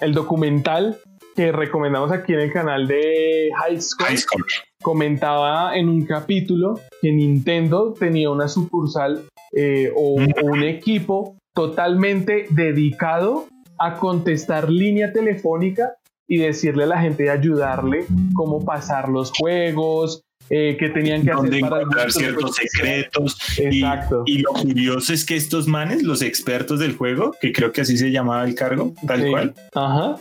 el, 0.00 0.14
documental 0.14 0.98
que 1.34 1.50
recomendamos 1.50 2.12
aquí 2.12 2.32
en 2.32 2.40
el 2.40 2.52
canal 2.52 2.86
de 2.86 3.50
High 3.58 3.80
School, 3.80 4.46
comentaba 4.82 5.76
en 5.76 5.88
un 5.88 6.04
capítulo 6.04 6.80
que 7.02 7.12
Nintendo 7.12 7.94
tenía 7.98 8.30
una 8.30 8.48
sucursal 8.48 9.24
eh, 9.54 9.92
o, 9.94 10.14
un 10.14 10.62
equipo 10.62 11.36
totalmente 11.54 12.46
dedicado 12.50 13.46
a 13.78 13.96
contestar 13.96 14.70
línea 14.70 15.12
telefónica 15.12 15.94
y 16.28 16.38
decirle 16.38 16.84
a 16.84 16.88
la 16.88 17.00
gente 17.00 17.24
de 17.24 17.30
ayudarle 17.30 18.04
cómo 18.34 18.64
pasar 18.64 19.08
los 19.08 19.32
juegos, 19.32 20.22
eh, 20.50 20.76
que 20.78 20.88
tenían 20.88 21.22
que 21.22 21.30
hacer 21.30 21.60
para 21.60 21.82
encontrar 21.82 22.12
ciertos 22.12 22.56
secretos. 22.56 23.36
Exacto. 23.58 24.22
Y, 24.24 24.38
lo 24.38 24.52
curioso 24.52 25.12
es 25.12 25.26
que 25.26 25.36
estos 25.36 25.66
manes, 25.66 26.02
los 26.02 26.22
expertos 26.22 26.80
del 26.80 26.96
juego, 26.96 27.34
que 27.38 27.52
creo 27.52 27.70
que 27.72 27.82
así 27.82 27.98
se 27.98 28.10
llamaba 28.10 28.44
el 28.44 28.54
cargo, 28.54 28.94
tal 29.06 29.28
cual, 29.28 29.54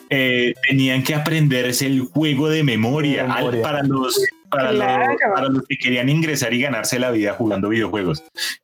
eh, 0.09 0.53
tenían 0.67 1.03
que 1.03 1.15
aprenderse 1.15 1.85
el 1.85 2.01
juego 2.01 2.49
de 2.49 2.63
memoria, 2.63 3.25
para 3.61 3.83
los 3.83 4.19
para, 4.49 4.71
los, 4.71 5.63
que 5.67 5.77
querían 5.77 6.09
ingresar 6.09 6.53
y 6.53 6.61
ganarse 6.61 6.99
la 6.99 7.11
vida 7.11 7.33
jugando 7.33 7.69
videojuegos, 7.69 8.23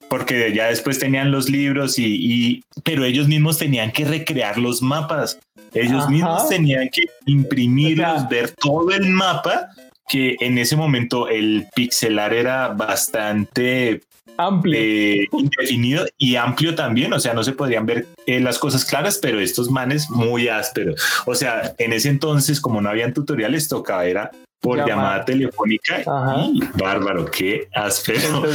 porque 0.09 0.53
ya 0.53 0.67
después 0.67 0.99
tenían 0.99 1.31
los 1.31 1.49
libros 1.49 1.97
y, 1.97 2.63
pero 2.83 3.03
ellos 3.03 3.27
mismos 3.27 3.57
tenían 3.57 3.91
que 3.91 4.05
recrear 4.05 4.57
los 4.57 4.81
mapas, 4.81 5.39
ellos 5.73 6.09
mismos 6.09 6.47
tenían 6.49 6.89
que 6.89 7.05
imprimirlos, 7.25 8.27
ver 8.29 8.51
todo 8.51 8.91
el 8.91 9.09
mapa 9.09 9.69
que 10.07 10.35
en 10.41 10.57
ese 10.57 10.75
momento 10.75 11.27
el 11.29 11.65
pixelar 11.73 12.33
era 12.33 12.69
bastante 12.69 14.01
amplio, 14.37 14.79
eh, 14.79 15.27
indefinido 15.31 16.05
y 16.17 16.35
amplio 16.35 16.75
también, 16.75 17.13
o 17.13 17.19
sea, 17.19 17.33
no 17.33 17.43
se 17.43 17.53
podrían 17.53 17.85
ver 17.85 18.07
eh, 18.25 18.39
las 18.39 18.59
cosas 18.59 18.85
claras, 18.85 19.19
pero 19.21 19.39
estos 19.39 19.69
manes 19.69 20.09
muy 20.09 20.47
ásperos. 20.47 21.01
O 21.25 21.35
sea, 21.35 21.73
en 21.77 21.93
ese 21.93 22.09
entonces, 22.09 22.59
como 22.59 22.81
no 22.81 22.89
habían 22.89 23.13
tutoriales, 23.13 23.67
tocaba 23.67 24.05
era 24.05 24.31
por 24.63 24.87
llamada, 24.87 25.25
telefónica 25.25 26.01
y 26.53 26.61
bárbaro, 26.81 27.25
qué 27.25 27.67
áspero. 27.73 28.45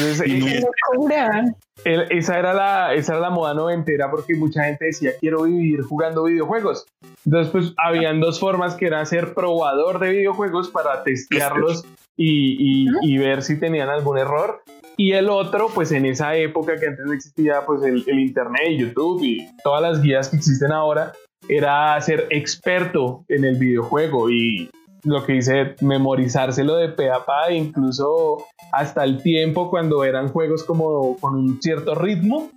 esa, 1.85 2.39
era 2.39 2.55
la, 2.55 2.95
esa 2.95 3.13
era 3.13 3.21
la 3.21 3.31
moda 3.31 3.53
noventera 3.53 4.11
porque 4.11 4.35
mucha 4.35 4.65
gente 4.65 4.87
decía 4.87 5.11
quiero 5.21 5.43
vivir 5.43 5.83
jugando 5.83 6.25
videojuegos. 6.25 6.87
Entonces, 7.27 7.53
pues 7.53 7.75
habían 7.77 8.21
dos 8.21 8.41
formas 8.41 8.75
que 8.75 8.87
era 8.87 9.05
ser 9.05 9.35
probador 9.35 9.99
de 9.99 10.11
videojuegos 10.13 10.71
para 10.71 11.05
testearlos 11.05 11.85
y, 12.17 12.87
y, 13.03 13.19
ver 13.19 13.43
si 13.43 13.61
tenían 13.61 13.91
algún 13.91 14.17
error. 14.19 14.63
Y 14.97 15.13
el 15.13 15.29
otro, 15.29 15.69
pues 15.75 15.93
en 15.93 16.07
esa 16.07 16.35
época 16.37 16.81
que 16.81 16.87
antes 16.87 17.05
no 17.05 17.13
existía 17.13 17.67
pues 17.67 17.83
el, 17.85 18.03
el 18.07 18.19
internet, 18.19 18.79
YouTube 18.79 19.23
y 19.23 19.47
todas 19.63 19.83
las 19.83 20.03
guías 20.03 20.31
que 20.31 20.37
existen 20.37 20.73
ahora, 20.73 21.13
era 21.49 22.01
ser 22.01 22.27
experto 22.31 23.25
en 23.29 23.45
el 23.45 23.57
videojuego 23.57 24.31
y 24.31 24.71
lo 25.05 25.25
que 25.25 25.35
dice, 25.35 25.77
memorizárselo 25.81 26.77
de 26.77 26.89
pe 26.89 27.11
a 27.11 27.25
pa, 27.25 27.53
incluso 27.53 28.45
hasta 28.73 29.05
el 29.05 29.23
tiempo 29.23 29.71
cuando 29.71 30.05
eran 30.05 30.29
juegos 30.29 30.65
como 30.65 31.17
con 31.19 31.35
un 31.35 31.61
cierto 31.63 31.95
ritmo. 31.95 32.51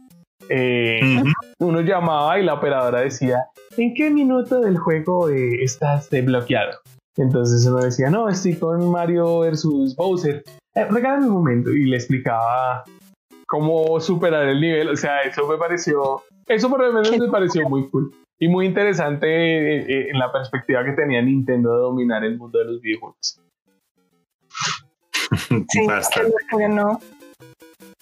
Eh, 0.49 1.21
uno 1.59 1.81
llamaba 1.81 2.39
y 2.39 2.43
la 2.43 2.55
operadora 2.55 3.01
decía, 3.01 3.45
¿en 3.77 3.93
qué 3.93 4.09
minuto 4.09 4.59
del 4.59 4.77
juego 4.77 5.29
eh, 5.29 5.63
estás 5.63 6.09
desbloqueado? 6.09 6.79
Entonces 7.17 7.65
uno 7.67 7.77
decía, 7.77 8.09
no, 8.09 8.27
estoy 8.27 8.55
con 8.55 8.89
Mario 8.89 9.39
versus 9.39 9.95
Bowser. 9.95 10.43
Eh, 10.75 10.85
regálame 10.85 11.27
un 11.27 11.33
momento. 11.33 11.69
Y 11.71 11.85
le 11.85 11.97
explicaba 11.97 12.83
cómo 13.47 13.99
superar 13.99 14.47
el 14.47 14.61
nivel. 14.61 14.89
O 14.89 14.95
sea, 14.95 15.21
eso 15.21 15.47
me 15.47 15.57
pareció, 15.57 16.23
eso 16.47 16.69
por 16.69 16.81
lo 16.81 16.93
menos 16.93 17.17
me 17.17 17.29
pareció 17.29 17.69
muy 17.69 17.87
cool 17.89 18.11
y 18.41 18.47
muy 18.47 18.65
interesante 18.65 19.27
eh, 19.27 19.85
eh, 19.87 20.07
en 20.09 20.17
la 20.17 20.31
perspectiva 20.31 20.83
que 20.83 20.93
tenía 20.93 21.21
Nintendo 21.21 21.75
de 21.75 21.79
dominar 21.79 22.23
el 22.23 22.39
mundo 22.39 22.57
de 22.57 22.65
los 22.65 22.81
videojuegos. 22.81 23.39
sí, 25.69 25.87
no. 26.67 26.99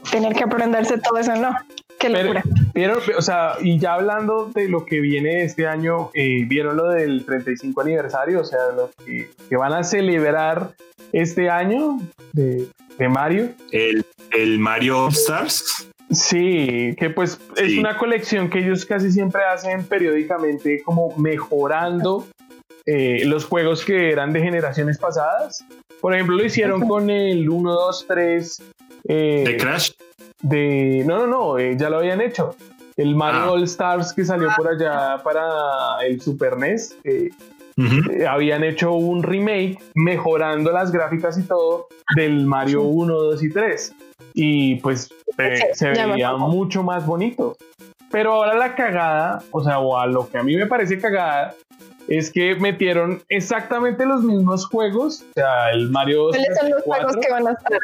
Tener 0.09 0.33
que 0.33 0.45
aprenderse 0.45 0.97
todo 0.97 1.19
eso, 1.19 1.35
no. 1.35 1.53
Qué 1.99 2.07
locura. 2.07 2.41
Pero, 2.73 2.99
o 3.17 3.21
sea, 3.21 3.55
y 3.59 3.79
ya 3.79 3.95
hablando 3.95 4.45
de 4.55 4.69
lo 4.69 4.85
que 4.85 5.01
viene 5.01 5.43
este 5.43 5.67
año, 5.67 6.09
eh, 6.13 6.45
¿vieron 6.47 6.77
lo 6.77 6.87
del 6.87 7.25
35 7.25 7.81
aniversario? 7.81 8.39
O 8.39 8.45
sea, 8.45 8.59
lo 8.73 8.91
que, 9.05 9.57
van 9.57 9.73
a 9.73 9.83
celebrar 9.83 10.71
este 11.11 11.49
año 11.49 11.99
de, 12.31 12.69
de 12.97 13.09
Mario. 13.09 13.49
El, 13.73 14.05
el 14.31 14.57
Mario 14.57 15.09
Stars. 15.09 15.88
Sí, 16.09 16.95
que 16.97 17.11
pues 17.11 17.39
es 17.55 17.77
una 17.77 17.97
colección 17.97 18.49
que 18.49 18.59
ellos 18.59 18.85
casi 18.85 19.11
siempre 19.11 19.41
hacen 19.43 19.83
periódicamente 19.83 20.81
como 20.83 21.15
mejorando 21.17 22.25
eh, 22.85 23.23
los 23.25 23.45
juegos 23.45 23.85
que 23.85 24.11
eran 24.11 24.33
de 24.33 24.41
generaciones 24.41 24.97
pasadas. 24.97 25.63
Por 26.01 26.15
ejemplo, 26.15 26.35
lo 26.35 26.43
hicieron 26.43 26.87
con 26.87 27.09
el 27.11 27.47
1, 27.47 27.71
2, 27.71 28.05
3. 28.07 28.63
¿De 29.03 29.57
Crash? 29.59 29.91
De... 30.41 31.03
No, 31.05 31.19
no, 31.19 31.27
no, 31.27 31.59
eh, 31.59 31.75
ya 31.77 31.89
lo 31.89 31.97
habían 31.97 32.21
hecho. 32.21 32.55
El 32.97 33.15
Mario 33.15 33.41
ah. 33.41 33.51
All 33.51 33.63
Stars 33.63 34.11
que 34.11 34.25
salió 34.25 34.49
por 34.57 34.67
allá 34.67 35.21
para 35.23 36.03
el 36.07 36.19
Super 36.21 36.57
NES. 36.57 36.97
Eh, 37.03 37.29
habían 38.27 38.63
hecho 38.63 38.93
un 38.93 39.21
remake 39.23 39.77
mejorando 39.93 40.71
las 40.71 40.91
gráficas 40.91 41.37
y 41.37 41.43
todo 41.43 41.87
del 42.15 42.45
Mario 42.45 42.81
1, 42.81 43.13
2 43.13 43.43
y 43.43 43.49
3 43.49 43.95
y 44.33 44.75
pues 44.75 45.09
se 45.73 45.89
veía 45.89 46.33
mucho 46.33 46.83
más 46.83 47.05
bonito. 47.05 47.57
Pero 48.11 48.33
ahora 48.33 48.55
la 48.55 48.75
cagada, 48.75 49.43
o 49.51 49.63
sea, 49.63 49.79
o 49.79 49.97
a 49.97 50.07
lo 50.07 50.29
que 50.29 50.39
a 50.39 50.43
mí 50.43 50.55
me 50.55 50.65
parece 50.65 50.99
cagada, 50.99 51.53
es 52.07 52.31
que 52.31 52.55
metieron 52.55 53.21
exactamente 53.29 54.05
los 54.05 54.23
mismos 54.23 54.65
juegos, 54.65 55.21
o 55.21 55.33
sea, 55.35 55.69
el 55.71 55.89
Mario 55.89 56.29
¿Cuáles 56.29 56.57
son 56.59 56.69
los 56.71 56.83
juegos 56.83 57.17
que 57.17 57.31
van 57.31 57.47
a 57.47 57.51
estar? 57.51 57.79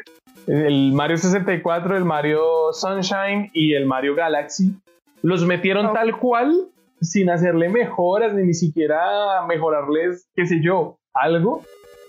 El 0.48 0.94
Mario 0.94 1.18
64, 1.18 1.96
el 1.96 2.06
Mario 2.06 2.42
Sunshine 2.74 3.52
y 3.54 3.74
el 3.74 3.86
Mario 3.86 4.16
Galaxy. 4.16 4.76
Los 5.22 5.46
metieron 5.46 5.94
tal 5.94 6.18
cual, 6.18 6.68
sin 7.02 7.30
hacerle 7.30 7.70
mejoras, 7.70 8.34
ni, 8.34 8.44
ni 8.44 8.54
siquiera 8.54 9.44
mejorarles, 9.48 10.28
qué 10.36 10.46
sé 10.48 10.60
yo, 10.62 10.98
algo, 11.14 11.64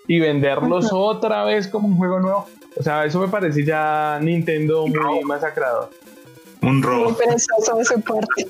y 0.07 0.21
venderlos 0.21 0.93
otra 0.93 1.45
vez 1.45 1.69
como 1.69 1.89
un 1.89 1.97
juego 1.97 2.21
nuevo. 2.21 2.47
O 2.79 2.83
sea, 2.83 3.05
eso 3.05 3.21
me 3.21 3.29
parece 3.29 3.65
ya 3.65 4.19
Nintendo 4.21 4.87
muy 4.87 5.25
masacrado. 5.25 5.91
Un 6.63 6.83
robo. 6.83 7.05
Muy 7.11 7.15
perezoso 7.15 7.77
de 7.77 7.85
su 7.85 8.01
parte. 8.01 8.47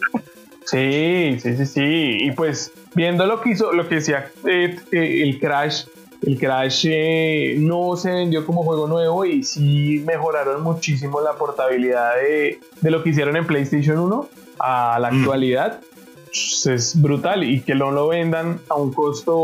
Sí, 0.64 1.38
sí, 1.40 1.56
sí, 1.56 1.66
sí. 1.66 2.18
Y 2.22 2.32
pues 2.32 2.72
viendo 2.94 3.24
lo 3.26 3.40
que 3.40 3.50
hizo, 3.50 3.72
lo 3.72 3.88
que 3.88 3.96
decía 3.96 4.30
eh, 4.46 4.76
eh, 4.90 5.22
el 5.22 5.38
Crash, 5.38 5.84
el 6.26 6.38
Crash 6.38 6.86
eh, 6.90 7.54
no 7.58 7.96
se 7.96 8.10
vendió 8.10 8.44
como 8.44 8.64
juego 8.64 8.88
nuevo 8.88 9.24
y 9.24 9.44
sí 9.44 10.02
mejoraron 10.04 10.62
muchísimo 10.62 11.20
la 11.20 11.34
portabilidad 11.34 12.16
de, 12.16 12.58
de 12.80 12.90
lo 12.90 13.02
que 13.04 13.10
hicieron 13.10 13.36
en 13.36 13.46
PlayStation 13.46 13.98
1 13.98 14.28
a 14.58 14.98
la 14.98 15.10
Mm. 15.12 15.20
actualidad. 15.20 15.80
Es 16.32 17.00
brutal 17.00 17.44
y 17.44 17.60
que 17.60 17.74
no 17.74 17.92
lo 17.92 18.08
vendan 18.08 18.60
a 18.68 18.74
un 18.74 18.92
costo, 18.92 19.36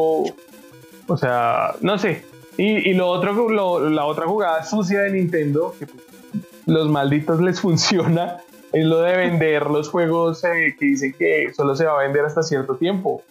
o 1.06 1.16
sea, 1.16 1.74
no 1.80 1.98
sé. 1.98 2.24
Y, 2.58 2.90
y 2.90 2.94
lo 2.94 3.08
otro, 3.08 3.48
lo- 3.48 3.88
la 3.90 4.04
otra 4.04 4.26
jugada 4.26 4.62
sucia 4.64 5.00
de 5.02 5.10
Nintendo, 5.12 5.74
que 5.78 5.86
pues, 5.86 6.02
los 6.66 6.88
malditos 6.88 7.40
les 7.40 7.60
funciona, 7.62 8.38
es 8.72 8.84
lo 8.84 9.00
de 9.02 9.16
vender 9.16 9.66
los 9.66 9.88
juegos 9.88 10.42
eh, 10.44 10.76
que 10.78 10.86
dicen 10.86 11.14
que 11.18 11.52
solo 11.54 11.74
se 11.76 11.84
va 11.84 11.98
a 12.00 12.02
vender 12.04 12.24
hasta 12.24 12.42
cierto 12.42 12.76
tiempo. 12.76 13.22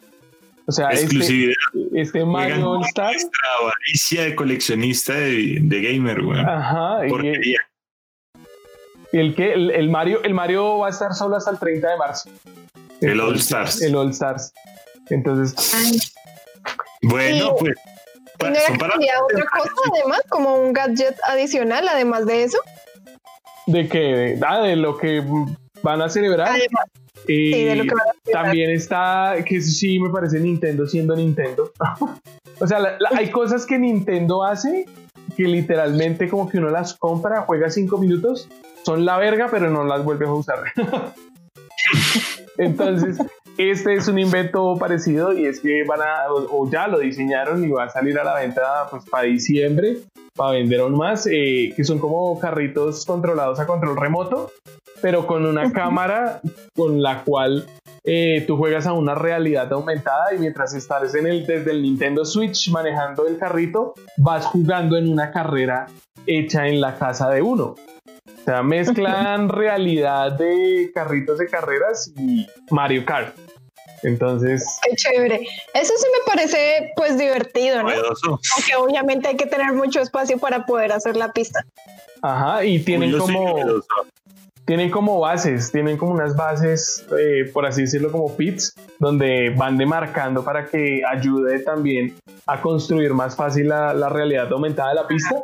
O 0.68 0.72
sea, 0.72 0.90
este, 0.90 1.06
Exclusividad. 1.06 1.54
este 1.94 2.24
Mario 2.24 2.70
All 2.72 2.86
Star. 2.86 3.12
Nuestra 3.12 3.40
avaricia 3.62 4.24
de 4.24 4.36
coleccionista 4.36 5.14
de, 5.14 5.58
de 5.62 5.82
gamer, 5.82 6.22
weón. 6.22 6.48
Ajá, 6.48 7.06
y, 7.06 7.10
Porquería. 7.10 7.60
y 9.12 9.18
el 9.18 9.36
que 9.36 9.54
el, 9.54 9.72
el 9.72 9.90
Mario, 9.90 10.24
el 10.24 10.34
Mario 10.36 10.78
va 10.78 10.88
a 10.88 10.90
estar 10.92 11.14
solo 11.14 11.36
hasta 11.36 11.52
el 11.52 11.60
30 11.60 11.90
de 11.90 11.98
marzo. 11.98 12.30
El 13.02 13.20
All 13.20 13.36
Stars. 13.38 13.82
El 13.82 13.96
All 13.96 14.12
Stars. 14.12 14.54
Entonces, 15.10 15.74
Ay, 15.76 15.98
Bueno, 17.02 17.56
pues. 17.60 17.74
¿Y 18.50 18.78
pa- 18.78 18.88
no 18.88 18.94
era 18.94 18.96
había 18.96 19.14
otra 19.24 19.46
cosa 19.58 19.72
además, 19.94 20.22
como 20.30 20.56
un 20.56 20.74
gadget 20.74 21.16
adicional, 21.28 21.88
además 21.88 22.26
de 22.26 22.44
eso. 22.44 22.58
de 23.68 23.88
que 23.88 24.39
ah, 24.48 24.62
de 24.62 24.76
lo 24.76 24.98
que 24.98 25.24
van 25.84 26.02
a 26.02 26.10
celebrar. 26.10 26.48
Además, 26.50 26.86
Y 27.28 27.54
sí, 27.54 27.64
de 27.66 27.76
lo 27.76 27.84
que 27.84 27.89
van 27.96 28.08
a 28.10 28.12
celebrar. 28.24 28.44
también 28.46 28.70
está, 28.72 29.36
que 29.46 29.58
eso 29.58 29.72
sí 29.72 30.00
me 30.00 30.10
parece 30.10 30.39
Nintendo 30.39 30.86
siendo 30.88 31.16
Nintendo. 31.16 31.72
o 32.60 32.68
sea, 32.68 32.80
la- 32.80 32.98
la- 33.00 33.10
hay 33.18 33.30
cosas 33.32 33.66
que 33.66 33.78
Nintendo 33.78 34.44
hace 34.44 34.86
que 35.38 35.44
literalmente 35.44 36.28
como 36.30 36.50
que 36.50 36.58
uno 36.58 36.70
las 36.70 36.94
compra, 36.96 37.42
juega 37.44 37.70
cinco 37.70 37.98
minutos, 37.98 38.50
son 38.84 39.06
la 39.06 39.18
verga, 39.18 39.48
pero 39.50 39.70
no 39.70 39.84
las 39.86 40.04
vuelves 40.04 40.28
a 40.28 40.34
usar. 40.34 40.60
Entonces, 42.58 43.18
este 43.58 43.95
es 43.95 44.08
un 44.08 44.20
invento 44.20 44.76
parecido 44.78 45.34
y 45.34 45.45
es 45.45 45.60
que 45.60 45.84
van 45.84 46.02
a, 46.02 46.32
o, 46.32 46.64
o 46.64 46.72
ya 46.72 46.88
lo 46.88 46.99
diseñaron 46.99 47.64
y 47.64 47.70
va 47.70 47.86
a 47.86 47.89
salir 47.89 48.18
a 48.20 48.24
la 48.24 48.36
venta 48.36 48.88
pues 48.89 49.04
para 49.10 49.24
diciembre, 49.24 49.97
para 50.36 50.52
vender 50.52 50.80
aún 50.80 50.97
más, 50.97 51.28
eh, 51.28 51.74
que 51.76 51.84
son 51.84 51.99
como 51.99 52.39
carritos 52.39 53.06
controlados 53.06 53.60
a 53.60 53.68
control 53.68 53.97
remoto, 53.97 54.52
pero 55.02 55.28
con 55.28 55.45
una 55.45 55.72
cámara 55.72 56.41
con 56.76 57.02
la 57.02 57.24
cual 57.24 57.66
eh, 58.04 58.43
tú 58.47 58.58
juegas 58.58 58.88
a 58.88 58.93
una 58.93 59.16
realidad 59.16 59.72
aumentada 59.74 60.34
y 60.34 60.39
mientras 60.39 60.74
estás 60.74 61.14
en 61.16 61.28
el, 61.28 61.45
desde 61.45 61.72
el 61.72 61.82
Nintendo 61.82 62.26
Switch 62.26 62.70
manejando 62.72 63.28
el 63.28 63.38
carrito, 63.38 63.93
vas 64.18 64.45
jugando 64.45 64.97
en 64.97 65.10
una 65.10 65.32
carrera 65.32 65.88
hecha 66.26 66.68
en 66.68 66.82
la 66.82 66.97
casa 66.97 67.30
de 67.30 67.41
uno. 67.41 67.76
O 68.42 68.44
sea, 68.44 68.64
mezclan 68.64 69.50
realidad 69.50 70.32
de 70.34 70.92
carritos 70.94 71.38
de 71.38 71.48
carreras 71.48 72.12
y 72.18 72.48
Mario 72.70 73.06
Kart. 73.06 73.36
Entonces, 74.04 74.80
Qué 74.84 74.96
chévere. 74.96 75.42
Eso 75.74 75.94
sí 75.96 76.08
me 76.12 76.34
parece 76.34 76.92
pues 76.96 77.18
divertido, 77.20 77.78
¿no? 77.78 77.84
novedoso. 77.84 78.39
Aunque 78.56 78.76
obviamente 78.78 79.28
hay 79.28 79.36
que 79.36 79.46
tener 79.46 79.74
mucho 79.74 80.00
espacio 80.02 80.39
para 80.39 80.66
poder 80.66 80.92
hacer 80.92 81.16
la 81.16 81.32
pista. 81.32 81.64
ajá, 82.24 82.66
y 82.66 82.80
tienen 82.80 83.14
Uy, 83.14 83.20
como, 83.20 83.56
tienen 84.66 84.89
como 84.89 85.20
bases, 85.20 85.72
tienen 85.72 85.98
como 85.98 86.14
unas 86.14 86.36
bases, 86.36 87.06
eh, 87.20 87.50
por 87.54 87.66
así 87.68 87.82
decirlo, 87.82 88.12
como 88.12 88.36
pits, 88.36 88.74
donde 88.98 89.52
van 89.52 89.78
demarcando 89.78 90.44
para 90.44 90.66
que 90.66 91.04
ayude 91.08 91.60
también 91.60 92.16
a 92.48 92.60
construir 92.60 93.14
más 93.14 93.36
fácil 93.36 93.70
la, 93.70 93.94
la 93.94 94.10
realidad 94.10 94.52
aumentada 94.52 94.89
de 94.89 94.96
la 94.96 95.08
pista. 95.08 95.44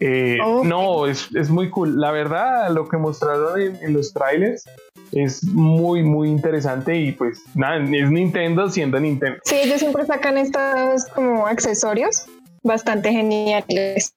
Eh. 0.00 0.38
No, 0.64 1.06
es, 1.06 1.28
es 1.34 1.50
muy 1.50 1.68
cool. 1.70 2.00
La 2.00 2.10
verdad, 2.10 2.70
lo 2.70 2.88
que 2.88 2.96
mostraron 2.96 3.60
en, 3.60 3.76
en 3.76 3.92
los 3.92 4.12
trailers 4.12 4.64
es 5.12 5.44
muy, 5.44 6.02
muy 6.02 6.28
interesante 6.28 6.96
y 6.96 7.12
pues 7.12 7.42
nada, 7.54 7.76
es 7.78 8.10
Nintendo 8.10 8.70
siendo 8.70 8.98
Nintendo. 8.98 9.38
Sí, 9.44 9.56
ellos 9.62 9.80
siempre 9.80 10.06
sacan 10.06 10.38
estos 10.38 11.04
como 11.14 11.46
accesorios 11.46 12.26
bastante 12.62 13.10
geniales. 13.10 14.14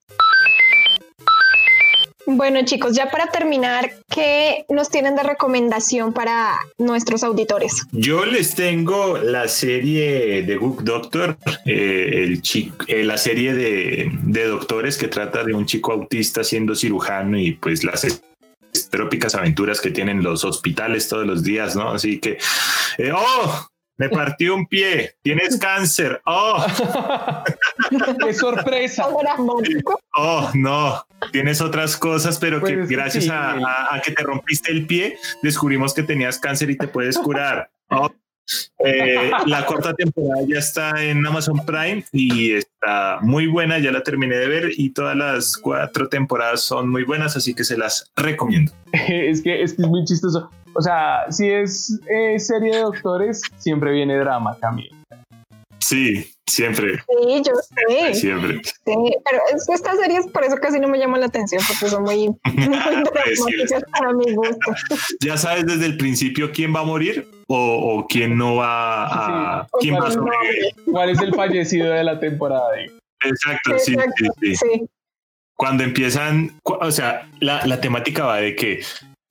Bueno 2.25 2.63
chicos, 2.63 2.95
ya 2.95 3.09
para 3.09 3.27
terminar, 3.27 3.91
¿qué 4.09 4.65
nos 4.69 4.89
tienen 4.89 5.15
de 5.15 5.23
recomendación 5.23 6.13
para 6.13 6.57
nuestros 6.77 7.23
auditores? 7.23 7.85
Yo 7.91 8.25
les 8.25 8.55
tengo 8.55 9.17
la 9.17 9.47
serie 9.47 10.43
de 10.43 10.57
Book 10.57 10.83
Doctor, 10.83 11.37
eh, 11.65 12.23
el 12.23 12.41
chico, 12.41 12.85
eh, 12.87 13.03
la 13.03 13.17
serie 13.17 13.53
de, 13.53 14.09
de 14.23 14.47
doctores 14.47 14.97
que 14.97 15.07
trata 15.07 15.43
de 15.43 15.53
un 15.53 15.65
chico 15.65 15.91
autista 15.91 16.43
siendo 16.43 16.75
cirujano 16.75 17.37
y 17.37 17.53
pues 17.53 17.83
las 17.83 18.05
trópicas 18.89 19.35
aventuras 19.35 19.81
que 19.81 19.91
tienen 19.91 20.23
los 20.23 20.43
hospitales 20.43 21.07
todos 21.07 21.27
los 21.27 21.43
días, 21.43 21.75
¿no? 21.75 21.89
Así 21.89 22.19
que, 22.19 22.37
eh, 22.97 23.11
oh, 23.13 23.67
me 23.97 24.09
partió 24.09 24.55
un 24.55 24.65
pie, 24.67 25.15
tienes 25.21 25.57
cáncer, 25.59 26.21
oh, 26.25 26.65
¡Qué 28.25 28.33
sorpresa! 28.33 29.07
Oh, 30.15 30.49
no, 30.53 31.05
tienes 31.31 31.61
otras 31.61 31.95
cosas, 31.97 32.37
pero 32.39 32.59
Pues 32.59 32.73
que 32.73 32.81
es 32.81 32.87
que 32.89 32.95
gracias 32.95 33.23
sí. 33.25 33.29
a, 33.29 33.51
a- 33.51 33.95
a 33.95 34.01
que 34.01 34.11
te 34.11 34.23
rompiste 34.23 34.71
el 34.71 34.85
pie, 34.87 35.17
descubrimos 35.41 35.93
que 35.93 36.03
tenías 36.03 36.39
cáncer 36.39 36.69
y 36.69 36.77
te 36.77 36.87
puedes 36.87 37.17
curar. 37.17 37.69
Oh. 37.89 38.09
Eh, 38.79 39.31
la 39.45 39.65
cuarta 39.65 39.93
temporada 39.93 40.43
ya 40.47 40.59
está 40.59 41.03
en 41.03 41.25
Amazon 41.25 41.65
Prime 41.65 42.03
y 42.11 42.53
está 42.53 43.19
muy 43.21 43.47
buena, 43.47 43.79
ya 43.79 43.91
la 43.91 44.03
terminé 44.03 44.35
de 44.35 44.47
ver 44.47 44.71
y 44.75 44.89
todas 44.89 45.15
las 45.15 45.57
cuatro 45.57 46.09
temporadas 46.09 46.61
son 46.61 46.89
muy 46.89 47.03
buenas, 47.03 47.35
así 47.37 47.53
que 47.53 47.63
se 47.63 47.77
las 47.77 48.11
recomiendo. 48.15 48.71
es, 48.93 49.41
que, 49.41 49.61
es 49.63 49.73
que 49.73 49.81
es 49.83 49.87
muy 49.87 50.03
chistoso. 50.05 50.49
O 50.75 50.81
sea, 50.81 51.31
si 51.31 51.49
es 51.49 51.99
eh, 52.09 52.39
serie 52.39 52.75
de 52.75 52.81
doctores, 52.81 53.41
siempre 53.57 53.91
viene 53.91 54.17
drama 54.17 54.57
también. 54.59 54.89
Sí, 55.79 56.31
siempre, 56.47 56.93
Sí, 56.97 57.41
yo 57.45 57.53
sé. 57.55 58.13
siempre. 58.15 58.61
Sí, 58.63 58.95
pero 59.25 59.41
es 59.53 59.67
que 59.67 59.73
estas 59.73 59.99
series 59.99 60.25
por 60.27 60.43
eso 60.43 60.55
casi 60.55 60.79
no 60.79 60.87
me 60.87 60.97
llaman 60.97 61.19
la 61.19 61.25
atención 61.27 61.61
porque 61.67 61.89
son 61.89 62.03
muy, 62.03 62.27
muy 62.53 62.67
dramáticas 62.67 63.83
para 63.91 64.13
mi 64.13 64.33
gusto. 64.33 64.73
Ya 65.19 65.37
sabes 65.37 65.65
desde 65.65 65.85
el 65.85 65.97
principio 65.97 66.51
quién 66.51 66.73
va 66.73 66.79
a 66.79 66.85
morir 66.85 67.27
o, 67.55 67.99
o 67.99 68.07
quién 68.07 68.37
no 68.37 68.55
va 68.55 69.05
a... 69.05 69.63
Sí. 69.63 69.69
quién 69.81 69.95
va 69.95 70.07
a 70.07 70.11
sobrevivir. 70.11 70.73
¿Cuál 70.91 71.09
es 71.09 71.19
el 71.21 71.33
fallecido 71.33 71.91
de 71.91 72.03
la 72.03 72.19
temporada? 72.19 72.69
Exacto, 73.23 73.77
sí, 73.79 73.93
Exacto, 73.93 74.25
sí, 74.41 74.55
sí. 74.55 74.55
sí. 74.55 74.85
cuando 75.55 75.83
empiezan, 75.83 76.51
o 76.63 76.91
sea, 76.91 77.27
la, 77.39 77.65
la 77.65 77.79
temática 77.79 78.25
va 78.25 78.37
de 78.37 78.55
que 78.55 78.81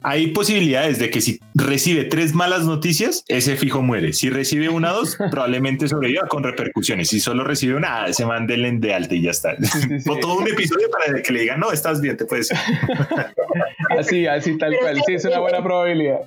hay 0.04 0.28
posibilidades 0.28 0.98
de 0.98 1.10
que 1.10 1.20
si 1.20 1.40
recibe 1.54 2.04
tres 2.04 2.34
malas 2.34 2.64
noticias, 2.64 3.24
ese 3.28 3.56
fijo 3.56 3.82
muere. 3.82 4.12
Si 4.12 4.30
recibe 4.30 4.68
una 4.68 4.92
o 4.92 4.96
dos, 4.96 5.16
probablemente 5.30 5.88
sobreviva 5.88 6.26
con 6.28 6.42
repercusiones. 6.42 7.08
Si 7.08 7.20
solo 7.20 7.44
recibe 7.44 7.74
una, 7.74 8.04
ah, 8.04 8.12
se 8.12 8.26
manden 8.26 8.80
de 8.80 8.94
alta 8.94 9.14
y 9.14 9.22
ya 9.22 9.30
está. 9.30 9.56
sí, 9.56 10.00
sí. 10.00 10.10
O 10.10 10.16
todo 10.18 10.38
un 10.38 10.48
episodio 10.48 10.88
para 10.90 11.22
que 11.22 11.32
le 11.32 11.40
digan, 11.40 11.60
no, 11.60 11.72
estás 11.72 12.00
bien, 12.00 12.16
te 12.16 12.24
puedes. 12.24 12.50
ir". 12.50 12.56
Así, 13.98 14.26
así 14.26 14.56
tal 14.56 14.70
Pero 14.70 14.82
cual. 14.82 15.02
Sí, 15.06 15.14
es 15.14 15.24
una 15.26 15.38
buena 15.38 15.62
probabilidad. 15.62 16.20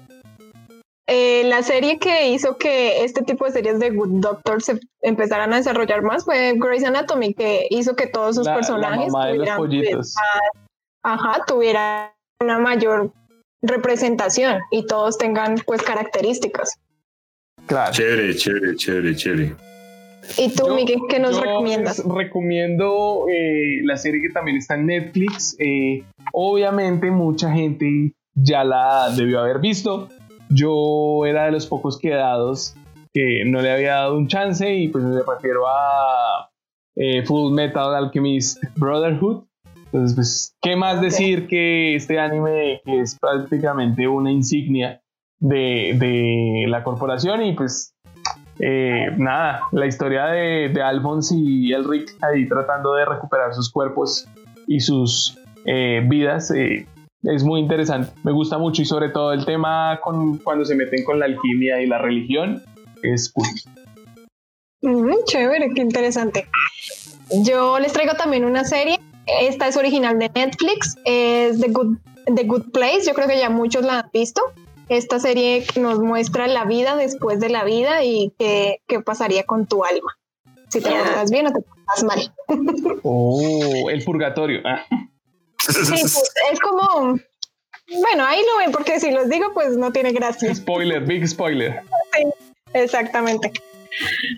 Eh, 1.07 1.43
la 1.45 1.61
serie 1.61 1.99
que 1.99 2.29
hizo 2.29 2.57
que 2.57 3.03
este 3.03 3.21
tipo 3.21 3.45
de 3.45 3.51
series 3.51 3.79
de 3.79 3.91
Good 3.91 4.21
Doctor 4.21 4.61
se 4.63 4.79
empezaran 5.01 5.53
a 5.53 5.57
desarrollar 5.57 6.01
más 6.01 6.25
fue 6.25 6.53
Grey's 6.57 6.83
Anatomy, 6.83 7.33
que 7.35 7.67
hizo 7.69 7.95
que 7.95 8.07
todos 8.07 8.35
sus 8.37 8.45
La, 8.45 8.53
la 8.53 8.57
personajes 8.57 9.13
los 9.13 9.25
tuvieran, 9.27 9.57
pollitos. 9.57 10.15
ajá, 11.03 11.43
tuvieran 11.45 12.09
una 12.41 12.57
mayor 12.57 13.11
representación 13.61 14.59
y 14.71 14.85
todos 14.87 15.17
tengan 15.17 15.55
pues 15.65 15.81
características. 15.83 16.73
Claro. 17.67 17.91
Chévere, 17.93 18.35
chévere, 18.35 18.75
chévere, 18.75 19.15
chévere. 19.15 19.55
¿Y 20.37 20.49
tú, 20.55 20.67
Yo- 20.69 20.75
Miguel, 20.75 20.99
qué 21.07 21.19
nos 21.19 21.35
yo 21.35 21.41
recomiendas? 21.43 21.99
les 21.99 22.07
recomiendo 22.07 23.25
eh, 23.29 23.79
la 23.83 23.95
serie 23.97 24.21
que 24.21 24.29
también 24.29 24.57
está 24.57 24.73
en 24.73 24.87
Netflix. 24.87 25.55
Eh, 25.59 26.03
obviamente 26.33 27.11
mucha 27.11 27.51
gente 27.51 28.11
ya 28.33 28.63
la 28.63 29.11
debió 29.15 29.39
haber 29.39 29.59
visto. 29.59 30.09
Yo 30.49 31.25
era 31.25 31.45
de 31.45 31.51
los 31.51 31.65
pocos 31.67 31.97
quedados 31.97 32.75
que 33.13 33.43
no 33.45 33.61
le 33.61 33.71
había 33.71 33.95
dado 33.95 34.17
un 34.17 34.27
chance 34.27 34.73
y 34.73 34.89
pues 34.89 35.03
me 35.03 35.21
refiero 35.21 35.67
a 35.67 36.49
eh, 36.95 37.23
Full 37.25 37.53
Metal 37.53 37.95
Alchemist 37.95 38.61
Brotherhood. 38.75 39.43
Entonces, 39.85 40.15
pues, 40.15 40.55
¿qué 40.61 40.75
más 40.75 40.99
decir 40.99 41.47
que 41.47 41.95
este 41.95 42.19
anime 42.19 42.81
que 42.83 42.99
es 42.99 43.17
prácticamente 43.17 44.07
una 44.07 44.31
insignia 44.31 45.01
de, 45.39 45.95
de 45.97 46.65
la 46.67 46.83
corporación 46.83 47.43
y 47.43 47.53
pues 47.53 47.95
eh, 48.59 49.07
nada, 49.17 49.61
la 49.71 49.85
historia 49.85 50.25
de, 50.27 50.69
de 50.69 50.81
Alphonse 50.81 51.35
y 51.37 51.73
Elric 51.73 52.15
ahí 52.21 52.47
tratando 52.47 52.93
de 52.93 53.05
recuperar 53.05 53.53
sus 53.53 53.71
cuerpos 53.71 54.27
y 54.67 54.79
sus 54.79 55.37
eh, 55.65 56.01
vidas. 56.05 56.51
eh, 56.51 56.87
es 57.27 57.43
muy 57.43 57.59
interesante. 57.59 58.11
Me 58.23 58.31
gusta 58.31 58.57
mucho 58.57 58.81
y 58.81 58.85
sobre 58.85 59.09
todo 59.09 59.33
el 59.33 59.45
tema 59.45 59.99
con 60.03 60.37
cuando 60.37 60.65
se 60.65 60.75
meten 60.75 61.03
con 61.03 61.19
la 61.19 61.25
alquimia 61.25 61.81
y 61.81 61.87
la 61.87 61.97
religión 61.97 62.63
es 63.01 63.31
cool. 63.31 63.47
chévere, 65.25 65.71
qué 65.73 65.81
interesante. 65.81 66.47
Yo 67.43 67.79
les 67.79 67.93
traigo 67.93 68.13
también 68.13 68.45
una 68.45 68.63
serie. 68.63 68.99
Esta 69.41 69.67
es 69.67 69.77
original 69.77 70.19
de 70.19 70.29
Netflix, 70.29 70.97
es 71.05 71.59
The 71.59 71.69
Good, 71.69 71.97
The 72.35 72.43
Good 72.43 72.71
Place. 72.71 73.07
Yo 73.07 73.13
creo 73.13 73.27
que 73.27 73.39
ya 73.39 73.49
muchos 73.49 73.83
la 73.83 73.99
han 73.99 74.09
visto. 74.13 74.41
Esta 74.87 75.19
serie 75.19 75.65
nos 75.79 75.99
muestra 75.99 76.47
la 76.47 76.65
vida 76.65 76.95
después 76.95 77.39
de 77.39 77.49
la 77.49 77.63
vida 77.63 78.03
y 78.03 78.33
qué, 78.37 78.81
qué 78.87 78.99
pasaría 78.99 79.43
con 79.43 79.65
tu 79.65 79.83
alma. 79.83 80.11
Si 80.69 80.79
te 80.79 80.91
portas 80.91 81.31
bien 81.31 81.47
o 81.47 81.51
te 81.51 81.61
portas 81.61 82.03
mal. 82.03 82.33
Oh, 83.03 83.89
el 83.89 84.03
purgatorio. 84.03 84.61
Ah. 84.63 84.85
Sí, 85.69 85.81
pues, 85.89 86.31
es 86.51 86.59
como. 86.59 87.17
Bueno, 87.87 88.25
ahí 88.25 88.41
lo 88.41 88.57
ven, 88.57 88.71
porque 88.71 88.99
si 88.99 89.11
los 89.11 89.29
digo, 89.29 89.53
pues 89.53 89.77
no 89.77 89.91
tiene 89.91 90.11
gracia. 90.11 90.53
Spoiler, 90.55 91.01
big 91.01 91.27
spoiler. 91.27 91.81
Sí, 92.13 92.23
exactamente. 92.73 93.51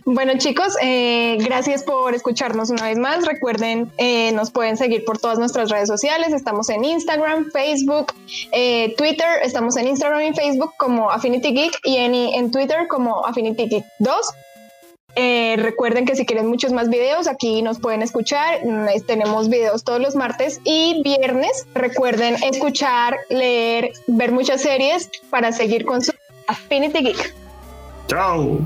Bueno 0.05 0.33
chicos, 0.37 0.75
eh, 0.81 1.37
gracias 1.39 1.83
por 1.83 2.13
escucharnos 2.13 2.69
una 2.69 2.83
vez 2.83 2.97
más. 2.97 3.25
Recuerden, 3.25 3.91
eh, 3.97 4.31
nos 4.33 4.51
pueden 4.51 4.77
seguir 4.77 5.03
por 5.03 5.17
todas 5.17 5.39
nuestras 5.39 5.69
redes 5.69 5.87
sociales. 5.87 6.33
Estamos 6.33 6.69
en 6.69 6.85
Instagram, 6.85 7.51
Facebook, 7.51 8.13
eh, 8.51 8.93
Twitter. 8.97 9.27
Estamos 9.43 9.75
en 9.77 9.87
Instagram 9.87 10.21
y 10.21 10.33
Facebook 10.33 10.73
como 10.77 11.09
Affinity 11.09 11.53
Geek 11.53 11.79
y 11.83 11.97
en, 11.97 12.13
en 12.13 12.51
Twitter 12.51 12.87
como 12.87 13.25
Affinity 13.25 13.67
Geek 13.67 13.85
2. 13.99 14.15
Recuerden 15.57 16.05
que 16.05 16.15
si 16.15 16.25
quieren 16.25 16.47
muchos 16.47 16.71
más 16.71 16.89
videos, 16.89 17.27
aquí 17.27 17.61
nos 17.61 17.79
pueden 17.79 18.01
escuchar. 18.01 18.65
Mm, 18.65 18.87
tenemos 19.05 19.49
videos 19.49 19.83
todos 19.83 19.99
los 19.99 20.15
martes 20.15 20.61
y 20.63 21.01
viernes. 21.03 21.67
Recuerden 21.73 22.35
escuchar, 22.43 23.17
leer, 23.29 23.91
ver 24.07 24.31
muchas 24.31 24.61
series 24.61 25.09
para 25.29 25.51
seguir 25.51 25.85
con 25.85 26.01
su 26.01 26.11
Affinity 26.47 26.99
Geek. 26.99 27.33
Chao. 28.07 28.59